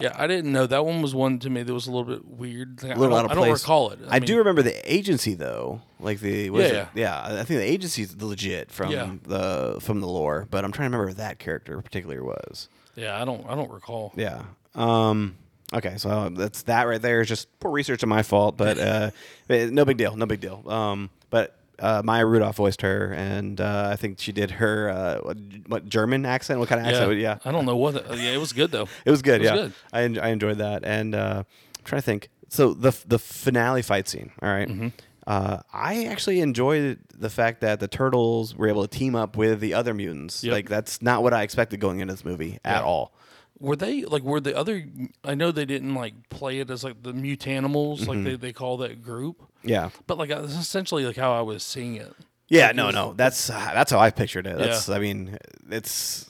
Yeah, 0.00 0.12
I 0.14 0.26
didn't 0.26 0.52
know 0.52 0.66
that 0.66 0.84
one 0.84 1.02
was 1.02 1.14
one 1.14 1.38
to 1.40 1.50
me 1.50 1.62
that 1.62 1.72
was 1.72 1.86
a 1.86 1.90
little 1.90 2.04
bit 2.04 2.24
weird. 2.26 2.82
Like, 2.82 2.96
a 2.96 2.98
little 2.98 3.14
I 3.16 3.20
out 3.20 3.22
don't, 3.22 3.32
of 3.32 3.38
I 3.38 3.46
don't 3.46 3.52
recall 3.52 3.90
it. 3.90 3.98
I, 4.08 4.18
mean, 4.20 4.26
do 4.26 4.38
remember 4.38 4.62
the 4.62 4.92
agency 4.92 5.34
though, 5.34 5.82
like 6.00 6.20
the 6.20 6.46
is 6.46 6.72
Yeah, 6.72 6.82
it? 6.82 6.88
yeah. 6.94 7.22
I 7.24 7.44
think 7.44 7.60
the 7.60 7.62
agency's 7.62 8.14
the 8.14 8.26
legit 8.26 8.70
from 8.70 8.90
Yeah. 8.92 9.10
the 9.24 9.78
from 9.80 10.00
the 10.00 10.06
lore, 10.06 10.46
but 10.50 10.64
I'm 10.64 10.72
trying 10.72 10.90
to 10.90 10.96
remember 10.96 11.08
who 11.08 11.14
that 11.22 11.38
character 11.38 11.80
particularly 11.80 12.22
was. 12.22 12.68
Yeah, 12.96 13.20
I 13.20 13.24
don't. 13.24 13.46
I 13.48 13.54
don't 13.54 13.70
recall. 13.70 14.12
Yeah. 14.16 14.42
Um. 14.74 15.36
Okay, 15.74 15.98
so 15.98 16.30
that's 16.30 16.62
that 16.62 16.84
right 16.84 17.00
there. 17.02 17.20
Is 17.20 17.28
just 17.28 17.58
poor 17.60 17.70
research 17.70 18.02
on 18.02 18.08
my 18.08 18.22
fault, 18.22 18.56
but 18.56 18.78
uh, 18.78 19.10
eh, 19.50 19.68
no 19.70 19.84
big 19.84 19.96
deal, 19.98 20.16
no 20.16 20.26
big 20.26 20.40
deal. 20.40 20.62
Um, 20.68 21.10
but. 21.30 21.54
Uh, 21.80 22.02
Maya 22.04 22.26
Rudolph 22.26 22.56
voiced 22.56 22.82
her, 22.82 23.12
and 23.12 23.60
uh, 23.60 23.88
I 23.92 23.96
think 23.96 24.18
she 24.18 24.32
did 24.32 24.52
her 24.52 24.88
uh, 24.90 25.18
what, 25.18 25.36
what 25.66 25.88
German 25.88 26.26
accent? 26.26 26.58
What 26.58 26.68
kind 26.68 26.80
of 26.80 26.86
Yeah, 26.86 26.98
accent? 26.98 27.18
Yeah, 27.18 27.38
I 27.44 27.52
don't 27.52 27.66
know 27.66 27.76
what. 27.76 27.94
The, 27.94 28.16
yeah, 28.16 28.32
it 28.32 28.38
was 28.38 28.52
good 28.52 28.70
though. 28.70 28.88
it 29.04 29.10
was 29.10 29.22
good. 29.22 29.42
It 29.42 29.50
was 29.50 29.50
yeah, 29.50 29.56
good. 29.56 29.72
I 29.92 30.02
en- 30.02 30.18
I 30.18 30.28
enjoyed 30.28 30.58
that, 30.58 30.84
and 30.84 31.14
uh, 31.14 31.44
I'm 31.46 31.84
trying 31.84 32.02
to 32.02 32.06
think. 32.06 32.30
So 32.48 32.74
the 32.74 32.96
the 33.06 33.18
finale 33.18 33.82
fight 33.82 34.08
scene. 34.08 34.32
All 34.42 34.48
right? 34.48 34.68
Mm-hmm. 34.68 34.88
Uh, 35.26 35.58
I 35.74 36.06
actually 36.06 36.40
enjoyed 36.40 37.00
the 37.14 37.28
fact 37.28 37.60
that 37.60 37.80
the 37.80 37.88
turtles 37.88 38.54
were 38.56 38.66
able 38.66 38.86
to 38.86 38.88
team 38.88 39.14
up 39.14 39.36
with 39.36 39.60
the 39.60 39.74
other 39.74 39.92
mutants. 39.92 40.42
Yep. 40.42 40.52
Like 40.52 40.68
that's 40.70 41.02
not 41.02 41.22
what 41.22 41.34
I 41.34 41.42
expected 41.42 41.80
going 41.80 42.00
into 42.00 42.14
this 42.14 42.24
movie 42.24 42.58
at 42.64 42.82
all. 42.82 43.12
Were 43.60 43.76
they 43.76 44.04
like 44.04 44.22
were 44.22 44.40
the 44.40 44.56
other? 44.56 44.84
I 45.24 45.34
know 45.34 45.50
they 45.50 45.64
didn't 45.64 45.94
like 45.94 46.28
play 46.28 46.60
it 46.60 46.70
as 46.70 46.84
like 46.84 47.02
the 47.02 47.12
mutanimals, 47.12 48.00
Mm-hmm. 48.00 48.08
like 48.10 48.24
they, 48.24 48.36
they 48.36 48.52
call 48.52 48.76
that 48.78 49.02
group. 49.02 49.42
Yeah. 49.64 49.90
But 50.06 50.18
like 50.18 50.28
that's 50.30 50.54
essentially 50.54 51.04
like 51.04 51.16
how 51.16 51.32
I 51.32 51.40
was 51.42 51.62
seeing 51.62 51.96
it. 51.96 52.14
Yeah, 52.48 52.62
Like, 52.62 52.70
it 52.70 52.76
no, 52.76 52.86
was- 52.86 52.94
no. 52.94 53.12
That's 53.14 53.50
uh, 53.50 53.70
that's 53.74 53.90
how 53.90 53.98
I 53.98 54.10
pictured 54.10 54.46
it. 54.46 54.56
That's 54.58 54.88
Yeah. 54.88 54.94
I 54.94 54.98
mean, 55.00 55.36
it's 55.70 56.24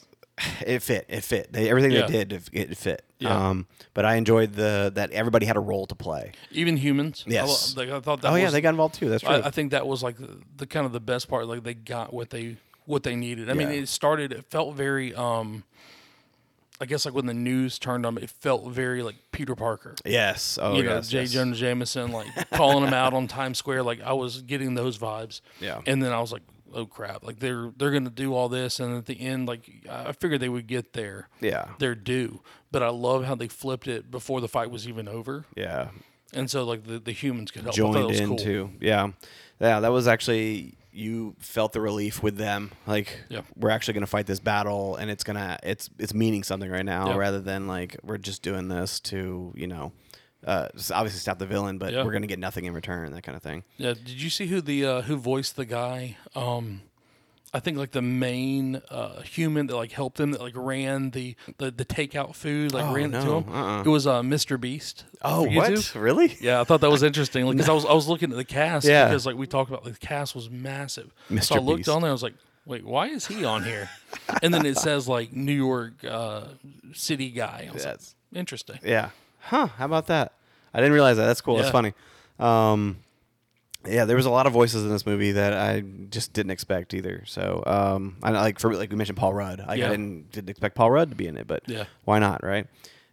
it 0.67 0.83
fit. 0.83 1.05
It 1.09 1.23
fit. 1.23 1.53
They, 1.53 1.69
everything 1.69 1.91
Yeah. 1.91 2.07
they 2.07 2.25
did, 2.25 2.33
it, 2.33 2.71
it 2.71 2.77
fit. 2.77 3.05
Yeah. 3.19 3.49
Um, 3.51 3.67
but 3.93 4.05
I 4.05 4.15
enjoyed 4.15 4.55
the 4.55 4.91
that 4.95 5.11
everybody 5.11 5.45
had 5.47 5.57
a 5.57 5.61
role 5.61 5.87
to 5.87 5.95
play. 5.95 6.33
Even 6.51 6.77
humans. 6.77 7.25
I, 7.27 7.31
Yes. 7.33 7.77
lo- 7.77 7.83
like, 7.85 7.93
I 7.93 8.01
thought 8.01 8.23
that. 8.23 8.33
Oh 8.33 8.37
yeah, 8.37 8.51
they 8.51 8.61
got 8.61 8.71
involved 8.71 8.95
too. 8.95 9.09
That's 9.11 9.23
true. 9.23 9.35
I, 9.35 9.49
I 9.49 9.51
think 9.51 9.73
that 9.73 9.87
was 9.87 10.03
like 10.03 10.17
the, 10.17 10.39
the 10.57 10.67
kind 10.67 10.87
of 10.87 10.93
the 10.93 11.01
best 11.01 11.29
part. 11.29 11.47
Like 11.47 11.63
they 11.63 11.75
got 11.75 12.13
what 12.15 12.31
they 12.31 12.57
what 12.87 13.03
they 13.03 13.17
needed. 13.17 13.51
I 13.51 13.53
mean, 13.55 13.69
it 13.69 13.89
started. 13.89 14.33
It 14.33 14.47
felt 14.51 14.75
very. 14.77 15.15
um 15.15 15.65
I 16.81 16.87
guess 16.87 17.05
like 17.05 17.15
when 17.15 17.27
the 17.27 17.35
news 17.35 17.79
turned 17.79 18.07
on, 18.07 18.19
it 18.19 18.31
felt 18.31 18.69
very 18.71 19.03
like 19.03 19.17
Peter 19.33 19.55
Parker. 19.57 19.95
yes. 20.05 20.59
Oh 20.61 20.77
you 20.77 20.83
know, 20.85 20.95
yes. 20.97 21.09
J. 21.09 21.21
yes. 21.23 21.33
Jonah 21.33 21.57
Jameson, 21.57 22.13
like 22.13 22.29
calling 22.53 22.87
him 22.87 22.95
out 22.95 23.15
on 23.15 23.27
Times 23.27 23.59
Square. 23.59 23.83
Like 23.83 24.01
I 24.01 24.13
was 24.13 24.43
getting 24.43 24.75
those 24.75 24.97
vibes. 24.99 25.41
Yeah. 25.61 25.81
And 25.87 26.03
then 26.03 26.13
I 26.13 26.21
was 26.21 26.33
like, 26.33 26.43
oh 26.73 26.87
crap! 26.87 27.25
Like 27.25 27.41
they're 27.41 27.73
they're 27.77 27.91
gonna 27.91 28.11
do 28.11 28.33
all 28.35 28.49
this, 28.49 28.79
and 28.79 28.97
at 28.97 29.07
the 29.07 29.21
end, 29.21 29.49
like 29.49 29.69
I 29.91 30.13
figured 30.13 30.41
they 30.41 30.49
would 30.49 30.67
get 30.69 30.93
their 30.93 31.29
Yeah. 31.41 31.71
their 31.81 31.95
due. 31.97 32.43
But 32.71 32.83
I 32.85 32.91
love 32.91 33.25
how 33.25 33.35
they 33.35 33.49
flipped 33.49 33.89
it 33.89 34.11
before 34.11 34.41
the 34.41 34.49
fight 34.49 34.71
was 34.71 34.87
even 34.87 35.09
over, 35.09 35.47
Yeah. 35.57 35.89
and 36.33 36.49
so 36.51 36.63
like 36.65 36.85
the, 36.85 36.99
the 37.01 37.13
humans 37.13 37.51
could 37.51 37.63
help. 37.63 37.75
I 37.75 37.79
thought 37.79 37.93
that 37.95 37.99
joined 38.03 38.15
in 38.21 38.29
cool. 38.29 38.37
too. 38.37 38.71
Yeah, 38.81 39.09
yeah, 39.59 39.81
that 39.81 39.89
was 39.91 40.07
actually 40.07 40.75
you 40.93 41.35
felt 41.39 41.73
the 41.73 41.81
relief 41.81 42.23
with 42.23 42.37
them. 42.37 42.71
Like 42.87 43.21
we're 43.57 43.71
actually 43.71 43.95
gonna 43.95 44.07
fight 44.07 44.27
this 44.27 44.41
battle, 44.41 44.97
and 44.97 45.11
it's 45.11 45.25
gonna 45.25 45.59
it's 45.63 45.91
it's 45.99 46.15
meaning 46.15 46.43
something 46.43 46.71
right 46.71 46.85
now, 46.85 47.09
rather 47.19 47.41
than 47.41 47.67
like 47.67 47.97
we're 48.03 48.19
just 48.19 48.43
doing 48.43 48.69
this 48.69 49.01
to 49.01 49.53
you 49.57 49.67
know. 49.67 49.93
Uh, 50.47 50.69
obviously 50.95 51.19
stop 51.19 51.39
the 51.41 51.47
villain, 51.47 51.79
but 51.79 51.93
we're 52.05 52.13
gonna 52.13 52.27
get 52.29 52.39
nothing 52.39 52.65
in 52.65 52.73
return, 52.73 53.13
that 53.13 53.23
kind 53.23 53.35
of 53.37 53.43
thing. 53.43 53.65
Yeah. 53.77 53.95
Did 53.95 54.21
you 54.23 54.31
see 54.31 54.47
who 54.47 54.61
the 54.61 54.87
uh, 54.87 55.03
who 55.03 55.17
voiced 55.17 55.57
the 55.57 55.65
guy? 55.65 56.17
Um, 56.37 56.83
I 57.55 57.61
think 57.61 57.79
like 57.79 57.93
the 57.93 58.03
main 58.03 58.83
uh, 58.91 59.23
human 59.23 59.69
that 59.69 59.77
like 59.77 59.93
helped 59.93 60.19
them 60.19 60.33
that 60.33 60.41
like 60.41 60.53
ran 60.57 61.11
the 61.11 61.35
the, 61.57 61.71
the 61.71 61.85
takeout 61.85 62.35
food 62.35 62.73
like 62.75 62.85
Oh, 62.85 62.93
ran 62.95 63.15
it 63.15 63.21
to 63.21 63.25
no. 63.25 63.39
him. 63.41 63.53
Uh-uh. 63.55 63.81
It 63.83 63.89
was 63.89 64.07
uh, 64.07 64.21
Mr. 64.21 64.61
Beast. 64.61 65.05
Oh, 65.23 65.45
what? 65.49 65.95
Really? 65.95 66.37
Yeah, 66.41 66.61
I 66.61 66.65
thought 66.65 66.81
that 66.83 66.91
was 66.91 67.03
interesting 67.03 67.51
because 67.51 67.69
I 67.69 67.73
was 67.73 67.87
I 67.87 67.95
was 67.95 68.07
looking 68.07 68.31
at 68.31 68.37
the 68.37 68.45
cast 68.45 68.87
Yeah. 68.87 69.07
because 69.07 69.25
like 69.25 69.37
we 69.37 69.47
talked 69.47 69.71
about 69.71 69.85
the 69.85 69.93
cast 69.93 70.35
was 70.35 70.51
massive. 70.51 71.11
So 71.41 71.55
I 71.55 71.59
looked 71.59 71.79
Beast. 71.79 71.89
on 71.89 72.03
there, 72.03 72.11
I 72.11 72.13
was 72.13 72.23
like, 72.23 72.35
wait, 72.67 72.85
why 72.85 73.07
is 73.07 73.27
he 73.27 73.45
on 73.47 73.65
here? 73.65 73.89
and 74.43 74.53
then 74.53 74.67
it 74.67 74.77
says 74.77 75.09
like 75.09 75.33
New 75.33 75.53
York 75.53 76.05
uh, 76.05 76.43
City 76.93 77.31
guy. 77.31 77.67
I 77.71 77.73
was 77.73 77.85
like, 77.85 77.95
That's 77.95 78.15
interesting. 78.35 78.79
yeah. 78.85 79.11
Huh? 79.41 79.69
How 79.69 79.87
about 79.87 80.09
that? 80.09 80.33
I 80.75 80.79
didn't 80.81 80.93
realize 80.93 81.17
that. 81.17 81.25
That's 81.27 81.41
cool. 81.41 81.57
That's 81.57 81.71
funny. 81.71 81.95
Um, 82.39 82.99
yeah, 83.91 84.05
there 84.05 84.17
was 84.17 84.27
a 84.27 84.31
lot 84.31 84.47
of 84.47 84.53
voices 84.53 84.85
in 84.85 84.91
this 84.91 85.05
movie 85.07 85.33
that 85.33 85.53
I 85.53 85.81
just 86.11 86.33
didn't 86.33 86.51
expect 86.53 86.95
either. 86.95 87.25
So, 87.27 87.63
um, 87.67 88.17
I 88.23 88.31
like 88.31 88.59
for 88.59 88.75
like 88.75 88.91
we 88.91 88.97
mentioned 88.97 89.19
Paul 89.19 89.35
Rudd. 89.35 89.61
Like, 89.67 89.79
Yeah. 89.79 89.87
I 89.87 89.91
didn't 89.91 90.31
didn't 90.33 90.51
expect 90.51 90.75
Paul 90.75 90.91
Rudd 90.91 91.11
to 91.11 91.17
be 91.17 91.27
in 91.27 91.37
it, 91.37 91.47
but 91.47 91.63
Yeah. 91.67 91.85
why 92.05 92.19
not, 92.19 92.43
right? 92.45 92.67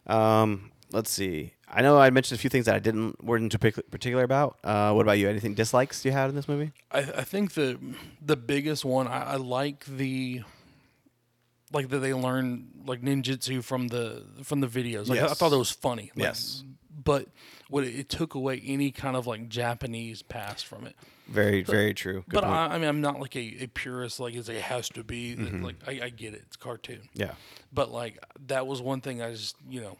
Um, 0.07 0.71
let's 0.91 1.09
see. 1.11 1.53
I 1.67 1.81
know 1.81 1.97
I 1.97 2.09
mentioned 2.11 2.37
a 2.37 2.41
few 2.41 2.49
things 2.49 2.65
that 2.67 2.75
I 2.75 2.79
didn't 2.79 3.23
weren't 3.23 3.51
too 3.51 3.57
particular 3.57 4.23
about. 4.23 4.59
Uh, 4.63 4.93
what 4.93 5.01
about 5.01 5.17
you? 5.17 5.27
Anything 5.27 5.55
dislikes 5.55 6.05
you 6.05 6.11
had 6.11 6.29
in 6.29 6.35
this 6.35 6.47
movie? 6.47 6.71
I, 6.91 6.99
I 6.99 7.23
think 7.23 7.53
the 7.53 7.79
the 8.21 8.35
biggest 8.37 8.85
one 8.85 9.07
I, 9.07 9.33
I 9.33 9.35
like 9.35 9.83
the 9.85 10.43
like 11.73 11.89
that 11.89 11.99
they 11.99 12.13
learn 12.13 12.67
like 12.85 13.01
ninjutsu 13.01 13.63
from 13.63 13.87
the 13.89 14.23
from 14.43 14.59
the 14.61 14.67
videos. 14.67 15.07
Like 15.07 15.19
I, 15.19 15.25
I 15.25 15.33
thought 15.33 15.49
that 15.49 15.57
was 15.57 15.71
funny. 15.71 16.11
Like, 16.15 16.23
Yes. 16.25 16.63
but 17.03 17.27
what 17.69 17.83
it, 17.83 18.09
took 18.09 18.35
away 18.35 18.61
any 18.65 18.91
kind 18.91 19.15
of 19.15 19.27
like 19.27 19.49
Japanese 19.49 20.21
past 20.21 20.65
from 20.65 20.85
it. 20.85 20.95
Very, 21.27 21.63
very 21.63 21.93
true. 21.93 22.23
Good 22.29 22.35
but 22.35 22.43
point. 22.43 22.55
I, 22.55 22.75
I 22.75 22.77
mean, 22.77 22.87
I'm 22.87 23.01
not 23.01 23.19
like 23.19 23.35
a, 23.35 23.63
a 23.63 23.67
purist. 23.67 24.19
Like 24.19 24.35
it's, 24.35 24.49
it 24.49 24.61
has 24.61 24.89
to 24.89 25.03
be. 25.03 25.35
Mm-hmm. 25.35 25.63
Like 25.63 25.75
I, 25.87 26.05
I 26.05 26.09
get 26.09 26.33
it. 26.33 26.43
It's 26.45 26.55
cartoon. 26.55 27.09
yeah, 27.13 27.31
But 27.73 27.91
like 27.91 28.23
that 28.47 28.67
was 28.67 28.81
one 28.81 29.01
thing 29.01 29.21
I 29.21 29.31
just 29.31 29.55
you 29.67 29.81
know 29.81 29.97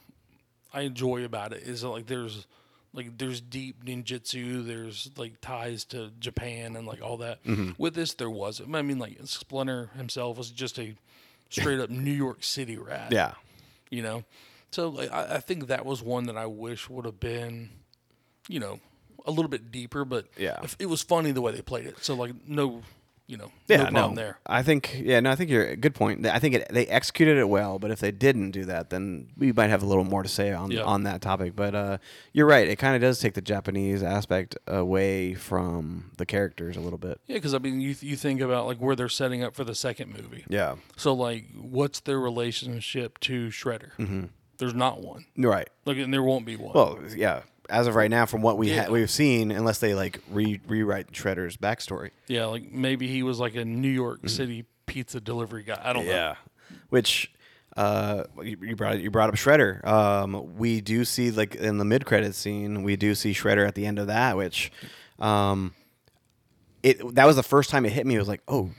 I 0.74 0.82
enjoy 0.82 1.24
about 1.24 1.54
it 1.54 1.64
is 1.64 1.82
that, 1.82 1.90
like 1.90 2.06
there's 2.06 2.46
like 2.94 3.18
there's 3.18 3.42
deep 3.42 3.84
ninjutsu. 3.84 4.66
There's 4.66 5.10
like 5.18 5.42
ties 5.42 5.86
to 5.86 6.12
Japan 6.20 6.76
and 6.76 6.86
like 6.86 7.02
all 7.02 7.18
that. 7.18 7.44
Mm-hmm. 7.44 7.72
With 7.78 7.96
this, 7.96 8.14
there 8.14 8.30
wasn't. 8.30 8.76
I 8.76 8.82
mean, 8.82 9.00
like 9.00 9.18
Splinter 9.26 9.90
himself 9.96 10.38
was 10.38 10.52
just 10.52 10.78
a 10.80 10.96
straight 11.50 11.80
up 11.80 11.90
New 11.90 12.12
York 12.12 12.44
City 12.44 12.78
rat. 12.78 13.12
yeah, 13.12 13.34
You 13.90 14.02
know, 14.02 14.24
so 14.72 14.90
like 14.90 15.12
I, 15.12 15.36
I 15.36 15.40
think 15.40 15.68
that 15.68 15.86
was 15.86 16.02
one 16.02 16.26
that 16.26 16.38
I 16.38 16.46
wish 16.46 16.90
would 16.90 17.06
have 17.06 17.20
been, 17.20 17.70
you 18.48 18.60
know, 18.60 18.80
a 19.26 19.32
little 19.32 19.50
bit 19.50 19.72
deeper. 19.72 20.06
But 20.06 20.28
Yeah. 20.38 20.60
if 20.64 20.76
it 20.80 20.88
was 20.88 21.02
funny 21.02 21.32
the 21.32 21.42
way 21.42 21.52
they 21.52 21.62
played 21.62 21.86
it. 21.86 22.04
So 22.04 22.14
like 22.16 22.32
no, 22.48 22.82
you 23.28 23.38
know, 23.38 23.52
yeah. 23.68 23.78
no 23.78 23.90
problem 23.90 24.14
there. 24.16 24.38
I 24.46 24.62
think 24.62 25.02
yeah. 25.04 25.20
No, 25.20 25.32
I 25.32 25.36
think 25.36 25.50
you're 25.50 25.66
a 25.66 25.76
good 25.76 25.96
point. 25.96 26.24
I 26.28 26.38
think 26.38 26.54
it, 26.54 26.68
they 26.70 26.86
executed 26.86 27.38
it 27.40 27.50
well, 27.50 27.80
but 27.80 27.90
if 27.90 28.00
they 28.00 28.12
didn't 28.12 28.52
do 28.52 28.66
that, 28.66 28.92
then 28.92 29.30
we 29.36 29.52
might 29.52 29.72
have 29.72 29.82
a 29.82 29.86
little 29.88 30.04
more 30.04 30.22
to 30.22 30.30
say 30.30 30.54
on 30.54 30.70
Yeah. 30.70 30.84
on 30.84 31.04
that 31.06 31.22
topic. 31.24 31.56
But 31.56 31.74
uh, 31.74 31.98
you're 32.34 32.46
right. 32.46 32.68
It 32.68 32.76
kind 32.76 32.96
of 32.96 33.02
does 33.02 33.18
take 33.20 33.34
the 33.34 33.42
Japanese 33.42 34.04
aspect 34.04 34.56
away 34.68 35.34
from 35.34 36.12
the 36.18 36.26
characters 36.28 36.78
a 36.78 36.82
little 36.82 37.00
bit. 37.00 37.20
Yeah, 37.26 37.38
because 37.38 37.56
I 37.56 37.58
mean, 37.58 37.82
you 37.82 37.96
you 38.00 38.16
think 38.16 38.42
about 38.42 38.68
like 38.68 38.78
where 38.78 38.96
they're 38.96 39.10
setting 39.10 39.42
up 39.42 39.56
for 39.56 39.64
the 39.64 39.74
second 39.74 40.14
movie. 40.14 40.46
Yeah. 40.48 40.76
So 40.96 41.16
like, 41.16 41.46
what's 41.60 42.02
their 42.02 42.20
relationship 42.20 43.20
to 43.22 43.48
Shredder? 43.48 43.94
Mm-hmm. 43.98 44.26
There's 44.58 44.74
not 44.74 45.02
one. 45.02 45.26
Right. 45.38 45.70
Like, 45.86 45.98
and 45.98 46.14
there 46.14 46.24
won't 46.24 46.46
be 46.46 46.56
one. 46.56 46.74
Well, 46.74 47.00
yeah. 47.16 47.42
As 47.70 47.88
of 47.88 47.96
right 47.96 48.10
now, 48.12 48.26
from 48.26 48.42
what 48.42 48.58
we 48.58 48.70
Yeah. 48.72 48.86
ha- 48.86 48.92
we've 48.92 49.10
seen, 49.10 49.52
unless 49.52 49.80
they 49.80 49.96
like 49.96 50.20
re- 50.30 50.62
rewrite 50.68 51.12
Shredder's 51.12 51.58
backstory. 51.58 52.12
yeah, 52.28 52.46
like 52.46 52.72
maybe 52.72 53.08
he 53.08 53.24
was 53.24 53.40
like 53.40 53.56
a 53.56 53.66
New 53.66 53.90
York 53.90 54.20
Mm-hmm. 54.20 54.28
City 54.28 54.66
pizza 54.86 55.20
delivery 55.20 55.64
guy. 55.64 55.82
I 55.84 55.92
don't 55.92 56.06
know. 56.06 56.12
Yeah. 56.12 56.36
Which 56.90 57.32
uh, 57.76 58.24
you, 58.42 58.58
you 58.62 58.76
brought 58.76 59.00
you 59.00 59.10
brought 59.12 59.30
up 59.30 59.36
Shredder. 59.36 59.84
Um, 59.86 60.56
we 60.58 60.80
do 60.80 61.04
see 61.04 61.32
like 61.32 61.56
in 61.56 61.78
the 61.80 61.86
mid 61.86 62.06
credit 62.06 62.36
scene, 62.36 62.84
we 62.84 62.96
do 62.96 63.16
see 63.16 63.34
Shredder 63.34 63.68
at 63.68 63.74
the 63.76 63.86
end 63.88 63.98
of 64.00 64.08
that, 64.08 64.38
which 64.38 64.72
um, 65.20 65.74
it 66.84 67.16
that 67.16 67.26
was 67.26 67.36
the 67.36 67.44
first 67.44 67.70
time 67.70 67.86
it 67.86 67.92
hit 67.92 68.06
me. 68.06 68.16
It 68.16 68.20
was 68.20 68.28
like, 68.28 68.42
oh, 68.48 68.72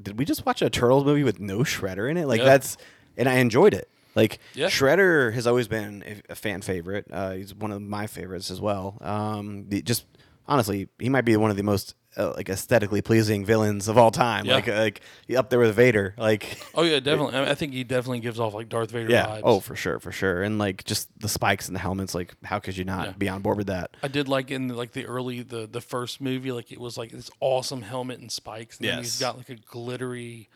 did 0.00 0.18
we 0.18 0.24
just 0.24 0.46
watch 0.46 0.62
a 0.62 0.70
Turtles 0.70 1.04
movie 1.04 1.24
with 1.24 1.40
no 1.40 1.58
Shredder 1.58 2.08
in 2.10 2.16
it? 2.16 2.26
Like 2.26 2.38
Yeah. 2.38 2.46
that's 2.46 2.76
and 3.16 3.28
I 3.28 3.34
enjoyed 3.34 3.74
it. 3.74 3.88
Like 4.18 4.40
Yeah. 4.54 4.66
Shredder 4.66 5.32
has 5.34 5.46
always 5.46 5.68
been 5.68 6.02
a, 6.28 6.32
a 6.32 6.34
fan 6.34 6.60
favorite. 6.60 7.06
Uh, 7.10 7.32
he's 7.32 7.54
one 7.54 7.70
of 7.72 7.80
my 7.80 8.06
favorites 8.08 8.50
as 8.50 8.60
well. 8.60 8.98
Um, 9.00 9.68
the, 9.68 9.80
just 9.80 10.04
honestly, 10.46 10.88
he 10.98 11.08
might 11.08 11.24
be 11.24 11.36
one 11.36 11.50
of 11.52 11.56
the 11.56 11.62
most 11.62 11.94
uh, 12.16 12.32
like 12.34 12.48
aesthetically 12.48 13.00
pleasing 13.00 13.44
villains 13.44 13.86
of 13.86 13.96
all 13.96 14.10
time. 14.10 14.44
Yeah. 14.44 14.54
Like 14.56 14.66
like 14.66 15.00
up 15.36 15.50
there 15.50 15.60
with 15.60 15.74
Vader. 15.76 16.14
Like 16.18 16.58
Oh 16.74 16.82
yeah, 16.82 16.98
definitely. 16.98 17.36
I, 17.36 17.40
mean, 17.42 17.48
I 17.50 17.54
think 17.54 17.72
he 17.74 17.84
definitely 17.84 18.18
gives 18.20 18.40
off 18.40 18.54
like 18.54 18.68
Darth 18.68 18.90
Vader 18.90 19.08
yeah. 19.12 19.26
vibes. 19.26 19.40
Oh, 19.44 19.60
for 19.60 19.76
sure, 19.76 20.00
for 20.00 20.10
sure. 20.10 20.42
And 20.42 20.58
like 20.58 20.82
just 20.84 21.08
the 21.20 21.28
spikes 21.28 21.68
and 21.68 21.76
the 21.76 21.80
helmets. 21.80 22.14
Like 22.16 22.34
how 22.42 22.58
could 22.58 22.76
you 22.76 22.84
not 22.84 23.06
Yeah. 23.06 23.12
be 23.12 23.28
on 23.28 23.42
board 23.42 23.58
with 23.58 23.68
that? 23.68 23.96
I 24.02 24.08
did 24.08 24.26
like 24.26 24.50
in 24.50 24.68
like 24.68 24.92
the 24.92 25.06
early 25.06 25.42
the 25.42 25.68
the 25.70 25.82
first 25.82 26.20
movie, 26.20 26.50
like 26.50 26.72
it 26.72 26.80
was 26.80 26.96
like 26.98 27.12
this 27.12 27.30
awesome 27.40 27.82
helmet 27.82 28.18
and 28.18 28.32
spikes, 28.32 28.78
and 28.78 28.88
then 28.88 28.98
he's 28.98 29.20
Yes. 29.20 29.20
got 29.20 29.36
like 29.36 29.50
a 29.50 29.56
glittery 29.56 30.48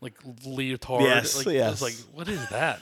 like 0.00 0.14
leotard. 0.44 1.02
Yes, 1.02 1.36
like, 1.44 1.54
yes. 1.54 1.72
It's 1.74 1.82
like 1.82 1.94
what 2.14 2.28
is 2.28 2.46
that? 2.50 2.80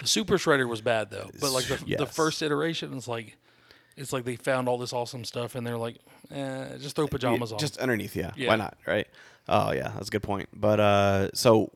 the 0.00 0.06
Super 0.06 0.34
Shredder 0.38 0.68
was 0.68 0.80
bad 0.80 1.10
though, 1.10 1.30
but 1.40 1.52
like 1.52 1.64
the 1.66 1.96
the 1.98 2.06
first 2.06 2.42
iteration 2.42 2.92
is 2.94 3.08
like 3.08 3.36
it's 3.96 4.12
like 4.12 4.24
they 4.24 4.36
found 4.36 4.68
all 4.68 4.78
this 4.78 4.92
awesome 4.92 5.24
stuff 5.24 5.54
and 5.54 5.66
they're 5.66 5.78
like, 5.78 5.96
eh, 6.30 6.76
just 6.78 6.94
throw 6.96 7.08
pajamas 7.08 7.52
on. 7.52 7.58
Just 7.58 7.78
underneath, 7.78 8.14
yeah. 8.14 8.32
Yeah. 8.36 8.48
Why 8.48 8.56
not? 8.56 8.76
Right? 8.86 9.08
Oh 9.48 9.72
yeah, 9.72 9.88
that's 9.94 10.08
a 10.08 10.10
good 10.10 10.22
point. 10.22 10.48
But 10.52 10.78
uh, 10.80 11.30
so 11.34 11.70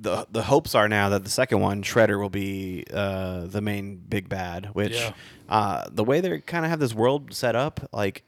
the 0.00 0.26
the 0.30 0.42
hopes 0.42 0.74
are 0.74 0.88
now 0.88 1.08
that 1.10 1.24
the 1.24 1.30
second 1.30 1.60
one, 1.60 1.82
Shredder, 1.82 2.18
will 2.20 2.30
be 2.30 2.84
uh, 2.92 3.46
the 3.46 3.60
main 3.60 3.96
big 3.96 4.28
bad. 4.28 4.66
Which 4.74 4.94
Yeah. 4.94 5.12
uh, 5.48 5.84
the 5.90 6.04
way 6.04 6.20
they 6.20 6.40
kind 6.40 6.64
of 6.64 6.70
have 6.70 6.80
this 6.80 6.94
world 6.94 7.34
set 7.34 7.56
up, 7.56 7.88
like 7.92 8.22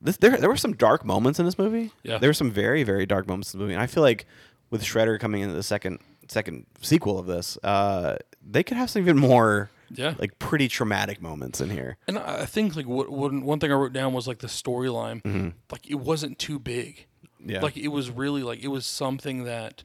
this, 0.00 0.16
there 0.18 0.36
there 0.36 0.48
were 0.50 0.56
some 0.56 0.74
dark 0.74 1.04
moments 1.04 1.38
in 1.38 1.46
this 1.46 1.58
movie. 1.58 1.92
Yeah. 2.02 2.18
there 2.18 2.28
were 2.28 2.34
some 2.34 2.50
very 2.50 2.82
very 2.82 3.06
dark 3.06 3.26
moments 3.26 3.54
in 3.54 3.58
the 3.58 3.64
movie, 3.64 3.74
and 3.74 3.82
I 3.82 3.86
feel 3.86 4.02
like 4.02 4.26
with 4.70 4.82
Shredder 4.82 5.18
coming 5.18 5.42
into 5.42 5.54
the 5.54 5.62
second 5.62 5.98
second 6.28 6.66
sequel 6.82 7.18
of 7.18 7.26
this, 7.26 7.56
uh, 7.62 8.16
they 8.46 8.62
could 8.62 8.76
have 8.76 8.90
some 8.90 9.02
even 9.02 9.18
more. 9.18 9.70
Yeah. 9.90 10.12
like 10.18 10.38
pretty 10.38 10.68
traumatic 10.68 11.22
moments 11.22 11.62
in 11.62 11.70
here. 11.70 11.96
and 12.06 12.18
I 12.18 12.44
think 12.44 12.76
like 12.76 12.86
what, 12.86 13.08
what 13.08 13.32
one 13.32 13.58
thing 13.58 13.72
I 13.72 13.74
wrote 13.74 13.94
down 13.94 14.12
was 14.12 14.28
like 14.28 14.40
the 14.40 14.46
storyline, 14.46 15.54
like 15.72 15.88
it 15.90 15.94
wasn't 15.94 16.38
too 16.38 16.58
big. 16.58 17.06
Mm-hmm. 17.40 17.50
Yeah. 17.52 17.60
Like 17.62 17.78
it 17.78 17.88
was 17.88 18.10
really 18.10 18.42
like 18.42 18.62
it 18.62 18.68
was 18.68 18.84
something 18.84 19.44
that 19.44 19.84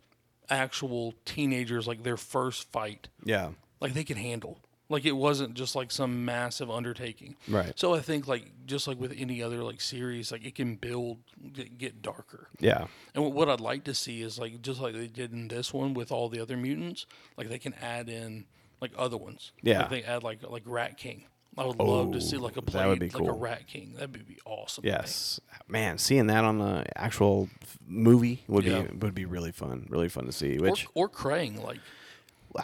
actual 0.49 1.13
teenagers 1.23 1.87
like 1.87 2.03
their 2.03 2.17
first 2.17 2.69
fight 2.71 3.07
Yeah, 3.23 3.51
like 3.79 3.93
they 3.93 4.03
can 4.03 4.17
handle. 4.17 4.59
Like 4.93 5.05
it 5.05 5.11
wasn't 5.13 5.55
just 5.55 5.75
like 5.75 5.91
some 5.91 6.23
massive 6.23 6.69
undertaking. 6.69 7.35
Right. 7.47 7.73
So 7.75 7.93
I 7.95 7.99
think 7.99 8.27
like 8.27 8.45
just 8.65 8.87
like 8.87 8.99
with 8.99 9.13
any 9.17 9.41
other 9.41 9.63
like 9.63 9.81
series, 9.81 10.31
like 10.31 10.45
it 10.45 10.55
can 10.55 10.75
build 10.75 11.17
get, 11.51 11.77
get 11.77 12.01
darker. 12.01 12.47
yeah, 12.59 12.85
And 13.15 13.33
what- 13.33 13.49
I'd 13.49 13.59
like 13.59 13.83
to 13.85 13.93
see 13.93 14.21
is 14.21 14.37
like 14.39 14.61
just 14.61 14.79
like 14.79 14.93
they 14.93 15.07
did 15.07 15.33
in 15.33 15.47
this 15.47 15.73
one 15.73 15.93
with 15.93 16.11
all 16.11 16.29
the 16.29 16.39
other 16.39 16.55
mutants, 16.55 17.05
like 17.37 17.49
they 17.49 17.59
can 17.59 17.73
add 17.81 18.07
in 18.07 18.45
like 18.81 18.91
other 18.97 19.17
ones. 19.17 19.51
Yeah. 19.61 19.79
Like 19.81 19.89
they 19.89 20.03
add 20.03 20.23
like 20.23 20.39
like 20.49 20.63
Rat 20.65 20.97
King. 20.97 21.23
I 21.57 21.65
would 21.65 21.77
love 21.77 22.13
to 22.13 22.21
see 22.21 22.37
Oh, 22.37 22.41
like 22.41 22.57
a 22.57 22.61
play 22.63 22.83
like 22.83 23.13
a. 23.15 23.31
Rat 23.31 23.67
King. 23.67 23.93
That'd 23.93 24.11
be, 24.11 24.21
be 24.21 24.39
awesome. 24.45 24.85
Yes, 24.85 25.39
man, 25.67 25.99
seeing 25.99 26.25
that 26.27 26.43
on 26.43 26.57
the 26.57 26.83
actual 26.95 27.47
movie 27.87 28.43
would 28.47 28.63
Yeah. 28.63 28.81
be 28.83 28.97
would 28.97 29.13
be 29.13 29.25
really 29.25 29.51
fun, 29.51 29.85
really 29.89 30.09
fun 30.09 30.25
to 30.25 30.31
see. 30.31 30.57
Or, 30.57 30.61
Which 30.71 30.87
or 30.95 31.07
Krang, 31.09 31.63
like 31.63 31.79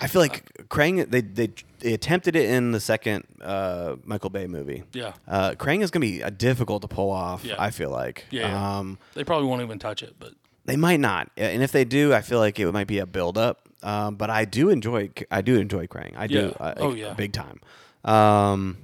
I 0.02 0.08
feel 0.08 0.22
like 0.22 0.68
Krang 0.70 1.10
they, 1.10 1.22
they 1.22 1.50
they 1.80 1.94
attempted 1.94 2.36
it 2.36 2.50
in 2.50 2.72
the 2.72 2.80
second 2.80 3.24
uh, 3.42 3.96
Michael 4.06 4.30
Bay 4.30 4.46
movie. 4.48 4.84
yeah, 4.94 5.14
Uh, 5.28 5.52
Krang 5.52 5.82
is 5.82 5.90
gonna 5.92 6.06
be 6.06 6.22
uh, 6.24 6.30
difficult 6.30 6.82
to 6.84 6.88
pull 6.88 7.10
off. 7.10 7.44
Yeah. 7.44 7.56
I 7.58 7.72
feel 7.72 7.90
like. 7.90 8.26
Yeah, 8.30 8.50
yeah. 8.50 8.78
Um, 8.80 8.98
they 9.16 9.24
probably 9.24 9.48
won't 9.48 9.62
even 9.62 9.80
touch 9.80 10.04
it. 10.04 10.16
But 10.20 10.34
they 10.66 10.76
might 10.76 11.00
not, 11.00 11.32
and 11.38 11.64
if 11.64 11.72
they 11.72 11.86
do, 11.86 12.14
I 12.14 12.22
feel 12.22 12.40
like 12.40 12.60
it 12.60 12.72
might 12.72 12.88
be 12.88 13.00
a 13.00 13.06
build 13.08 13.38
up. 13.38 13.62
Um, 13.82 14.16
but 14.16 14.30
I 14.30 14.46
do 14.46 14.70
enjoy 14.70 15.10
I 15.32 15.42
do 15.42 15.56
enjoy 15.56 15.88
Krang. 15.88 16.14
I 16.18 16.28
do. 16.28 16.54
Yeah. 16.60 16.64
uh, 16.66 16.74
Oh, 16.78 16.94
yeah. 16.94 17.14
big 17.14 17.34
time. 17.34 17.60
Um, 18.04 18.78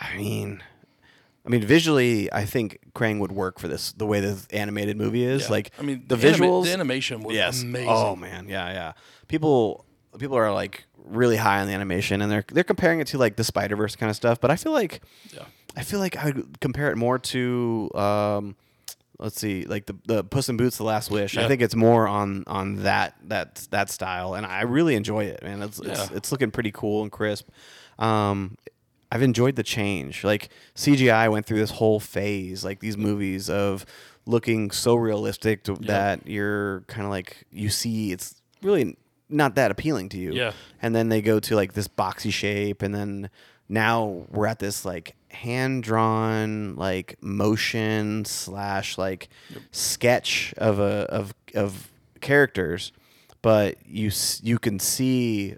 I 0.00 0.16
mean. 0.16 0.62
I 1.46 1.50
mean, 1.50 1.62
visually, 1.62 2.30
I 2.30 2.44
think 2.44 2.78
Krang 2.94 3.20
would 3.20 3.32
work 3.32 3.58
for 3.58 3.68
this. 3.68 3.92
The 3.92 4.04
way 4.04 4.20
this 4.20 4.46
animated 4.52 4.98
movie 4.98 5.24
is, 5.24 5.44
yeah. 5.44 5.50
like, 5.50 5.70
I 5.78 5.82
mean, 5.82 6.04
the 6.06 6.16
anima- 6.16 6.44
visuals, 6.46 6.64
the 6.64 6.72
animation 6.74 7.22
was 7.22 7.34
yes. 7.34 7.62
amazing. 7.62 7.88
Oh 7.88 8.14
man, 8.16 8.48
yeah, 8.50 8.70
yeah. 8.70 8.92
People, 9.28 9.86
people 10.18 10.36
are 10.36 10.52
like 10.52 10.84
really 11.04 11.36
high 11.36 11.60
on 11.60 11.66
the 11.68 11.72
animation, 11.74 12.20
and 12.22 12.30
they're 12.30 12.44
they're 12.52 12.64
comparing 12.64 13.00
it 13.00 13.06
to 13.08 13.18
like 13.18 13.36
the 13.36 13.44
Spider 13.44 13.76
Verse 13.76 13.96
kind 13.96 14.10
of 14.10 14.16
stuff. 14.16 14.40
But 14.40 14.50
I 14.50 14.56
feel 14.56 14.72
like, 14.72 15.00
Yeah. 15.34 15.44
I 15.76 15.82
feel 15.82 16.00
like 16.00 16.16
I 16.16 16.26
would 16.26 16.60
compare 16.60 16.90
it 16.90 16.96
more 16.96 17.18
to, 17.18 17.90
um, 17.94 18.56
let's 19.18 19.40
see, 19.40 19.64
like 19.64 19.86
the 19.86 19.96
the 20.06 20.24
Puss 20.24 20.48
in 20.48 20.56
Boots: 20.56 20.76
The 20.76 20.84
Last 20.84 21.10
Wish. 21.10 21.36
I 21.36 21.46
think 21.48 21.62
it's 21.62 21.76
more 21.76 22.06
on 22.08 22.44
on 22.46 22.82
that 22.82 23.14
that 23.28 23.66
that 23.70 23.90
style, 23.90 24.34
and 24.34 24.44
I 24.44 24.62
really 24.62 24.94
enjoy 24.96 25.24
it, 25.24 25.42
man. 25.42 25.62
It's 25.62 25.78
it's, 25.78 26.10
Yeah. 26.10 26.16
it's 26.16 26.32
looking 26.32 26.50
pretty 26.50 26.72
cool 26.72 27.02
and 27.02 27.12
crisp. 27.12 27.48
Um, 27.98 28.56
I've 29.10 29.22
enjoyed 29.22 29.56
the 29.56 29.62
change. 29.62 30.22
Like 30.24 30.50
CGI 30.74 31.30
went 31.30 31.46
through 31.46 31.58
this 31.60 31.70
whole 31.72 31.98
phase, 32.00 32.64
like 32.64 32.80
these 32.80 32.96
movies 32.96 33.48
of 33.48 33.86
looking 34.26 34.70
so 34.70 34.94
realistic 34.94 35.64
to, 35.64 35.74
that 35.76 36.26
you're 36.26 36.80
kind 36.82 37.04
of 37.06 37.10
like 37.10 37.46
you 37.50 37.70
see 37.70 38.12
it's 38.12 38.42
really 38.62 38.96
not 39.28 39.54
that 39.56 39.70
appealing 39.70 40.08
to 40.10 40.18
you. 40.18 40.32
Yeah. 40.32 40.52
And 40.82 40.94
then 40.94 41.08
they 41.08 41.20
go 41.22 41.40
to 41.40 41.54
like 41.56 41.72
this 41.74 41.88
boxy 41.88 42.32
shape, 42.32 42.82
and 42.82 42.94
then 42.94 43.30
now 43.68 44.24
we're 44.30 44.46
at 44.46 44.58
this 44.58 44.84
like 44.84 45.14
hand 45.30 45.82
drawn 45.82 46.74
like 46.76 47.16
motion 47.20 48.24
slash 48.24 48.96
like 48.96 49.28
sketch 49.70 50.54
of 50.56 50.78
a 50.78 51.06
of 51.10 51.34
of 51.54 51.90
characters, 52.20 52.92
but 53.42 53.76
you 53.86 54.10
you 54.42 54.58
can 54.58 54.78
see 54.78 55.56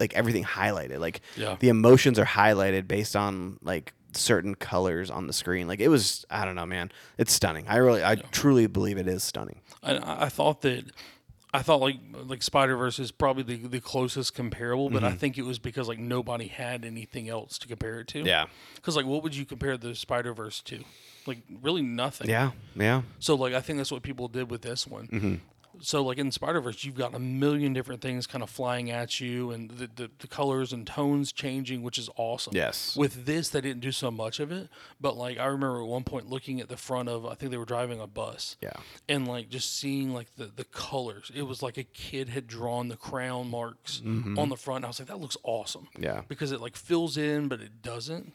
like 0.00 0.14
everything 0.14 0.44
highlighted. 0.44 0.98
Like 1.00 1.20
Yeah. 1.36 1.56
the 1.58 1.68
emotions 1.68 2.18
are 2.18 2.24
highlighted 2.24 2.86
based 2.88 3.14
on 3.16 3.58
like 3.62 3.92
certain 4.12 4.54
colors 4.54 5.10
on 5.10 5.26
the 5.26 5.32
screen. 5.32 5.68
Like 5.68 5.80
it 5.80 5.88
was 5.88 6.24
I 6.30 6.44
don't 6.44 6.54
know, 6.54 6.66
man. 6.66 6.90
It's 7.18 7.32
stunning. 7.32 7.66
I 7.68 7.76
really 7.76 8.02
I 8.02 8.14
truly 8.16 8.66
believe 8.66 8.96
it 8.98 9.06
is 9.08 9.22
stunning. 9.22 9.60
I 9.82 10.24
I 10.24 10.28
thought 10.28 10.62
that 10.62 10.84
I 11.52 11.62
thought 11.62 11.80
like 11.80 11.96
like 12.12 12.42
Spider 12.42 12.76
Verse 12.76 12.98
is 12.98 13.10
probably 13.10 13.42
the, 13.42 13.68
the 13.68 13.80
closest 13.80 14.34
comparable, 14.34 14.90
but 14.90 15.02
I 15.02 15.08
mm-hmm. 15.08 15.16
think 15.16 15.38
it 15.38 15.44
was 15.44 15.58
because 15.58 15.88
like 15.88 15.98
nobody 15.98 16.46
had 16.46 16.84
anything 16.84 17.28
else 17.28 17.58
to 17.58 17.68
compare 17.68 18.00
it 18.00 18.08
to. 18.08 18.20
Yeah. 18.20 18.46
Because 18.74 18.96
like, 18.96 19.06
what 19.06 19.22
would 19.22 19.34
you 19.34 19.46
compare 19.46 19.76
the 19.78 19.94
Spider 19.94 20.34
Verse 20.34 20.60
to? 20.62 20.84
Like, 21.26 21.38
really 21.62 21.82
nothing. 21.82 22.28
Yeah. 22.28 22.50
Yeah. 22.74 23.02
So 23.18 23.34
like, 23.34 23.54
I 23.54 23.60
think 23.60 23.78
that's 23.78 23.92
what 23.92 24.02
people 24.02 24.28
did 24.28 24.50
with 24.50 24.62
this 24.62 24.86
one. 24.86 25.08
Mm-hmm. 25.08 25.34
So 25.80 26.02
like 26.02 26.18
in 26.18 26.32
Spider 26.32 26.60
Verse, 26.60 26.84
you've 26.84 26.94
got 26.94 27.14
a 27.14 27.18
million 27.18 27.72
different 27.72 28.00
things 28.00 28.26
kind 28.26 28.42
of 28.42 28.50
flying 28.50 28.90
at 28.90 29.20
you, 29.20 29.50
and 29.50 29.70
the, 29.70 29.88
the 29.94 30.10
the 30.18 30.26
colors 30.26 30.72
and 30.72 30.86
tones 30.86 31.32
changing, 31.32 31.82
which 31.82 31.98
is 31.98 32.08
awesome. 32.16 32.54
Yes. 32.54 32.96
With 32.96 33.26
this, 33.26 33.48
they 33.48 33.60
didn't 33.60 33.80
do 33.80 33.92
so 33.92 34.10
much 34.10 34.40
of 34.40 34.52
it, 34.52 34.68
but 35.00 35.16
like 35.16 35.38
I 35.38 35.46
remember 35.46 35.80
at 35.80 35.88
one 35.88 36.04
point 36.04 36.28
looking 36.28 36.60
at 36.60 36.68
the 36.68 36.76
front 36.76 37.08
of, 37.08 37.26
I 37.26 37.34
think 37.34 37.50
they 37.50 37.58
were 37.58 37.64
driving 37.64 38.00
a 38.00 38.06
bus. 38.06 38.56
Yeah. 38.60 38.72
And 39.08 39.26
like 39.26 39.48
just 39.48 39.76
seeing 39.76 40.12
like 40.12 40.34
the 40.36 40.46
the 40.46 40.64
colors, 40.64 41.30
it 41.34 41.42
was 41.42 41.62
like 41.62 41.78
a 41.78 41.84
kid 41.84 42.28
had 42.28 42.46
drawn 42.46 42.88
the 42.88 42.96
crown 42.96 43.50
marks 43.50 44.02
mm-hmm. 44.04 44.38
on 44.38 44.48
the 44.48 44.56
front. 44.56 44.84
I 44.84 44.88
was 44.88 44.98
like, 44.98 45.08
that 45.08 45.20
looks 45.20 45.36
awesome. 45.42 45.88
Yeah. 45.98 46.22
Because 46.28 46.52
it 46.52 46.60
like 46.60 46.76
fills 46.76 47.16
in, 47.16 47.48
but 47.48 47.60
it 47.60 47.82
doesn't. 47.82 48.32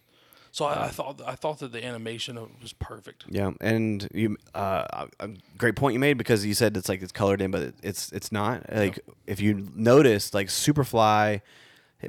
So 0.54 0.66
I, 0.66 0.86
I 0.86 0.88
thought 0.90 1.20
I 1.26 1.34
thought 1.34 1.58
that 1.60 1.72
the 1.72 1.84
animation 1.84 2.38
was 2.62 2.74
perfect. 2.74 3.26
Yeah, 3.28 3.54
and 3.60 4.08
you 4.14 4.38
uh, 4.54 5.08
a 5.20 5.30
great 5.58 5.76
point 5.76 5.94
you 5.96 6.00
made 6.00 6.20
because 6.20 6.46
you 6.46 6.54
said 6.54 6.78
it's 6.78 6.88
like 6.88 7.02
it's 7.02 7.12
colored 7.12 7.42
in, 7.42 7.50
but 7.50 7.74
it's 7.82 8.12
it's 8.12 8.32
not. 8.32 8.72
Like 8.72 9.00
if 9.26 9.42
you 9.42 9.68
noticed, 9.76 10.36
like 10.36 10.50
Superfly 10.50 11.42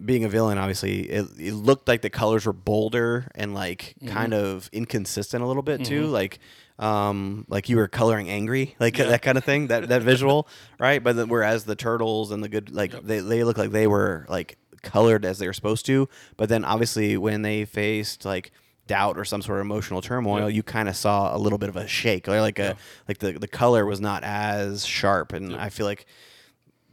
being 0.05 0.25
a 0.25 0.29
villain, 0.29 0.59
obviously 0.59 1.11
it, 1.11 1.27
it 1.39 1.55
looked 1.55 1.89
like 1.89 2.03
the 2.03 2.11
colors 2.11 2.45
were 2.45 2.53
bolder 2.53 3.29
and 3.35 3.55
like 3.55 3.95
kind 4.07 4.35
of 4.35 4.69
inconsistent 4.75 5.43
a 5.43 5.47
little 5.47 5.63
bit 5.63 5.83
too. 5.87 6.07
Like 6.07 6.39
um 6.79 7.47
like 7.49 7.69
you 7.69 7.77
were 7.77 7.87
coloring 7.87 8.29
angry 8.29 8.75
like 8.81 8.97
that 8.97 9.23
kind 9.23 9.39
of 9.39 9.45
thing 9.45 9.69
that 9.69 9.89
that 9.91 10.03
visual 10.03 10.49
right 10.81 11.05
but 11.05 11.15
then, 11.15 11.29
whereas 11.29 11.63
the 11.67 11.77
turtles 11.77 12.33
and 12.33 12.43
the 12.43 12.49
good 12.49 12.69
like 12.75 12.91
they, 13.05 13.21
they 13.21 13.45
look 13.45 13.57
like 13.57 13.71
they 13.71 13.87
were 13.87 14.27
like 14.29 14.59
colored 14.85 15.25
as 15.25 15.39
they 15.39 15.47
were 15.47 15.53
supposed 15.53 15.87
to 15.87 16.09
but 16.37 16.49
then 16.49 16.65
obviously 16.65 17.17
when 17.17 17.43
they 17.43 17.65
faced 17.65 18.25
like 18.25 18.53
doubt 18.87 19.17
or 19.19 19.25
some 19.25 19.41
sort 19.41 19.59
of 19.59 19.65
emotional 19.65 20.03
turmoil 20.03 20.51
you 20.51 20.63
kind 20.63 20.89
of 20.89 20.97
saw 20.97 21.35
a 21.35 21.39
little 21.39 21.59
bit 21.59 21.71
of 21.71 21.77
a 21.77 21.89
shake 21.89 22.29
or 22.29 22.41
like 22.41 22.59
a 22.59 22.77
like 23.09 23.19
the, 23.19 23.33
the 23.33 23.49
color 23.49 23.87
was 23.87 24.01
not 24.01 24.23
as 24.23 24.85
sharp 24.85 25.33
and 25.33 25.57
i 25.57 25.69
feel 25.71 25.87
like 25.87 26.07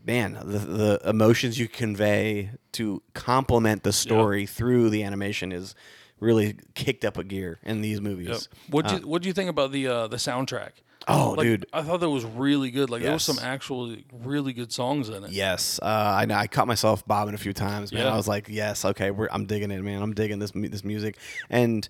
man, 0.06 0.34
the, 0.44 0.60
the 0.60 1.02
emotions 1.06 1.60
you 1.60 1.68
convey 1.68 2.52
to 2.74 3.02
complement 3.14 3.84
the 3.84 3.94
story 3.94 4.46
through 4.46 4.90
the 4.90 5.04
animation 5.04 5.52
is 5.52 5.76
really 6.20 6.58
kicked 6.76 7.04
up 7.04 7.18
a 7.18 7.24
gear 7.24 7.60
in 7.64 7.82
these 7.82 8.02
movies. 8.02 8.28
Yep. 8.28 8.40
What 8.70 8.88
do 8.88 8.96
you 8.96 9.08
what 9.08 9.22
do 9.22 9.28
you 9.28 9.34
think 9.34 9.50
about 9.50 9.72
the 9.72 9.88
uh, 9.88 10.08
the 10.08 10.18
soundtrack? 10.18 10.72
Oh, 11.08 11.32
Like, 11.38 11.46
dude. 11.46 11.66
I 11.74 11.82
thought 11.82 12.00
that 12.02 12.10
was 12.10 12.24
really 12.26 12.70
good. 12.72 12.90
Like 12.90 13.02
there 13.02 13.12
was 13.14 13.24
some 13.24 13.40
actual 13.40 13.96
really 14.24 14.54
good 14.54 14.72
songs 14.72 15.10
in 15.10 15.24
it. 15.24 15.32
Yes, 15.32 15.80
uh, 15.82 15.86
I 15.86 16.26
know. 16.26 16.36
I 16.36 16.48
caught 16.48 16.68
myself 16.68 17.06
bobbing 17.08 17.34
a 17.34 17.38
few 17.40 17.54
times, 17.54 17.92
man. 17.92 18.06
Yeah. 18.06 18.14
I 18.14 18.16
was 18.18 18.28
like, 18.28 18.48
"Yes, 18.50 18.86
okay, 18.86 19.10
we're, 19.12 19.28
I'm 19.32 19.46
digging 19.46 19.72
it, 19.72 19.82
man. 19.82 20.02
I'm 20.02 20.14
digging 20.14 20.40
this 20.40 20.52
this 20.54 20.84
music." 20.84 21.18
And 21.50 21.88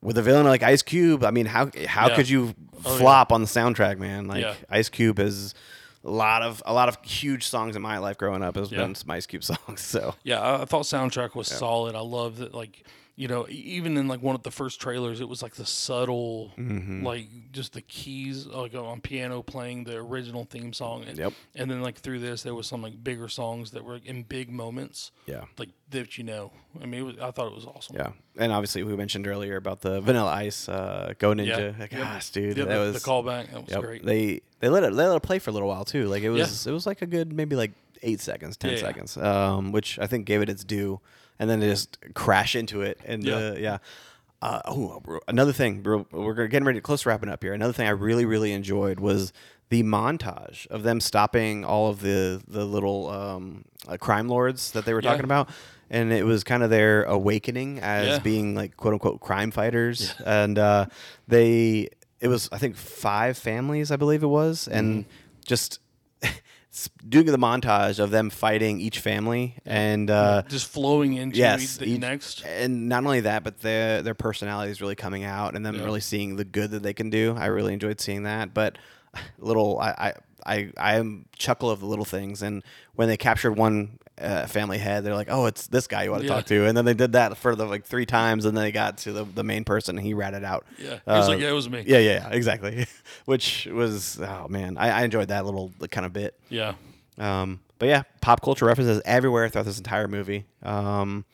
with 0.00 0.16
a 0.18 0.22
villain 0.22 0.46
like 0.46 0.62
Ice 0.62 0.82
Cube, 0.82 1.24
I 1.24 1.30
mean, 1.32 1.46
how 1.46 1.70
how 1.88 2.08
Yeah. 2.08 2.16
could 2.16 2.28
you 2.28 2.54
Oh, 2.84 2.92
yeah. 2.92 2.98
flop 2.98 3.32
on 3.32 3.40
the 3.40 3.48
soundtrack, 3.48 3.98
man? 3.98 4.26
Like 4.26 4.42
Yeah. 4.42 4.54
Ice 4.70 4.88
Cube 4.90 5.18
is 5.18 5.54
a 6.04 6.10
lot 6.10 6.42
of 6.42 6.62
a 6.66 6.72
lot 6.72 6.88
of 6.88 6.98
huge 7.02 7.48
songs 7.48 7.74
in 7.74 7.82
my 7.82 7.98
life 7.98 8.16
growing 8.16 8.42
up 8.42 8.54
has 8.54 8.70
Yeah. 8.70 8.78
been 8.78 8.94
some 8.94 9.10
Ice 9.10 9.26
Cube 9.26 9.42
songs. 9.52 9.80
So 9.80 10.14
Yeah, 10.22 10.40
I, 10.40 10.62
I 10.62 10.64
thought 10.66 10.84
soundtrack 10.84 11.34
was 11.34 11.48
solid. 11.48 11.96
I 11.96 12.00
love 12.00 12.36
that, 12.36 12.54
like 12.54 12.84
you 13.18 13.28
know, 13.28 13.46
even 13.48 13.96
in 13.96 14.08
like 14.08 14.20
one 14.22 14.34
of 14.34 14.42
the 14.42 14.50
first 14.50 14.78
trailers, 14.78 15.22
it 15.22 15.28
was 15.28 15.42
like 15.42 15.54
the 15.54 15.64
subtle, 15.64 16.52
Mm-hmm. 16.58 17.04
like 17.04 17.28
just 17.50 17.72
the 17.72 17.80
keys, 17.80 18.44
like 18.46 18.74
on 18.74 19.00
piano 19.00 19.42
playing 19.42 19.84
the 19.84 19.96
original 19.96 20.44
theme 20.44 20.72
song. 20.74 21.04
And, 21.08 21.16
Yep. 21.18 21.32
And 21.54 21.70
then 21.70 21.80
like 21.80 21.96
through 21.96 22.18
this, 22.20 22.42
there 22.42 22.54
was 22.54 22.66
some 22.66 22.82
like 22.82 23.02
bigger 23.02 23.28
songs 23.28 23.70
that 23.70 23.84
were 23.84 23.98
in 24.04 24.22
big 24.24 24.50
moments. 24.50 25.12
Yeah. 25.26 25.44
Like 25.58 25.70
that 25.90 26.18
you 26.18 26.24
know. 26.24 26.52
I 26.82 26.84
mean, 26.84 27.00
it 27.00 27.04
was, 27.04 27.14
I 27.18 27.30
thought 27.30 27.46
it 27.46 27.54
was 27.54 27.64
awesome. 27.64 27.96
yeah, 27.96 28.10
and 28.36 28.52
obviously 28.52 28.82
we 28.82 28.94
mentioned 28.96 29.26
earlier 29.26 29.56
about 29.56 29.80
the 29.80 30.02
Vanilla 30.02 30.30
Ice 30.32 30.68
uh, 30.68 31.14
Go 31.18 31.32
Ninja. 31.32 31.74
Yeah. 31.78 31.86
Gosh, 31.86 32.28
dude, 32.30 32.58
Yeah, 32.58 32.64
that 32.66 32.74
the, 32.74 32.80
was 32.80 33.02
the 33.02 33.08
callback. 33.08 33.50
That 33.50 33.62
was 33.64 33.70
Yep. 33.72 33.80
great. 33.80 34.04
They 34.04 34.42
they 34.60 34.68
let 34.68 34.82
it 34.84 34.94
they 34.94 35.06
let 35.06 35.16
it 35.16 35.22
play 35.22 35.38
for 35.38 35.48
a 35.48 35.52
little 35.54 35.68
while 35.68 35.86
too. 35.86 36.04
Like 36.06 36.22
it 36.22 36.28
was 36.28 36.66
it 36.66 36.72
was 36.72 36.86
like 36.86 37.00
a 37.00 37.06
good 37.06 37.32
maybe 37.32 37.56
like 37.56 37.72
eight 38.02 38.20
seconds, 38.20 38.56
ten 38.56 38.70
Yeah, 38.72 38.76
yeah. 38.78 38.82
seconds, 38.82 39.16
um, 39.16 39.72
which 39.72 39.98
I 39.98 40.06
think 40.06 40.26
gave 40.26 40.42
it 40.42 40.48
its 40.48 40.64
due, 40.64 41.00
and 41.38 41.48
then 41.50 41.60
they 41.60 41.68
just 41.68 41.98
crash 42.14 42.54
into 42.56 42.82
it. 42.82 43.00
And 43.04 43.24
Yeah. 43.24 43.34
uh, 43.36 43.54
yeah. 43.58 43.78
Uh, 44.42 44.60
oh, 44.66 45.00
bro, 45.00 45.18
another 45.28 45.52
thing, 45.52 45.80
bro, 45.80 46.06
we're 46.12 46.34
gonna- 46.34 46.48
getting 46.48 46.66
ready 46.66 46.78
to 46.78 46.82
close 46.82 47.02
to 47.02 47.08
wrapping 47.08 47.28
up 47.30 47.42
here. 47.42 47.54
Another 47.54 47.72
thing 47.72 47.86
I 47.86 47.90
really 47.90 48.24
really 48.26 48.52
enjoyed 48.52 49.00
was 49.00 49.32
the 49.70 49.82
montage 49.82 50.66
of 50.68 50.82
them 50.84 51.00
stopping 51.00 51.64
all 51.64 51.88
of 51.88 52.00
the 52.00 52.40
the 52.46 52.64
little 52.64 53.08
um, 53.08 53.64
uh, 53.88 53.96
crime 53.96 54.28
lords 54.28 54.72
that 54.72 54.84
they 54.84 54.92
were 54.94 55.00
Yeah. 55.02 55.10
talking 55.10 55.24
about. 55.24 55.48
And 55.88 56.12
it 56.12 56.24
was 56.26 56.42
kind 56.44 56.62
of 56.64 56.70
their 56.70 57.04
awakening 57.04 57.78
as 57.78 58.06
Yeah. 58.08 58.18
being 58.18 58.54
like 58.56 58.76
quote 58.76 58.92
unquote 58.92 59.20
crime 59.20 59.50
fighters, 59.52 60.14
and 60.24 60.58
uh, 60.58 60.86
they 61.28 61.88
it 62.20 62.28
was 62.28 62.48
I 62.52 62.58
think 62.58 62.76
five 62.76 63.38
families 63.38 63.90
I 63.90 63.96
believe 63.96 64.22
it 64.22 64.26
was, 64.28 64.68
and 64.68 65.04
Mm-hmm. 65.04 65.10
just 65.46 65.78
doing 67.08 67.26
the 67.26 67.38
montage 67.38 67.98
of 67.98 68.10
them 68.10 68.30
fighting 68.30 68.80
each 68.80 68.98
family, 69.00 69.56
and 69.64 70.10
uh, 70.10 70.42
just 70.48 70.66
flowing 70.66 71.14
into 71.14 71.36
yes, 71.38 71.76
the 71.78 71.86
each- 71.86 72.00
next. 72.00 72.44
and 72.46 72.88
not 72.88 73.04
only 73.04 73.20
that, 73.20 73.44
but 73.44 73.60
their 73.60 74.02
their 74.02 74.14
personalities 74.14 74.80
really 74.80 74.94
coming 74.94 75.24
out, 75.24 75.54
and 75.56 75.64
them 75.64 75.76
Yeah. 75.76 75.84
really 75.84 76.00
seeing 76.00 76.36
the 76.36 76.44
good 76.44 76.70
that 76.72 76.82
they 76.82 76.92
can 76.94 77.10
do. 77.10 77.34
I 77.38 77.46
really 77.46 77.72
enjoyed 77.72 78.00
seeing 78.00 78.24
that, 78.24 78.52
but 78.54 78.78
little 79.38 79.78
I 79.78 79.90
I 79.90 80.12
I, 80.46 80.72
I 80.76 80.94
am 80.96 81.26
chuckle 81.36 81.70
of 81.70 81.80
the 81.80 81.86
little 81.86 82.04
things, 82.04 82.42
and 82.42 82.62
when 82.94 83.08
they 83.08 83.16
captured 83.16 83.52
one. 83.52 83.98
Uh, 84.18 84.46
family 84.46 84.78
head, 84.78 85.04
they're 85.04 85.14
like, 85.14 85.28
"Oh, 85.30 85.44
it's 85.44 85.66
this 85.66 85.86
guy 85.86 86.04
you 86.04 86.10
want 86.10 86.22
to 86.22 86.28
Yeah. 86.28 86.34
talk 86.36 86.46
to," 86.46 86.64
and 86.66 86.74
then 86.74 86.86
they 86.86 86.94
did 86.94 87.12
that 87.12 87.36
for 87.36 87.54
the 87.54 87.66
like 87.66 87.84
three 87.84 88.06
times, 88.06 88.46
and 88.46 88.56
then 88.56 88.64
they 88.64 88.72
got 88.72 88.96
to 88.98 89.12
the, 89.12 89.24
the 89.24 89.44
main 89.44 89.62
person, 89.62 89.98
and 89.98 90.06
he 90.06 90.14
ratted 90.14 90.42
out. 90.42 90.64
Yeah, 90.78 90.84
he 91.04 91.10
was 91.12 91.26
Uh, 91.26 91.32
like, 91.32 91.40
yeah, 91.40 91.50
it 91.50 91.52
was 91.52 91.68
me. 91.68 91.84
Yeah, 91.86 91.98
yeah, 91.98 92.12
yeah, 92.12 92.28
exactly. 92.30 92.86
Which 93.26 93.66
was 93.70 94.18
oh 94.20 94.46
man, 94.48 94.78
I, 94.78 94.88
I 94.90 95.02
enjoyed 95.02 95.28
that 95.28 95.44
little 95.44 95.70
kind 95.90 96.06
of 96.06 96.14
bit. 96.14 96.34
yeah. 96.48 96.74
Um, 97.18 97.60
but 97.78 97.90
yeah, 97.90 98.04
pop 98.22 98.40
culture 98.40 98.64
references 98.64 99.02
everywhere 99.04 99.50
throughout 99.50 99.66
this 99.66 99.76
entire 99.76 100.08
movie. 100.08 100.46
Um, 100.62 101.26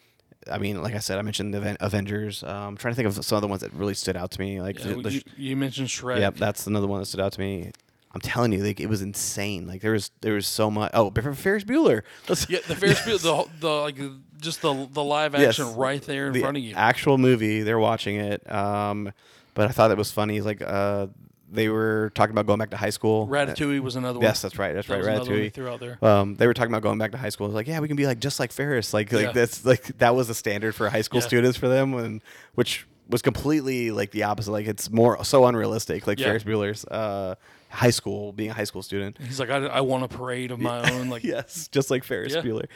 I 0.51 0.59
mean, 0.59 0.83
like 0.83 0.97
I 0.97 0.99
said, 0.99 1.19
I 1.19 1.23
mentioned 1.23 1.55
the 1.55 1.77
Avengers. 1.79 2.43
Um, 2.43 2.51
I'm 2.51 2.77
trying 2.77 2.95
to 2.95 2.97
think 2.97 3.07
of 3.07 3.25
some 3.25 3.37
of 3.37 3.43
the 3.43 3.49
ones 3.49 3.63
that 3.63 3.73
really 3.75 3.95
stood 3.95 4.17
out 4.17 4.33
to 4.33 4.41
me. 4.41 4.61
Like, 4.61 4.81
Yeah, 4.81 4.95
the, 4.95 5.03
the 5.03 5.13
you, 5.13 5.21
you 5.37 5.57
mentioned 5.57 5.87
Shrek. 5.87 6.19
yep, 6.19 6.35
that's 6.37 6.67
another 6.67 6.89
one 6.89 6.99
that 7.01 7.07
stood 7.07 7.21
out 7.21 7.33
to 7.35 7.41
me. 7.41 7.71
I'm 8.15 8.21
telling 8.21 8.53
you, 8.53 8.63
like 8.63 8.79
it 8.81 8.89
was 8.89 9.01
insane. 9.03 9.67
Like 9.67 9.81
there 9.81 9.93
was 9.93 10.11
there 10.21 10.35
was 10.35 10.47
so 10.47 10.71
much. 10.71 10.91
Oh, 10.95 11.11
but 11.11 11.37
Ferris 11.37 11.65
Bueller. 11.65 12.03
Let's- 12.29 12.49
Yeah, 12.51 12.59
the 12.69 12.77
Ferris 12.77 13.01
Bueller, 13.07 13.49
the, 13.61 13.61
the 13.61 13.69
like 13.71 13.99
just 14.41 14.61
the 14.63 14.89
the 14.93 15.03
live 15.03 15.35
Yes. 15.35 15.59
action 15.59 15.75
right 15.77 16.03
there 16.03 16.27
in 16.27 16.33
the 16.35 16.41
front 16.41 16.57
of 16.59 16.63
you. 16.63 16.75
actual 16.75 17.17
movie. 17.19 17.63
They're 17.63 17.79
watching 17.79 18.17
it. 18.17 18.51
Um, 18.53 19.13
but 19.55 19.69
I 19.69 19.73
thought 19.73 19.89
that 19.89 19.97
was 19.99 20.11
funny. 20.13 20.41
Like 20.41 20.61
uh, 20.63 21.07
they 21.51 21.69
were 21.69 22.11
talking 22.15 22.33
about 22.33 22.47
going 22.47 22.59
back 22.59 22.71
to 22.71 22.77
high 22.77 22.91
school. 22.91 23.29
Ratatouille 23.29 23.81
was 23.81 23.97
another 23.97 24.19
one. 24.19 24.25
Yes, 24.27 24.41
that's 24.43 24.59
right. 24.59 24.73
That's 24.75 24.89
That 24.89 24.95
right. 24.95 24.99
was 24.99 25.07
another 25.09 25.31
one 25.31 25.39
they 25.41 25.51
Ratatouille. 25.51 25.55
threw 25.55 25.69
out 25.69 25.81
there. 25.81 25.99
Um, 26.05 26.35
they 26.37 26.47
were 26.47 26.55
talking 26.55 26.73
about 26.73 26.83
going 26.83 26.99
back 26.99 27.13
to 27.13 27.19
high 27.19 27.29
school. 27.31 27.47
It 27.47 27.51
was 27.51 27.55
like, 27.55 27.67
yeah, 27.69 27.81
we 27.81 27.89
can 27.89 27.97
be 27.97 28.07
like 28.07 28.21
just 28.21 28.41
like 28.41 28.53
Ferris. 28.53 28.93
Like, 28.95 29.13
like 29.13 29.23
Yeah. 29.27 29.33
that's 29.33 29.65
like 29.65 29.99
that 29.99 30.15
was 30.15 30.29
the 30.29 30.35
standard 30.35 30.75
for 30.75 30.89
high 30.91 31.03
school 31.03 31.21
Yeah. 31.21 31.27
students 31.27 31.59
for 31.59 31.69
them, 31.69 31.93
and 31.95 32.23
which 32.55 32.87
was 33.13 33.23
completely 33.23 33.93
like 33.93 34.11
the 34.11 34.25
opposite. 34.25 34.51
Like 34.51 34.67
it's 34.67 34.91
more 34.91 35.23
so 35.25 35.45
unrealistic. 35.47 36.07
Like 36.09 36.19
Yeah. 36.19 36.27
Ferris 36.29 36.43
Bueller's 36.45 36.85
uh, 36.87 37.37
high 37.69 37.91
school, 37.91 38.33
being 38.33 38.51
a 38.51 38.55
high 38.55 38.65
school 38.65 38.83
student. 38.83 39.19
He's 39.21 39.39
like, 39.39 39.51
I, 39.51 39.59
I 39.67 39.81
want 39.83 40.03
a 40.03 40.09
parade 40.09 40.51
of 40.51 40.59
my 40.59 40.91
own. 40.91 41.09
Like, 41.09 41.23
yes, 41.35 41.69
just 41.69 41.91
like 41.91 42.03
Ferris 42.03 42.35
Yeah. 42.35 42.41
Bueller. 42.43 42.67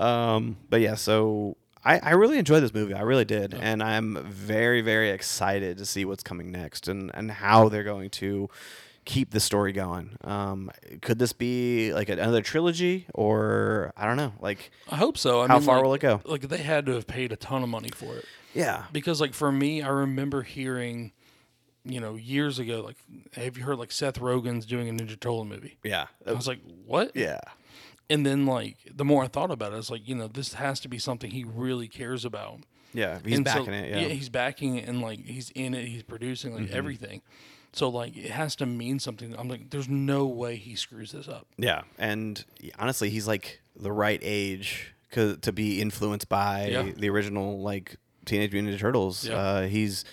Um, 0.00 0.58
but 0.70 0.80
yeah, 0.80 0.94
so 0.94 1.56
I, 1.84 1.98
I 1.98 2.10
really 2.12 2.38
enjoyed 2.38 2.62
this 2.62 2.74
movie. 2.74 2.94
I 2.94 3.00
really 3.02 3.24
did, 3.24 3.54
and 3.54 3.82
I'm 3.82 4.22
very 4.26 4.82
very 4.82 5.10
excited 5.10 5.78
to 5.78 5.86
see 5.86 6.04
what's 6.04 6.22
coming 6.22 6.52
next 6.52 6.88
and 6.88 7.10
and 7.14 7.30
how 7.30 7.68
they're 7.68 7.84
going 7.84 8.10
to 8.10 8.48
keep 9.04 9.30
the 9.30 9.38
story 9.38 9.70
going. 9.72 10.16
Um, 10.24 10.68
could 11.00 11.20
this 11.20 11.32
be 11.32 11.92
like 11.94 12.08
another 12.08 12.42
trilogy, 12.42 13.06
or 13.14 13.92
I 13.96 14.04
don't 14.04 14.16
know, 14.16 14.32
like 14.40 14.70
I 14.90 14.96
hope 14.96 15.16
so. 15.16 15.42
I 15.42 15.46
How 15.46 15.58
mean, 15.58 15.66
far 15.66 15.76
like- 15.76 15.84
will 15.84 15.94
it 15.94 16.00
go? 16.00 16.20
Like 16.24 16.42
they 16.48 16.58
had 16.58 16.86
to 16.86 16.92
have 16.92 17.06
paid 17.06 17.30
a 17.32 17.36
ton 17.36 17.62
of 17.62 17.68
money 17.68 17.90
for 17.94 18.16
it 18.16 18.24
yeah, 18.56 18.84
because, 18.92 19.20
like, 19.20 19.34
for 19.34 19.52
me, 19.52 19.82
I 19.82 19.88
remember 19.88 20.42
hearing, 20.42 21.12
you 21.84 22.00
know, 22.00 22.14
years 22.16 22.58
ago, 22.58 22.80
like, 22.82 22.96
have 23.34 23.56
you 23.56 23.64
heard 23.64 23.78
like 23.78 23.92
Seth 23.92 24.18
Rogen's 24.18 24.66
doing 24.66 24.88
a 24.88 24.92
Ninja 24.92 25.10
Turtle 25.20 25.44
movie? 25.44 25.78
yeah, 25.84 26.06
I 26.26 26.32
was 26.32 26.48
like, 26.48 26.60
what? 26.86 27.12
yeah, 27.14 27.40
And 28.10 28.24
then, 28.26 28.46
like, 28.46 28.76
the 28.94 29.04
more 29.04 29.22
I 29.24 29.28
thought 29.28 29.50
about 29.50 29.72
it, 29.72 29.74
I 29.74 29.78
was 29.78 29.90
like, 29.90 30.08
you 30.08 30.14
know, 30.14 30.28
this 30.28 30.54
has 30.54 30.80
to 30.80 30.88
be 30.88 30.98
something 30.98 31.30
he 31.30 31.44
really 31.44 31.88
cares 31.88 32.24
about. 32.24 32.60
yeah. 32.92 33.18
He's 33.24 33.36
And 33.38 33.46
so- 33.46 33.54
backing 33.60 33.74
it. 33.74 33.90
Yeah, 33.90 33.96
Mm-hmm. 34.02 34.10
he's 34.10 34.28
backing 34.28 34.76
it, 34.76 34.88
and 34.88 35.00
like 35.02 35.24
he's 35.24 35.50
in 35.50 35.74
it. 35.74 35.86
He's 35.86 36.02
producing 36.02 36.54
like 36.54 36.70
everything. 36.70 37.22
So 37.72 37.88
like 37.90 38.16
it 38.16 38.30
has 38.30 38.56
to 38.56 38.64
mean 38.66 38.98
something. 39.00 39.34
I'm 39.38 39.48
like, 39.48 39.68
there's 39.70 39.88
no 39.88 40.24
way 40.26 40.56
he 40.56 40.76
screws 40.76 41.12
this 41.12 41.28
up. 41.28 41.46
Yeah, 41.58 41.82
and 41.98 42.42
honestly, 42.78 43.10
he's 43.10 43.26
like 43.28 43.60
the 43.78 43.92
right 43.92 44.20
age 44.22 44.94
to 45.12 45.52
be 45.52 45.80
influenced 45.80 46.28
by 46.28 46.68
Yeah. 46.68 46.90
the 46.96 47.08
original 47.10 47.60
like 47.60 47.96
Teenage 48.26 48.52
Mutant 48.52 48.74
Ninja 48.74 48.78
Turtles. 48.80 49.26
Yeah. 49.26 49.36
Uh, 49.36 49.66
he's 49.66 50.04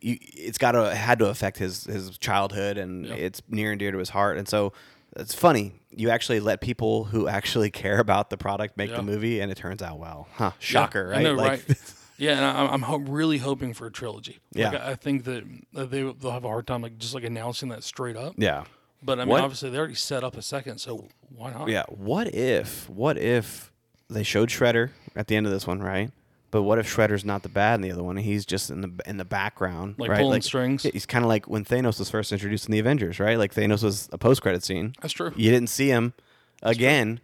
you, 0.00 0.16
it's 0.20 0.58
got 0.58 0.72
to 0.72 0.94
had 0.94 1.18
to 1.20 1.26
affect 1.26 1.58
his 1.58 1.84
his 1.84 2.18
childhood, 2.18 2.78
and 2.78 3.06
Yeah. 3.06 3.14
it's 3.14 3.42
near 3.48 3.70
and 3.72 3.78
dear 3.78 3.92
to 3.92 3.98
his 3.98 4.10
heart. 4.10 4.38
And 4.38 4.48
so 4.48 4.72
it's 5.16 5.34
funny 5.34 5.74
you 5.90 6.10
actually 6.10 6.38
let 6.40 6.60
people 6.60 7.04
who 7.04 7.26
actually 7.28 7.70
care 7.70 7.98
about 7.98 8.30
the 8.30 8.36
product 8.36 8.76
make 8.76 8.90
Yeah. 8.90 8.96
the 8.98 9.02
movie, 9.02 9.40
and 9.40 9.50
it 9.50 9.56
turns 9.56 9.82
out 9.82 9.98
well. 9.98 10.28
Huh? 10.34 10.52
Shocker, 10.58 11.08
right? 11.08 11.22
Know, 11.22 11.34
Like- 11.34 11.68
right? 11.68 11.78
Yeah, 12.20 12.32
and 12.32 12.44
I, 12.44 12.66
I'm 12.72 12.82
ho- 12.82 12.96
really 12.98 13.38
hoping 13.38 13.72
for 13.74 13.86
a 13.86 13.92
trilogy. 13.92 14.40
Like, 14.52 14.72
Yeah. 14.72 14.78
I, 14.84 14.90
I 14.90 14.94
think 14.96 15.22
that 15.22 15.44
that 15.72 15.90
they 15.92 16.02
they'll 16.02 16.32
have 16.32 16.44
a 16.44 16.48
hard 16.48 16.66
time 16.66 16.82
like 16.82 16.98
just 16.98 17.14
like 17.14 17.22
announcing 17.22 17.68
that 17.68 17.84
straight 17.84 18.16
up. 18.16 18.34
yeah. 18.36 18.64
But 19.04 19.20
I 19.20 19.22
mean, 19.22 19.28
What- 19.30 19.42
obviously 19.44 19.70
they 19.70 19.78
already 19.78 19.94
set 19.94 20.24
up 20.24 20.36
a 20.36 20.42
second, 20.42 20.78
so 20.78 21.06
why 21.28 21.52
not? 21.52 21.68
Yeah. 21.68 21.84
What 21.88 22.34
if? 22.34 22.90
What 22.90 23.16
if 23.18 23.70
they 24.10 24.24
showed 24.24 24.48
Shredder 24.48 24.90
at 25.14 25.28
the 25.28 25.36
end 25.36 25.46
of 25.46 25.52
this 25.52 25.64
one, 25.64 25.78
right? 25.80 26.10
But 26.50 26.62
what 26.62 26.78
if 26.78 26.86
Shredder's 26.86 27.24
not 27.26 27.42
the 27.42 27.48
bad 27.50 27.74
in 27.74 27.82
the 27.82 27.92
other 27.92 28.02
one? 28.02 28.16
He's 28.16 28.46
just 28.46 28.70
in 28.70 28.80
the 28.80 28.90
in 29.06 29.18
the 29.18 29.24
background, 29.24 29.96
Like 29.98 30.10
right? 30.10 30.20
pulling 30.20 30.40
strings? 30.42 30.82
He's 30.84 31.04
kind 31.06 31.24
of 31.24 31.28
like 31.28 31.46
when 31.46 31.64
Thanos 31.64 31.98
was 31.98 32.08
first 32.10 32.32
introduced 32.32 32.66
in 32.66 32.72
the 32.72 32.78
Avengers, 32.78 33.20
right? 33.20 33.36
Like 33.36 33.54
Thanos 33.54 33.82
was 33.82 34.08
a 34.12 34.18
post 34.18 34.40
credit 34.40 34.64
scene. 34.64 34.94
That's 35.02 35.12
true. 35.12 35.32
You 35.36 35.50
didn't 35.50 35.68
see 35.68 35.88
him 35.88 36.14
again. 36.62 37.20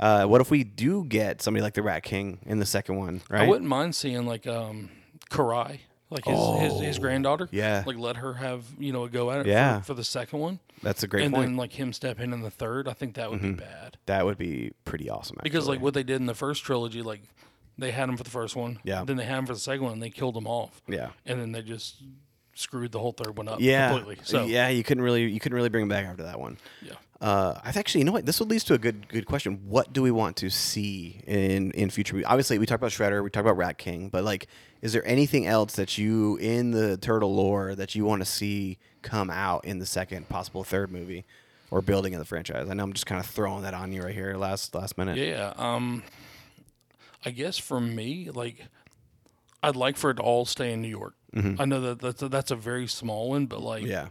Uh, 0.00 0.24
what 0.24 0.40
if 0.40 0.50
we 0.50 0.64
do 0.64 1.04
get 1.04 1.42
somebody 1.42 1.62
like 1.62 1.74
the 1.74 1.82
Rat 1.82 2.02
King 2.02 2.38
in 2.46 2.58
the 2.58 2.66
second 2.66 2.96
one, 2.96 3.20
right? 3.28 3.42
I 3.42 3.46
wouldn't 3.48 3.68
mind 3.68 3.94
seeing 3.94 4.24
like 4.26 4.46
um 4.46 4.88
Karai, 5.30 5.80
like 6.10 6.24
his, 6.24 6.38
his 6.72 6.80
his 6.80 6.98
granddaughter. 6.98 7.44
Oh, 7.44 7.48
yeah. 7.52 7.84
Like 7.86 7.98
let 7.98 8.16
her 8.16 8.32
have 8.34 8.64
you 8.78 8.92
know 8.92 9.04
a 9.04 9.10
go 9.10 9.30
at 9.30 9.40
it. 9.40 9.46
Yeah. 9.46 9.80
For, 9.80 9.88
for 9.88 9.94
the 9.94 10.04
second 10.04 10.38
one, 10.40 10.60
That's 10.82 11.02
a 11.02 11.06
great 11.06 11.24
and 11.24 11.34
point. 11.34 11.46
then 11.48 11.56
like 11.56 11.72
him 11.74 11.92
step 11.92 12.20
in 12.20 12.32
in 12.32 12.40
the 12.40 12.50
third. 12.50 12.88
I 12.88 12.94
think 12.94 13.14
that 13.14 13.30
would 13.30 13.42
be 13.42 13.52
bad 13.52 13.98
that 14.06 14.24
would 14.24 14.38
be 14.38 14.72
pretty 14.86 15.08
awesome. 15.10 15.36
because 15.42 15.68
like 15.68 15.80
what 15.80 15.94
they 15.94 16.02
did 16.02 16.20
in 16.20 16.26
the 16.26 16.34
first 16.34 16.64
trilogy, 16.64 17.02
like 17.02 17.20
they 17.78 17.90
had 17.90 18.08
him 18.08 18.16
for 18.16 18.24
the 18.24 18.30
first 18.30 18.56
one. 18.56 18.78
Yeah. 18.84 19.04
Then 19.04 19.16
they 19.16 19.24
had 19.24 19.38
him 19.38 19.46
for 19.46 19.54
the 19.54 19.60
second 19.60 19.84
one, 19.84 19.92
and 19.94 20.02
they 20.02 20.10
killed 20.10 20.36
him 20.36 20.46
off. 20.46 20.82
yeah, 20.86 21.10
And 21.26 21.40
then 21.40 21.52
they 21.52 21.62
just 21.62 22.02
screwed 22.54 22.92
the 22.92 22.98
whole 22.98 23.12
third 23.12 23.36
one 23.36 23.48
up 23.48 23.60
yeah, 23.60 23.90
completely. 23.90 24.18
So 24.24 24.44
yeah, 24.44 24.68
you 24.68 24.84
couldn't 24.84 25.02
really 25.02 25.22
you 25.30 25.40
couldn't 25.40 25.56
really 25.56 25.70
bring 25.70 25.82
him 25.84 25.88
back 25.88 26.06
after 26.06 26.24
that 26.24 26.38
one. 26.38 26.58
yeah. 26.82 26.94
Uh, 27.20 27.56
I've 27.62 27.76
actually, 27.76 28.00
you 28.00 28.04
know 28.04 28.10
what? 28.10 28.26
This 28.26 28.40
would 28.40 28.50
lead 28.50 28.62
to 28.62 28.74
a 28.74 28.78
good, 28.78 29.06
good 29.08 29.26
question. 29.26 29.60
What 29.68 29.92
do 29.92 30.02
we 30.02 30.10
want 30.10 30.38
to 30.38 30.50
see 30.50 31.22
in 31.24 31.70
in 31.70 31.88
future? 31.88 32.14
movies? 32.14 32.26
Obviously, 32.28 32.58
we 32.58 32.66
talked 32.66 32.82
about 32.82 32.90
Shredder, 32.90 33.22
we 33.22 33.30
talked 33.30 33.46
about 33.46 33.56
Rat 33.56 33.78
King, 33.78 34.08
but 34.08 34.24
like, 34.24 34.48
is 34.80 34.92
there 34.92 35.06
anything 35.06 35.46
else 35.46 35.74
that 35.76 35.96
you 35.96 36.36
in 36.38 36.72
the 36.72 36.96
turtle 36.96 37.32
lore 37.32 37.76
that 37.76 37.94
you 37.94 38.04
want 38.04 38.22
to 38.22 38.26
see 38.26 38.78
come 39.02 39.30
out 39.30 39.64
in 39.64 39.78
the 39.78 39.86
second, 39.86 40.28
possible 40.28 40.64
third 40.64 40.90
movie? 40.90 41.24
or 41.70 41.80
building 41.80 42.12
in 42.12 42.18
the 42.18 42.24
franchise? 42.26 42.68
I 42.68 42.74
know 42.74 42.84
I'm 42.84 42.92
just 42.92 43.06
kind 43.06 43.18
of 43.18 43.24
throwing 43.24 43.62
that 43.62 43.72
on 43.72 43.92
you 43.92 44.02
right 44.02 44.12
here, 44.14 44.36
last 44.36 44.74
last 44.74 44.98
minute. 44.98 45.16
Yeah. 45.16 45.54
Um, 45.56 46.02
I 47.24 47.30
guess 47.30 47.58
for 47.58 47.80
me, 47.80 48.30
like, 48.32 48.66
I'd 49.62 49.76
like 49.76 49.96
for 49.96 50.10
it 50.10 50.14
to 50.16 50.22
all 50.22 50.44
stay 50.44 50.72
in 50.72 50.82
New 50.82 50.88
York. 50.88 51.14
I 51.58 51.64
know 51.64 51.80
that 51.80 52.00
that's 52.00 52.22
a, 52.22 52.28
that's 52.28 52.50
a 52.50 52.56
very 52.56 52.86
small 52.86 53.30
one, 53.30 53.46
but 53.46 53.60
like, 53.62 53.82
Mm-hmm. 53.84 53.90
Yeah. 53.90 54.08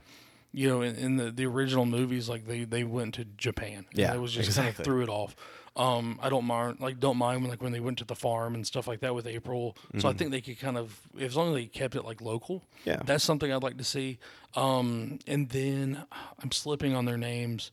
you 0.54 0.68
know, 0.70 0.82
in, 0.82 0.96
in 0.96 1.18
the, 1.18 1.30
the 1.32 1.46
original 1.46 1.86
movies, 1.86 2.28
like 2.28 2.48
they, 2.48 2.64
they 2.64 2.84
went 2.84 3.14
to 3.16 3.26
Japan. 3.26 3.86
And 3.90 4.00
Yeah, 4.00 4.14
it 4.14 4.20
was 4.20 4.32
just 4.34 4.56
kind 4.58 4.70
of 4.70 4.76
threw 4.76 5.04
it 5.04 5.10
off. 5.10 5.36
Um, 5.78 6.20
I 6.22 6.28
don't 6.30 6.44
mind 6.44 6.82
like 6.82 7.00
don't 7.00 7.16
mind 7.16 7.42
when 7.42 7.50
like 7.50 7.62
when 7.62 7.72
they 7.72 7.80
went 7.80 8.00
to 8.00 8.04
the 8.06 8.16
farm 8.16 8.56
and 8.56 8.68
stuff 8.68 8.88
like 8.88 9.00
that 9.02 9.16
with 9.16 9.26
April. 9.26 9.78
So 10.00 10.10
I 10.10 10.14
think 10.14 10.32
they 10.32 10.42
could 10.42 10.60
kind 10.60 10.78
of 10.78 11.00
as 11.18 11.38
long 11.38 11.48
as 11.50 11.54
they 11.56 11.66
kept 11.68 11.96
it 11.96 12.04
like 12.04 12.20
local. 12.20 12.58
Mm-hmm. 12.58 12.90
Yeah. 12.90 13.02
that's 13.06 13.24
something 13.24 13.54
I'd 13.54 13.64
like 13.64 13.78
to 13.78 13.86
see. 13.86 14.20
Um, 14.58 15.20
and 15.28 15.48
then 15.48 16.04
I'm 16.44 16.52
slipping 16.52 16.94
on 16.94 17.06
their 17.06 17.16
names, 17.18 17.72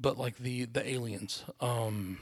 but 0.00 0.18
like 0.18 0.38
the 0.38 0.64
the 0.64 0.84
aliens. 0.88 1.44
Um, 1.60 2.18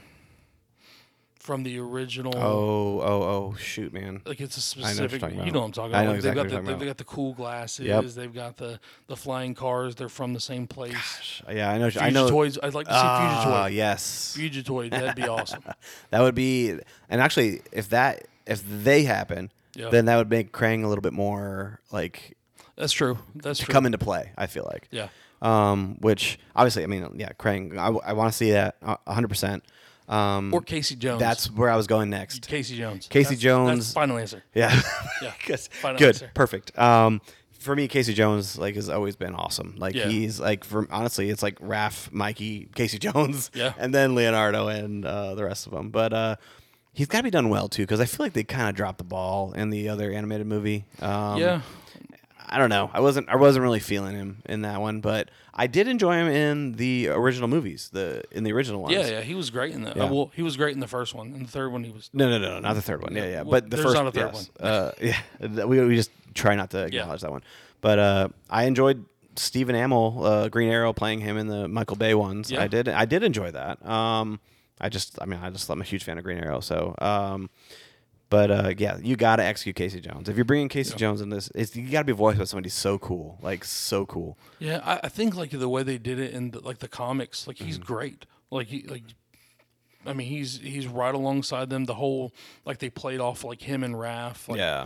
from 1.49 1.63
the 1.63 1.79
original. 1.79 2.31
Oh, 2.37 3.01
oh, 3.01 3.23
oh, 3.23 3.55
shoot, 3.59 3.91
man. 3.91 4.21
Like 4.23 4.39
it's 4.39 4.55
a 4.55 4.59
know 4.79 4.83
specific, 4.85 5.19
talking 5.19 5.43
you 5.43 5.51
know 5.51 5.61
what 5.61 5.65
I'm 5.65 5.71
talking 5.71 5.95
I 5.95 6.01
about. 6.01 6.03
know 6.03 6.09
Like, 6.11 6.17
exactly 6.19 6.43
they've 6.43 6.51
got 6.53 6.65
the, 6.65 6.77
they've 6.77 6.87
got 6.89 6.97
the 6.99 7.03
cool 7.05 7.33
glasses. 7.33 7.87
Yep. 7.87 8.05
They've 8.05 8.33
got 8.33 8.57
the 8.57 8.79
the 9.07 9.15
flying 9.15 9.55
cars. 9.55 9.95
They're 9.95 10.09
from 10.09 10.33
the 10.33 10.39
same 10.39 10.67
place. 10.67 11.41
Yeah, 11.51 11.71
I 11.71 11.79
know. 11.79 11.89
I 11.99 12.11
know. 12.11 12.29
Fugitoids. 12.29 12.59
I'd 12.61 12.75
like 12.75 12.85
to 12.85 12.93
see 12.93 12.99
Ah, 13.01 13.65
Fugitoid. 13.67 13.73
yes. 13.73 14.37
Fugitoid. 14.37 14.91
That'd 14.91 15.15
be 15.15 15.27
awesome. 15.27 15.63
That 16.11 16.21
would 16.21 16.35
be, 16.35 16.69
and 17.09 17.19
actually, 17.19 17.61
if 17.71 17.89
that 17.89 18.27
if 18.45 18.61
they 18.67 19.03
happen, 19.03 19.51
Yeah. 19.75 19.89
then 19.89 20.05
that 20.05 20.17
would 20.17 20.29
make 20.29 20.51
Krang 20.51 20.83
a 20.83 20.87
little 20.87 21.01
bit 21.01 21.13
more 21.13 21.79
like 21.91 22.37
That's 22.75 22.93
true. 22.93 23.17
That's 23.35 23.59
true. 23.59 23.73
come 23.73 23.87
into 23.87 23.97
play. 23.97 24.31
I 24.37 24.45
feel 24.45 24.67
like. 24.71 24.87
Yeah. 24.91 25.07
Um, 25.41 25.97
which 26.01 26.37
obviously, 26.55 26.83
I 26.83 26.87
mean, 26.87 27.07
yeah, 27.15 27.29
Krang. 27.39 27.75
I, 27.75 27.87
I 28.09 28.13
want 28.13 28.31
to 28.31 28.37
see 28.37 28.51
that 28.51 28.75
hundred 29.07 29.29
percent. 29.29 29.63
Um, 30.09 30.53
Or 30.53 30.61
Casey 30.61 30.95
Jones. 30.95 31.19
that's 31.19 31.51
where 31.51 31.69
I 31.69 31.75
was 31.75 31.85
going 31.87 32.09
next. 32.09 32.47
Casey 32.47 32.75
Jones. 32.77 33.07
Casey 33.07 33.35
That's- 33.35 33.39
Jones- 33.39 33.77
That's 33.85 33.93
final 33.93 34.17
answer. 34.17 34.43
Yeah. 34.53 34.81
Yeah. 35.21 35.33
Good. 35.45 36.01
Answer. 36.01 36.31
Perfect. 36.33 36.77
Um, 36.77 37.21
for 37.59 37.75
me, 37.75 37.87
Casey 37.87 38.13
Jones 38.13 38.57
like 38.57 38.75
has 38.75 38.89
always 38.89 39.15
been 39.15 39.35
awesome. 39.35 39.75
Like 39.77 39.93
Yeah. 39.93 40.07
he's 40.07 40.39
like, 40.39 40.63
for 40.63 40.87
honestly, 40.91 41.29
it's 41.29 41.43
like 41.43 41.59
Raph, 41.59 42.11
Mikey, 42.11 42.69
Casey 42.73 42.97
Jones, 43.07 43.51
Yeah. 43.53 43.73
and 43.77 43.93
then 43.93 44.15
Leonardo 44.15 44.67
and 44.67 45.05
uh, 45.05 45.35
the 45.35 45.43
rest 45.43 45.67
of 45.67 45.73
them. 45.73 45.89
But 45.89 46.11
uh, 46.13 46.35
he's 46.93 47.07
got 47.07 47.19
to 47.19 47.23
be 47.23 47.29
done 47.29 47.49
well 47.49 47.67
too, 47.69 47.83
because 47.83 47.99
I 47.99 48.05
feel 48.05 48.25
like 48.25 48.33
they 48.33 48.43
kind 48.43 48.69
of 48.69 48.75
dropped 48.75 48.97
the 48.97 49.03
ball 49.03 49.53
in 49.53 49.69
the 49.69 49.89
other 49.89 50.11
animated 50.11 50.47
movie. 50.47 50.85
Um, 51.01 51.37
yeah. 51.37 51.61
I 52.51 52.57
don't 52.57 52.69
know. 52.69 52.89
I 52.93 52.99
wasn't. 52.99 53.29
I 53.29 53.35
wasn't 53.35 53.61
really 53.63 53.79
feeling 53.79 54.15
him 54.15 54.41
in 54.47 54.61
that 54.63 54.81
one, 54.81 55.01
but 55.01 55.29
I 55.53 55.67
did 55.67 55.87
enjoy 55.87 56.13
him 56.13 56.27
in 56.27 56.71
the 56.73 57.09
original 57.09 57.47
movies. 57.47 57.89
The 57.93 58.23
in 58.31 58.43
the 58.43 58.51
original 58.53 58.81
ones. 58.81 58.95
Yeah. 58.95 59.07
Yeah. 59.07 59.21
He 59.21 59.35
was 59.35 59.51
great 59.51 59.73
in 59.73 59.83
the. 59.83 59.93
Yeah. 59.95 60.03
Uh, 60.05 60.11
well, 60.11 60.31
he 60.33 60.41
was 60.41 60.57
great 60.57 60.73
in 60.73 60.79
the 60.79 60.87
first 60.87 61.13
one. 61.13 61.33
In 61.33 61.43
the 61.43 61.49
third 61.51 61.71
one, 61.71 61.83
he 61.83 61.91
was. 61.91 62.09
No, 62.11 62.27
no, 62.29 62.39
no, 62.39 62.55
no, 62.55 62.59
not 62.59 62.73
the 62.73 62.81
third 62.81 63.03
one. 63.03 63.15
Yeah, 63.15 63.25
yeah. 63.25 63.41
Well, 63.43 63.51
But 63.61 63.69
the 63.69 63.77
first, 63.77 63.93
not 63.93 64.07
a 64.07 64.11
third 64.11 64.31
yes. 64.33 64.49
Uh, 64.59 64.91
yeah, 65.01 65.65
we, 65.65 65.79
we 65.85 65.95
just 65.95 66.09
try 66.33 66.55
not 66.55 66.71
to 66.71 66.79
Yeah. 66.91 67.01
acknowledge 67.01 67.21
that 67.21 67.31
one. 67.31 67.43
But 67.81 67.99
uh, 67.99 68.29
I 68.49 68.63
enjoyed 68.65 69.05
Stephen 69.35 69.75
Amell, 69.75 70.25
uh, 70.25 70.49
Green 70.49 70.69
Arrow, 70.69 70.91
playing 70.91 71.19
him 71.19 71.37
in 71.37 71.47
the 71.47 71.67
Michael 71.67 71.97
Bay 71.97 72.13
ones. 72.15 72.49
Yeah. 72.51 72.63
I 72.63 72.67
did. 72.67 72.89
I 72.89 73.05
did 73.05 73.23
enjoy 73.23 73.51
that. 73.51 73.85
Um, 73.87 74.39
I 74.81 74.89
just, 74.89 75.21
I 75.21 75.25
mean, 75.25 75.39
I 75.41 75.49
just, 75.49 75.69
I'm 75.69 75.81
a 75.81 75.83
huge 75.83 76.03
fan 76.03 76.17
of 76.17 76.23
Green 76.23 76.39
Arrow. 76.39 76.61
So, 76.61 76.95
um, 76.99 77.49
but 78.29 78.51
uh, 78.51 78.73
yeah, 78.77 78.97
you 79.01 79.15
got 79.15 79.37
to 79.37 79.43
execute 79.43 79.75
Casey 79.75 79.99
Jones. 80.01 80.29
If 80.29 80.35
you're 80.35 80.45
bringing 80.45 80.69
Casey 80.69 80.95
Jones 80.95 81.21
in 81.21 81.29
this, 81.29 81.49
it's, 81.55 81.75
you 81.75 81.89
got 81.89 81.99
to 82.01 82.05
be 82.05 82.13
voiced 82.13 82.37
by 82.37 82.43
somebody 82.45 82.69
so 82.69 82.97
cool, 82.99 83.37
like 83.41 83.63
so 83.65 84.05
cool. 84.05 84.37
Yeah. 84.59 84.81
I, 84.83 84.99
I 85.05 85.09
think 85.09 85.35
like 85.35 85.51
the 85.51 85.69
way 85.69 85.83
they 85.83 85.97
did 85.97 86.19
it 86.19 86.33
in 86.33 86.51
the, 86.51 86.59
like 86.59 86.79
the 86.79 86.87
comics, 86.87 87.47
like 87.47 87.57
Mm-hmm. 87.57 87.65
he's 87.65 87.77
great. 87.77 88.25
Like 88.51 88.67
he 88.67 88.83
like. 88.83 89.03
I 90.05 90.13
mean, 90.13 90.27
he's 90.27 90.57
he's 90.61 90.87
right 90.87 91.13
alongside 91.13 91.69
them. 91.69 91.83
The 91.83 91.93
whole 91.95 92.31
like 92.65 92.77
they 92.79 92.89
played 92.89 93.19
off 93.19 93.43
like 93.43 93.61
him 93.61 93.83
and 93.83 93.95
Raph, 93.95 94.47
like 94.47 94.57
yeah, 94.57 94.85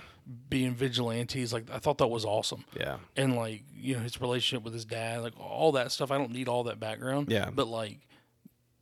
being 0.50 0.74
vigilantes. 0.74 1.54
Like 1.54 1.70
I 1.72 1.78
thought 1.78 2.00
that 2.00 2.08
was 2.08 2.26
awesome. 2.26 2.66
yeah, 2.78 2.98
and 3.16 3.36
like 3.36 3.62
you 3.76 3.94
know 3.96 4.00
his 4.02 4.20
relationship 4.20 4.64
with 4.66 4.74
his 4.74 4.86
dad, 4.86 5.22
like 5.22 5.40
all 5.40 5.74
that 5.74 5.92
stuff. 5.92 6.10
I 6.10 6.18
don't 6.18 6.32
need 6.32 6.48
all 6.48 6.64
that 6.64 6.80
background. 6.80 7.28
Yeah. 7.32 7.52
but 7.54 7.68
like 7.68 8.00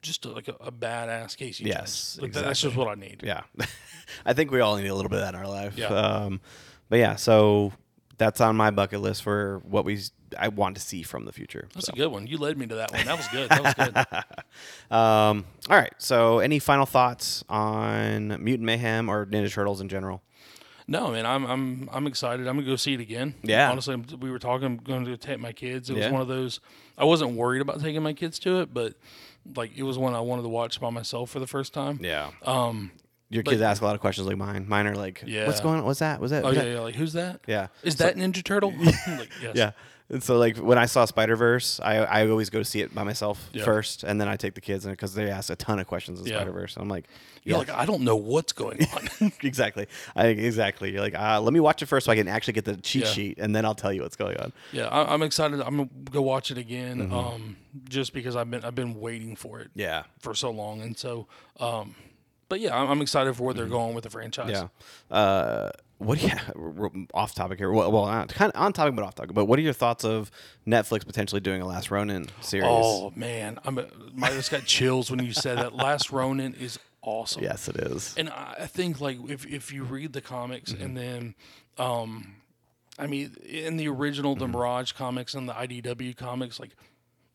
just 0.02 0.26
a, 0.26 0.30
like 0.30 0.48
a, 0.48 0.56
a 0.60 0.72
badass 0.72 1.38
Casey. 1.38 1.66
Yes, 1.66 2.18
Like, 2.22 2.34
that- 2.34 2.44
that's 2.46 2.62
just 2.62 2.76
what 2.76 2.88
I 2.88 2.96
need. 2.96 3.22
yeah. 3.26 3.42
I 4.26 4.34
think 4.34 4.52
we 4.52 4.60
all 4.60 4.76
need 4.78 4.88
a 4.88 4.96
little 4.96 5.10
bit 5.10 5.20
of 5.20 5.26
that 5.26 5.34
in 5.36 5.40
our 5.40 5.48
life. 5.48 5.78
Yeah. 5.78 5.88
Um, 5.88 6.42
but 6.90 7.00
yeah, 7.00 7.16
so 7.16 7.72
that's 8.18 8.42
on 8.42 8.56
my 8.56 8.70
bucket 8.72 9.02
list 9.02 9.24
for 9.24 9.62
what 9.64 9.86
we 9.86 10.00
I 10.38 10.48
want 10.50 10.76
to 10.76 10.82
see 10.82 11.04
from 11.04 11.26
the 11.26 11.32
future. 11.34 11.68
That's 11.74 11.88
So. 11.88 11.94
a 11.94 11.96
good 11.96 12.08
one. 12.08 12.26
You 12.28 12.38
led 12.38 12.58
me 12.58 12.68
to 12.68 12.76
that 12.76 12.92
one. 12.92 13.06
That 13.06 13.18
was 13.18 13.28
good. 13.30 13.50
That 13.50 13.64
was 13.64 13.74
good. 13.74 14.06
Um, 14.96 15.46
all 15.70 15.78
right. 15.78 15.94
So, 15.98 16.40
any 16.40 16.60
final 16.60 16.86
thoughts 16.86 17.44
on 17.50 18.28
Mutant 18.44 18.62
Mayhem 18.66 19.10
or 19.10 19.26
Ninja 19.26 19.52
Turtles 19.52 19.82
in 19.82 19.88
general? 19.90 20.22
no, 20.88 21.10
man, 21.12 21.26
I'm 21.26 21.46
I'm 21.46 21.90
I'm 21.94 22.08
excited. 22.08 22.48
I'm 22.48 22.58
gonna 22.58 22.68
go 22.68 22.76
see 22.76 22.94
it 22.94 23.00
again. 23.00 23.36
Yeah. 23.44 23.72
honestly, 23.72 23.96
we 24.20 24.30
were 24.30 24.40
talking. 24.40 24.66
I'm 24.66 24.78
going 24.78 25.06
to 25.06 25.16
take 25.18 25.40
my 25.40 25.54
kids. 25.54 25.90
It 25.90 25.96
was 25.96 26.08
one 26.12 26.22
of 26.22 26.28
those. 26.28 26.60
I 26.98 27.06
wasn't 27.06 27.32
worried 27.36 27.62
about 27.62 27.80
taking 27.82 28.04
my 28.04 28.14
kids 28.14 28.38
to 28.40 28.60
it, 28.62 28.74
but 28.74 28.94
like 29.56 29.78
it 29.78 29.84
was 29.84 29.98
one 29.98 30.14
I 30.14 30.22
wanted 30.22 30.44
to 30.44 30.50
watch 30.50 30.80
by 30.80 30.90
myself 30.90 31.30
for 31.30 31.40
the 31.40 31.48
first 31.48 31.74
time. 31.74 32.00
Yeah. 32.02 32.32
Um. 32.44 32.92
Your 33.32 33.44
kids 33.44 33.62
ask 33.62 33.82
a 33.82 33.86
lot 33.86 33.96
of 33.96 34.02
questions 34.02 34.28
like 34.28 34.38
mine. 34.38 34.66
Mine 34.68 34.88
are 34.88 34.96
like, 34.96 35.24
Yeah. 35.26 35.48
"What's 35.48 35.62
going 35.62 35.80
on? 35.80 35.86
What's 35.86 36.00
that? 36.00 36.20
Was 36.20 36.32
that?" 36.32 36.44
Oh 36.44 36.50
was 36.50 36.58
yeah, 36.58 36.64
that-" 36.66 36.72
yeah. 36.72 36.80
Like 36.82 36.96
who's 36.96 37.14
that? 37.14 37.40
Yeah. 37.48 37.68
Is 37.84 37.96
that 37.98 38.16
Ninja 38.18 38.44
Turtle? 38.44 38.72
like, 38.80 39.30
yes. 39.42 39.56
Yeah. 39.56 39.72
And 40.10 40.22
so, 40.22 40.38
like, 40.38 40.58
when 40.58 40.78
I 40.78 40.88
saw 40.88 41.06
Spider 41.06 41.38
Verse, 41.38 41.80
I, 41.82 42.00
I 42.00 42.28
always 42.28 42.50
go 42.50 42.60
to 42.60 42.66
see 42.66 42.82
it 42.82 42.94
by 42.94 43.04
myself 43.04 43.50
Yeah. 43.54 43.64
first, 43.64 44.04
and 44.04 44.20
then 44.20 44.28
I 44.28 44.36
take 44.36 44.56
the 44.56 44.60
kids 44.60 44.86
in 44.86 44.92
because 44.92 45.14
they 45.14 45.30
ask 45.32 45.50
a 45.50 45.56
ton 45.56 45.80
of 45.80 45.88
questions 45.88 46.20
in 46.20 46.26
Yeah. 46.28 46.36
Spider 46.36 46.52
Verse. 46.52 46.76
I'm 46.76 46.90
like, 46.90 47.06
You're 47.46 47.58
like 47.58 47.70
I 47.70 47.86
don't 47.86 48.02
know 48.02 48.18
what's 48.18 48.52
going 48.52 48.86
on. 49.22 49.32
exactly. 49.42 49.88
I, 50.14 50.28
exactly. 50.28 50.92
You're 50.92 51.00
like, 51.00 51.18
uh, 51.18 51.40
let 51.40 51.54
me 51.54 51.62
watch 51.62 51.82
it 51.82 51.86
first 51.86 52.08
so 52.08 52.12
I 52.12 52.16
can 52.18 52.28
actually 52.28 52.52
get 52.54 52.66
the 52.66 52.76
cheat 52.76 53.04
Yeah. 53.04 53.08
sheet, 53.10 53.38
and 53.40 53.56
then 53.56 53.64
I'll 53.64 53.74
tell 53.74 53.94
you 53.94 54.02
what's 54.02 54.18
going 54.18 54.36
on. 54.36 54.52
Yeah, 54.74 54.88
I, 54.88 55.14
I'm 55.14 55.22
excited. 55.24 55.62
I'm 55.62 55.78
gonna 55.78 55.90
go 56.12 56.22
watch 56.22 56.52
it 56.52 56.58
again, 56.58 57.10
um, 57.14 57.56
just 57.88 58.12
because 58.14 58.36
I've 58.36 58.52
been 58.52 58.66
I've 58.66 58.76
been 58.76 59.00
waiting 59.00 59.38
for 59.38 59.62
it 59.62 59.72
Yeah. 59.76 60.04
for 60.20 60.36
so 60.36 60.52
long, 60.52 60.82
and 60.82 60.98
so, 60.98 61.28
um, 61.62 61.96
but 62.52 62.60
yeah, 62.60 62.78
I'm, 62.80 62.90
I'm 62.92 63.02
excited 63.02 63.34
for 63.36 63.44
where 63.46 63.54
they're 63.56 63.66
going 63.66 63.96
with 63.96 64.04
the 64.04 64.10
franchise. 64.12 64.52
Yeah. 64.52 64.68
Uh, 65.16 65.72
what 66.00 66.20
do 66.20 66.28
you 66.28 66.34
r- 66.84 66.92
off 67.14 67.34
topic 67.34 67.58
here? 67.60 67.72
Well, 67.72 67.92
well 67.92 68.06
not, 68.08 68.28
kind 68.34 68.52
of 68.54 68.62
on 68.62 68.74
topic, 68.74 68.96
but 68.96 69.04
off 69.06 69.16
topic. 69.16 69.34
But 69.34 69.46
what 69.46 69.58
are 69.58 69.62
your 69.62 69.72
thoughts 69.74 70.04
of 70.04 70.30
Netflix 70.68 71.06
potentially 71.06 71.40
doing 71.42 71.62
a 71.62 71.66
Last 71.66 71.90
Ronin 71.92 72.28
series? 72.42 72.68
Oh 72.70 73.12
man, 73.16 73.58
I'm 73.66 73.78
a, 73.78 73.86
my 74.14 74.30
just 74.32 74.52
got 74.52 74.66
chills 74.66 75.10
when 75.10 75.24
you 75.24 75.32
said 75.34 75.58
that. 75.60 75.74
Last 75.74 76.12
Ronin 76.12 76.54
is 76.56 76.78
awesome. 77.02 77.42
yes, 77.44 77.68
it 77.68 77.78
is. 77.78 78.14
and 78.18 78.30
I 78.30 78.56
I 78.62 78.66
think 78.68 79.00
like 79.00 79.18
if 79.30 79.46
if 79.46 79.72
you 79.72 79.84
read 79.84 80.14
the 80.14 80.22
comics 80.22 80.74
Mm-hmm. 80.74 80.84
and 80.84 80.98
then, 80.98 81.36
um, 81.78 82.36
I 83.00 83.08
mean, 83.08 83.36
in 83.48 83.78
the 83.78 83.88
original 83.88 84.36
Mm-hmm. 84.36 84.52
the 84.52 84.58
Mirage 84.58 84.92
comics 84.92 85.34
and 85.36 85.48
the 85.48 85.54
IDW 85.54 86.18
comics, 86.18 86.60
like 86.60 86.72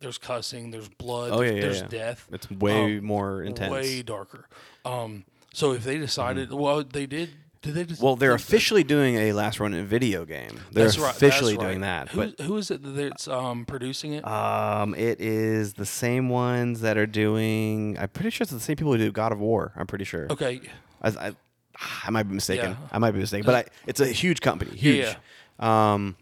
there's 0.00 0.18
cussing, 0.18 0.70
there's 0.70 0.88
blood, 0.88 1.30
Oh, 1.32 1.40
yeah, 1.40 1.52
there's, 1.52 1.54
yeah, 1.54 1.60
there's 1.62 1.80
yeah. 1.82 1.88
death. 1.88 2.28
It's 2.32 2.50
way 2.50 2.98
Um, 2.98 3.04
more 3.04 3.42
intense. 3.42 3.72
way 3.72 4.02
darker. 4.02 4.46
Um, 4.84 5.24
so 5.52 5.72
if 5.72 5.84
they 5.84 5.98
decided, 5.98 6.52
well, 6.52 6.82
they 6.84 7.06
did. 7.06 7.30
Did 7.62 7.74
they 7.74 7.84
just? 7.84 8.00
Well, 8.02 8.14
they're 8.14 8.34
officially 8.34 8.84
doing 8.84 9.16
a 9.16 9.32
Last 9.32 9.58
Ronin 9.58 9.86
video 9.86 10.24
game. 10.24 10.60
They're 10.70 10.84
that's 10.84 10.98
right, 10.98 11.10
officially 11.16 11.54
that's 11.54 11.64
doing 11.66 11.80
that. 11.80 12.10
Who, 12.10 12.26
But 12.26 12.40
who 12.44 12.56
is 12.58 12.70
it 12.70 12.80
that's 12.82 13.26
um, 13.26 13.64
producing 13.64 14.12
it? 14.12 14.24
um, 14.28 14.94
it 14.94 15.20
is 15.20 15.74
the 15.74 15.86
same 15.86 16.28
ones 16.28 16.82
that 16.82 16.96
are 16.96 17.06
doing. 17.06 17.96
I'm 17.98 18.08
pretty 18.10 18.30
sure 18.30 18.44
it's 18.44 18.52
the 18.52 18.60
same 18.60 18.76
people 18.76 18.92
who 18.92 18.98
do 18.98 19.10
God 19.10 19.32
of 19.32 19.40
War. 19.40 19.72
I'm 19.74 19.86
pretty 19.88 20.04
sure. 20.04 20.26
okay, 20.30 20.60
I, 21.02 21.08
I, 21.08 21.32
I 22.04 22.10
might 22.10 22.24
be 22.24 22.34
mistaken. 22.34 22.70
Yeah. 22.70 22.88
I 22.92 22.98
might 22.98 23.12
be 23.12 23.18
mistaken, 23.18 23.46
but 23.46 23.54
I, 23.54 23.64
it's 23.86 24.00
a 24.00 24.06
huge 24.06 24.40
company, 24.42 24.76
huge. 24.76 25.16
Um, 25.58 26.16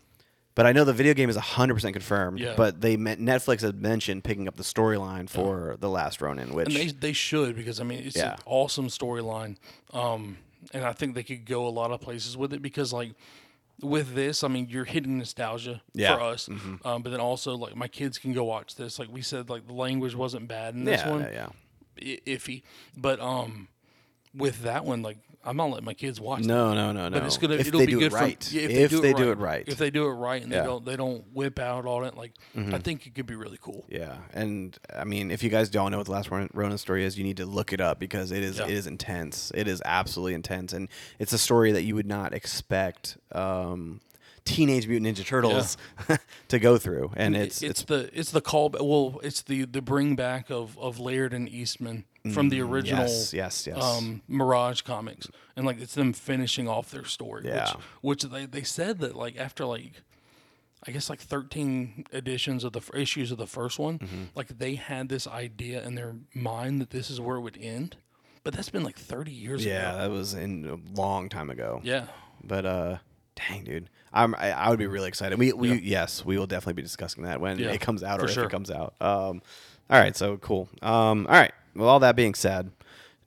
but 0.55 0.67
I 0.67 0.73
know 0.73 0.85
the 0.85 0.93
video 0.93 1.15
game 1.15 1.29
is 1.31 1.37
100% 1.37 1.93
confirmed. 1.93 2.39
Yeah. 2.39 2.55
But 2.57 2.81
they 2.81 2.97
met, 2.97 3.19
Netflix 3.19 3.61
had 3.63 3.81
mentioned 3.83 4.25
picking 4.25 4.47
up 4.49 4.57
the 4.57 4.63
storyline 4.63 5.29
for 5.29 5.77
the 5.81 5.89
Last 5.91 6.21
Ronin, 6.21 6.55
which 6.55 6.69
and 6.69 6.77
they 6.77 6.87
they 6.89 7.13
should 7.13 7.57
because 7.57 7.81
I 7.81 7.85
mean 7.85 8.05
it's 8.05 8.17
Yeah. 8.17 8.35
an 8.35 8.39
awesome 8.47 8.89
storyline. 8.89 9.57
Um, 9.93 10.39
and 10.73 10.85
I 10.85 10.93
think 10.93 11.15
they 11.15 11.23
could 11.23 11.45
go 11.45 11.67
a 11.67 11.69
lot 11.71 11.91
of 11.91 12.01
places 12.01 12.37
with 12.37 12.53
it 12.53 12.63
because 12.63 12.93
like 12.93 13.13
with 13.83 14.15
this, 14.15 14.45
I 14.45 14.49
mean 14.49 14.69
you're 14.71 14.85
hitting 14.85 15.19
nostalgia 15.19 15.83
Yeah. 15.93 16.11
Mm-hmm. 16.13 16.19
for 16.19 16.25
us, 16.25 16.49
um, 16.85 17.03
but 17.03 17.11
then 17.11 17.21
also 17.21 17.57
like 17.57 17.75
my 17.77 17.89
kids 17.89 18.19
can 18.19 18.33
go 18.33 18.45
watch 18.45 18.77
this. 18.77 18.99
Like 18.99 19.09
we 19.13 19.21
said, 19.23 19.51
like 19.51 19.67
the 19.67 19.73
language 19.75 20.15
wasn't 20.15 20.47
bad 20.49 20.75
in 20.75 20.85
this 20.85 21.01
yeah, 21.01 21.11
one. 21.11 21.21
yeah, 21.23 21.31
yeah. 21.33 21.49
i- 22.01 22.21
iffy. 22.31 22.63
But 22.97 23.19
um, 23.21 23.69
with 24.35 24.63
that 24.63 24.85
one, 24.85 25.03
like 25.03 25.19
I'm 25.47 25.57
not 25.57 25.67
letting 25.71 25.85
my 25.85 25.95
kids 25.95 26.21
watch. 26.21 26.41
that. 26.43 26.47
No, 26.49 26.73
no, 26.75 26.93
no, 26.93 27.09
no. 27.09 27.19
But 27.19 27.27
it's 27.27 27.37
gonna 27.39 27.55
if 27.55 27.69
it'll 27.69 27.81
they 27.81 27.87
be 27.87 27.93
do 27.93 27.99
good 28.01 28.13
it 28.13 28.17
right. 28.17 28.43
for 28.43 28.55
yeah, 28.55 28.63
if, 28.63 28.91
they, 28.91 29.13
do, 29.13 29.31
it 29.31 29.39
right. 29.39 29.65
If 29.67 29.77
they 29.79 29.91
do 29.91 30.07
it 30.07 30.11
right 30.13 30.43
and 30.43 30.51
Yeah. 30.51 30.59
Mm-hmm. 30.59 30.65
they 30.65 30.71
don't 30.71 30.85
they 30.87 30.97
don't 30.97 31.25
whip 31.35 31.59
out 31.59 31.85
all 31.87 32.01
that 32.03 32.17
like 32.17 32.33
I 32.57 32.79
think 32.79 33.07
it 33.07 33.15
could 33.15 33.27
be 33.27 33.35
really 33.35 33.59
cool. 33.61 33.85
yeah, 33.89 34.17
and 34.33 34.77
I 34.95 35.05
mean, 35.05 35.31
if 35.31 35.43
you 35.43 35.51
guys 35.51 35.69
don't 35.69 35.91
know 35.91 35.99
what 35.99 36.07
the 36.07 36.13
last 36.13 36.31
Ronin 36.31 36.79
story 36.79 37.05
is, 37.05 37.19
you 37.19 37.25
need 37.25 37.37
to 37.39 37.47
look 37.47 37.73
it 37.73 37.81
up 37.81 37.99
because 37.99 38.33
it 38.33 38.43
is 38.43 38.59
Yeah. 38.59 38.65
it 38.67 38.71
is 38.73 38.87
intense. 38.87 39.53
It 39.55 39.69
is 39.69 39.83
absolutely 39.85 40.35
intense, 40.35 40.73
and 40.73 40.89
it's 41.19 41.33
a 41.33 41.39
story 41.39 41.73
that 41.73 41.83
you 41.83 41.95
would 41.95 42.07
not 42.07 42.33
expect 42.33 43.19
um, 43.33 44.01
Teenage 44.45 44.87
Mutant 44.87 45.17
Ninja 45.19 45.25
Turtles 45.27 45.77
to 46.49 46.59
go 46.59 46.77
through, 46.79 47.13
and 47.17 47.35
it's 47.37 47.63
it's 47.63 47.81
it's 47.81 47.83
the 47.85 48.11
it's 48.19 48.31
the 48.31 48.41
call 48.41 48.71
well 48.81 49.21
it's 49.23 49.43
the 49.43 49.65
the 49.65 49.81
bring 49.83 50.17
back 50.17 50.51
of 50.51 50.79
of 50.79 50.99
Laird 50.99 51.33
and 51.33 51.49
Eastman 51.49 52.05
from 52.33 52.49
the 52.49 52.61
original 52.62 53.05
Mm, 53.05 53.33
yes, 53.35 53.35
yes, 53.35 53.66
yes. 53.66 53.83
um 53.83 54.22
Mirage 54.29 54.81
comics 54.81 55.29
and 55.57 55.66
like 55.66 55.79
it's 55.79 55.95
them 55.95 56.14
finishing 56.14 56.66
off 56.66 56.91
their 56.91 57.05
story 57.05 57.43
Yeah. 57.45 57.75
which 58.01 58.22
which 58.22 58.33
they 58.33 58.47
they 58.47 58.62
said 58.62 58.99
that 59.01 59.14
like 59.14 59.37
after 59.37 59.66
like 59.66 59.93
I 60.87 60.91
guess 60.93 61.11
like 61.11 61.20
13 61.20 62.07
editions 62.12 62.64
of 62.64 62.72
the 62.72 62.81
f- 62.81 62.91
issues 62.95 63.31
of 63.31 63.37
the 63.37 63.47
first 63.47 63.79
one 63.79 63.99
Mm-hmm. 63.99 64.22
like 64.35 64.57
they 64.59 64.77
had 64.77 65.11
this 65.11 65.27
idea 65.27 65.85
in 65.85 65.97
their 65.97 66.14
mind 66.35 66.81
that 66.81 66.91
this 66.91 67.11
is 67.11 67.20
where 67.20 67.37
it 67.37 67.41
would 67.43 67.59
end 67.61 67.97
but 68.43 68.55
that's 68.55 68.70
been 68.70 68.85
like 68.85 68.99
30 68.99 69.31
years 69.31 69.64
yeah, 69.64 69.91
ago 69.91 69.99
that 69.99 70.11
was 70.11 70.33
in 70.35 70.66
a 70.66 70.99
long 70.99 71.29
time 71.29 71.51
ago. 71.51 71.81
yeah 71.83 72.07
But 72.43 72.64
uh, 72.66 72.99
dang, 73.37 73.64
dude, 73.64 73.89
I'm 74.14 74.35
I, 74.35 74.51
I 74.53 74.70
would 74.70 74.79
be 74.79 74.87
really 74.87 75.09
excited. 75.09 75.39
We 75.39 75.53
we 75.55 75.79
yes, 75.81 76.25
we 76.25 76.37
will 76.39 76.47
definitely 76.47 76.75
be 76.75 76.83
discussing 76.83 77.25
that 77.25 77.41
when 77.41 77.59
Yeah, 77.59 77.70
it 77.70 77.81
comes 77.81 78.03
out 78.03 78.20
or 78.20 78.25
if 78.25 78.31
sure. 78.33 78.45
it 78.45 78.51
comes 78.51 78.70
out. 78.70 78.95
Um, 79.01 79.41
all 79.91 79.99
right, 79.99 80.14
so 80.16 80.37
cool. 80.39 80.68
Um, 80.83 81.27
all 81.27 81.33
right. 81.35 81.53
Well, 81.75 81.89
all 81.89 82.01
that 82.01 82.16
being 82.16 82.35
said, 82.35 82.70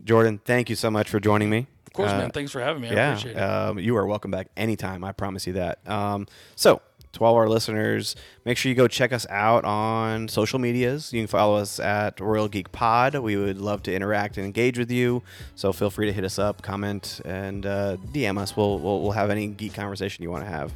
Jordan, 0.03 0.39
thank 0.45 0.69
you 0.69 0.75
so 0.75 0.89
much 0.91 1.09
for 1.09 1.19
joining 1.19 1.49
me. 1.49 1.67
of 1.87 1.93
course 1.93 2.11
Uh, 2.11 2.17
man 2.19 2.31
thanks 2.31 2.51
for 2.51 2.61
having 2.61 2.81
me 2.81 2.89
I 2.89 2.93
yeah, 2.93 3.09
appreciate 3.11 3.35
it 3.37 3.39
um, 3.39 3.79
you 3.79 3.95
are 3.97 4.05
welcome 4.05 4.31
back 4.31 4.47
anytime. 4.55 5.03
I 5.03 5.11
promise 5.11 5.47
you 5.47 5.53
that. 5.53 5.79
Um, 5.87 6.27
so, 6.55 6.81
to 7.13 7.23
all 7.23 7.35
our 7.35 7.49
listeners, 7.49 8.15
make 8.45 8.57
sure 8.57 8.69
you 8.69 8.75
go 8.75 8.87
check 8.87 9.11
us 9.11 9.25
out 9.29 9.65
on 9.65 10.27
social 10.27 10.59
medias. 10.59 11.11
You 11.13 11.21
can 11.21 11.27
follow 11.27 11.55
us 11.55 11.79
at 11.79 12.19
Royal 12.19 12.47
Geek 12.47 12.71
Pod. 12.71 13.15
We 13.15 13.35
would 13.37 13.57
love 13.57 13.81
to 13.83 13.93
interact 13.95 14.37
and 14.37 14.45
engage 14.45 14.77
with 14.77 14.91
you. 14.91 15.23
So 15.55 15.73
feel 15.73 15.89
free 15.89 16.05
to 16.05 16.13
hit 16.13 16.23
us 16.23 16.37
up, 16.37 16.61
comment, 16.61 17.19
and 17.25 17.65
uh, 17.65 17.97
DM 18.13 18.37
us. 18.37 18.55
We'll, 18.55 18.77
we'll 18.77 19.01
we'll 19.01 19.13
have 19.13 19.31
any 19.31 19.47
geek 19.47 19.73
conversation 19.73 20.21
you 20.21 20.29
want 20.29 20.43
to 20.43 20.49
have. 20.51 20.71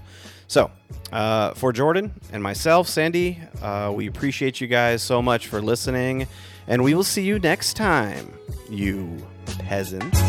So, 0.52 0.70
uh, 1.14 1.54
for 1.54 1.72
Jordan 1.72 2.12
and 2.34 2.44
myself, 2.44 2.90
Sandy, 2.90 3.40
uh, 3.62 3.94
we 3.96 4.08
appreciate 4.08 4.60
you 4.60 4.68
guys 4.68 5.02
so 5.02 5.22
much 5.22 5.48
for 5.48 5.62
listening, 5.62 6.28
and 6.68 6.84
we 6.84 6.94
will 6.94 7.06
see 7.06 7.24
you 7.24 7.40
next 7.40 7.76
time, 7.76 8.30
you 8.70 9.16
peasants. 9.60 10.20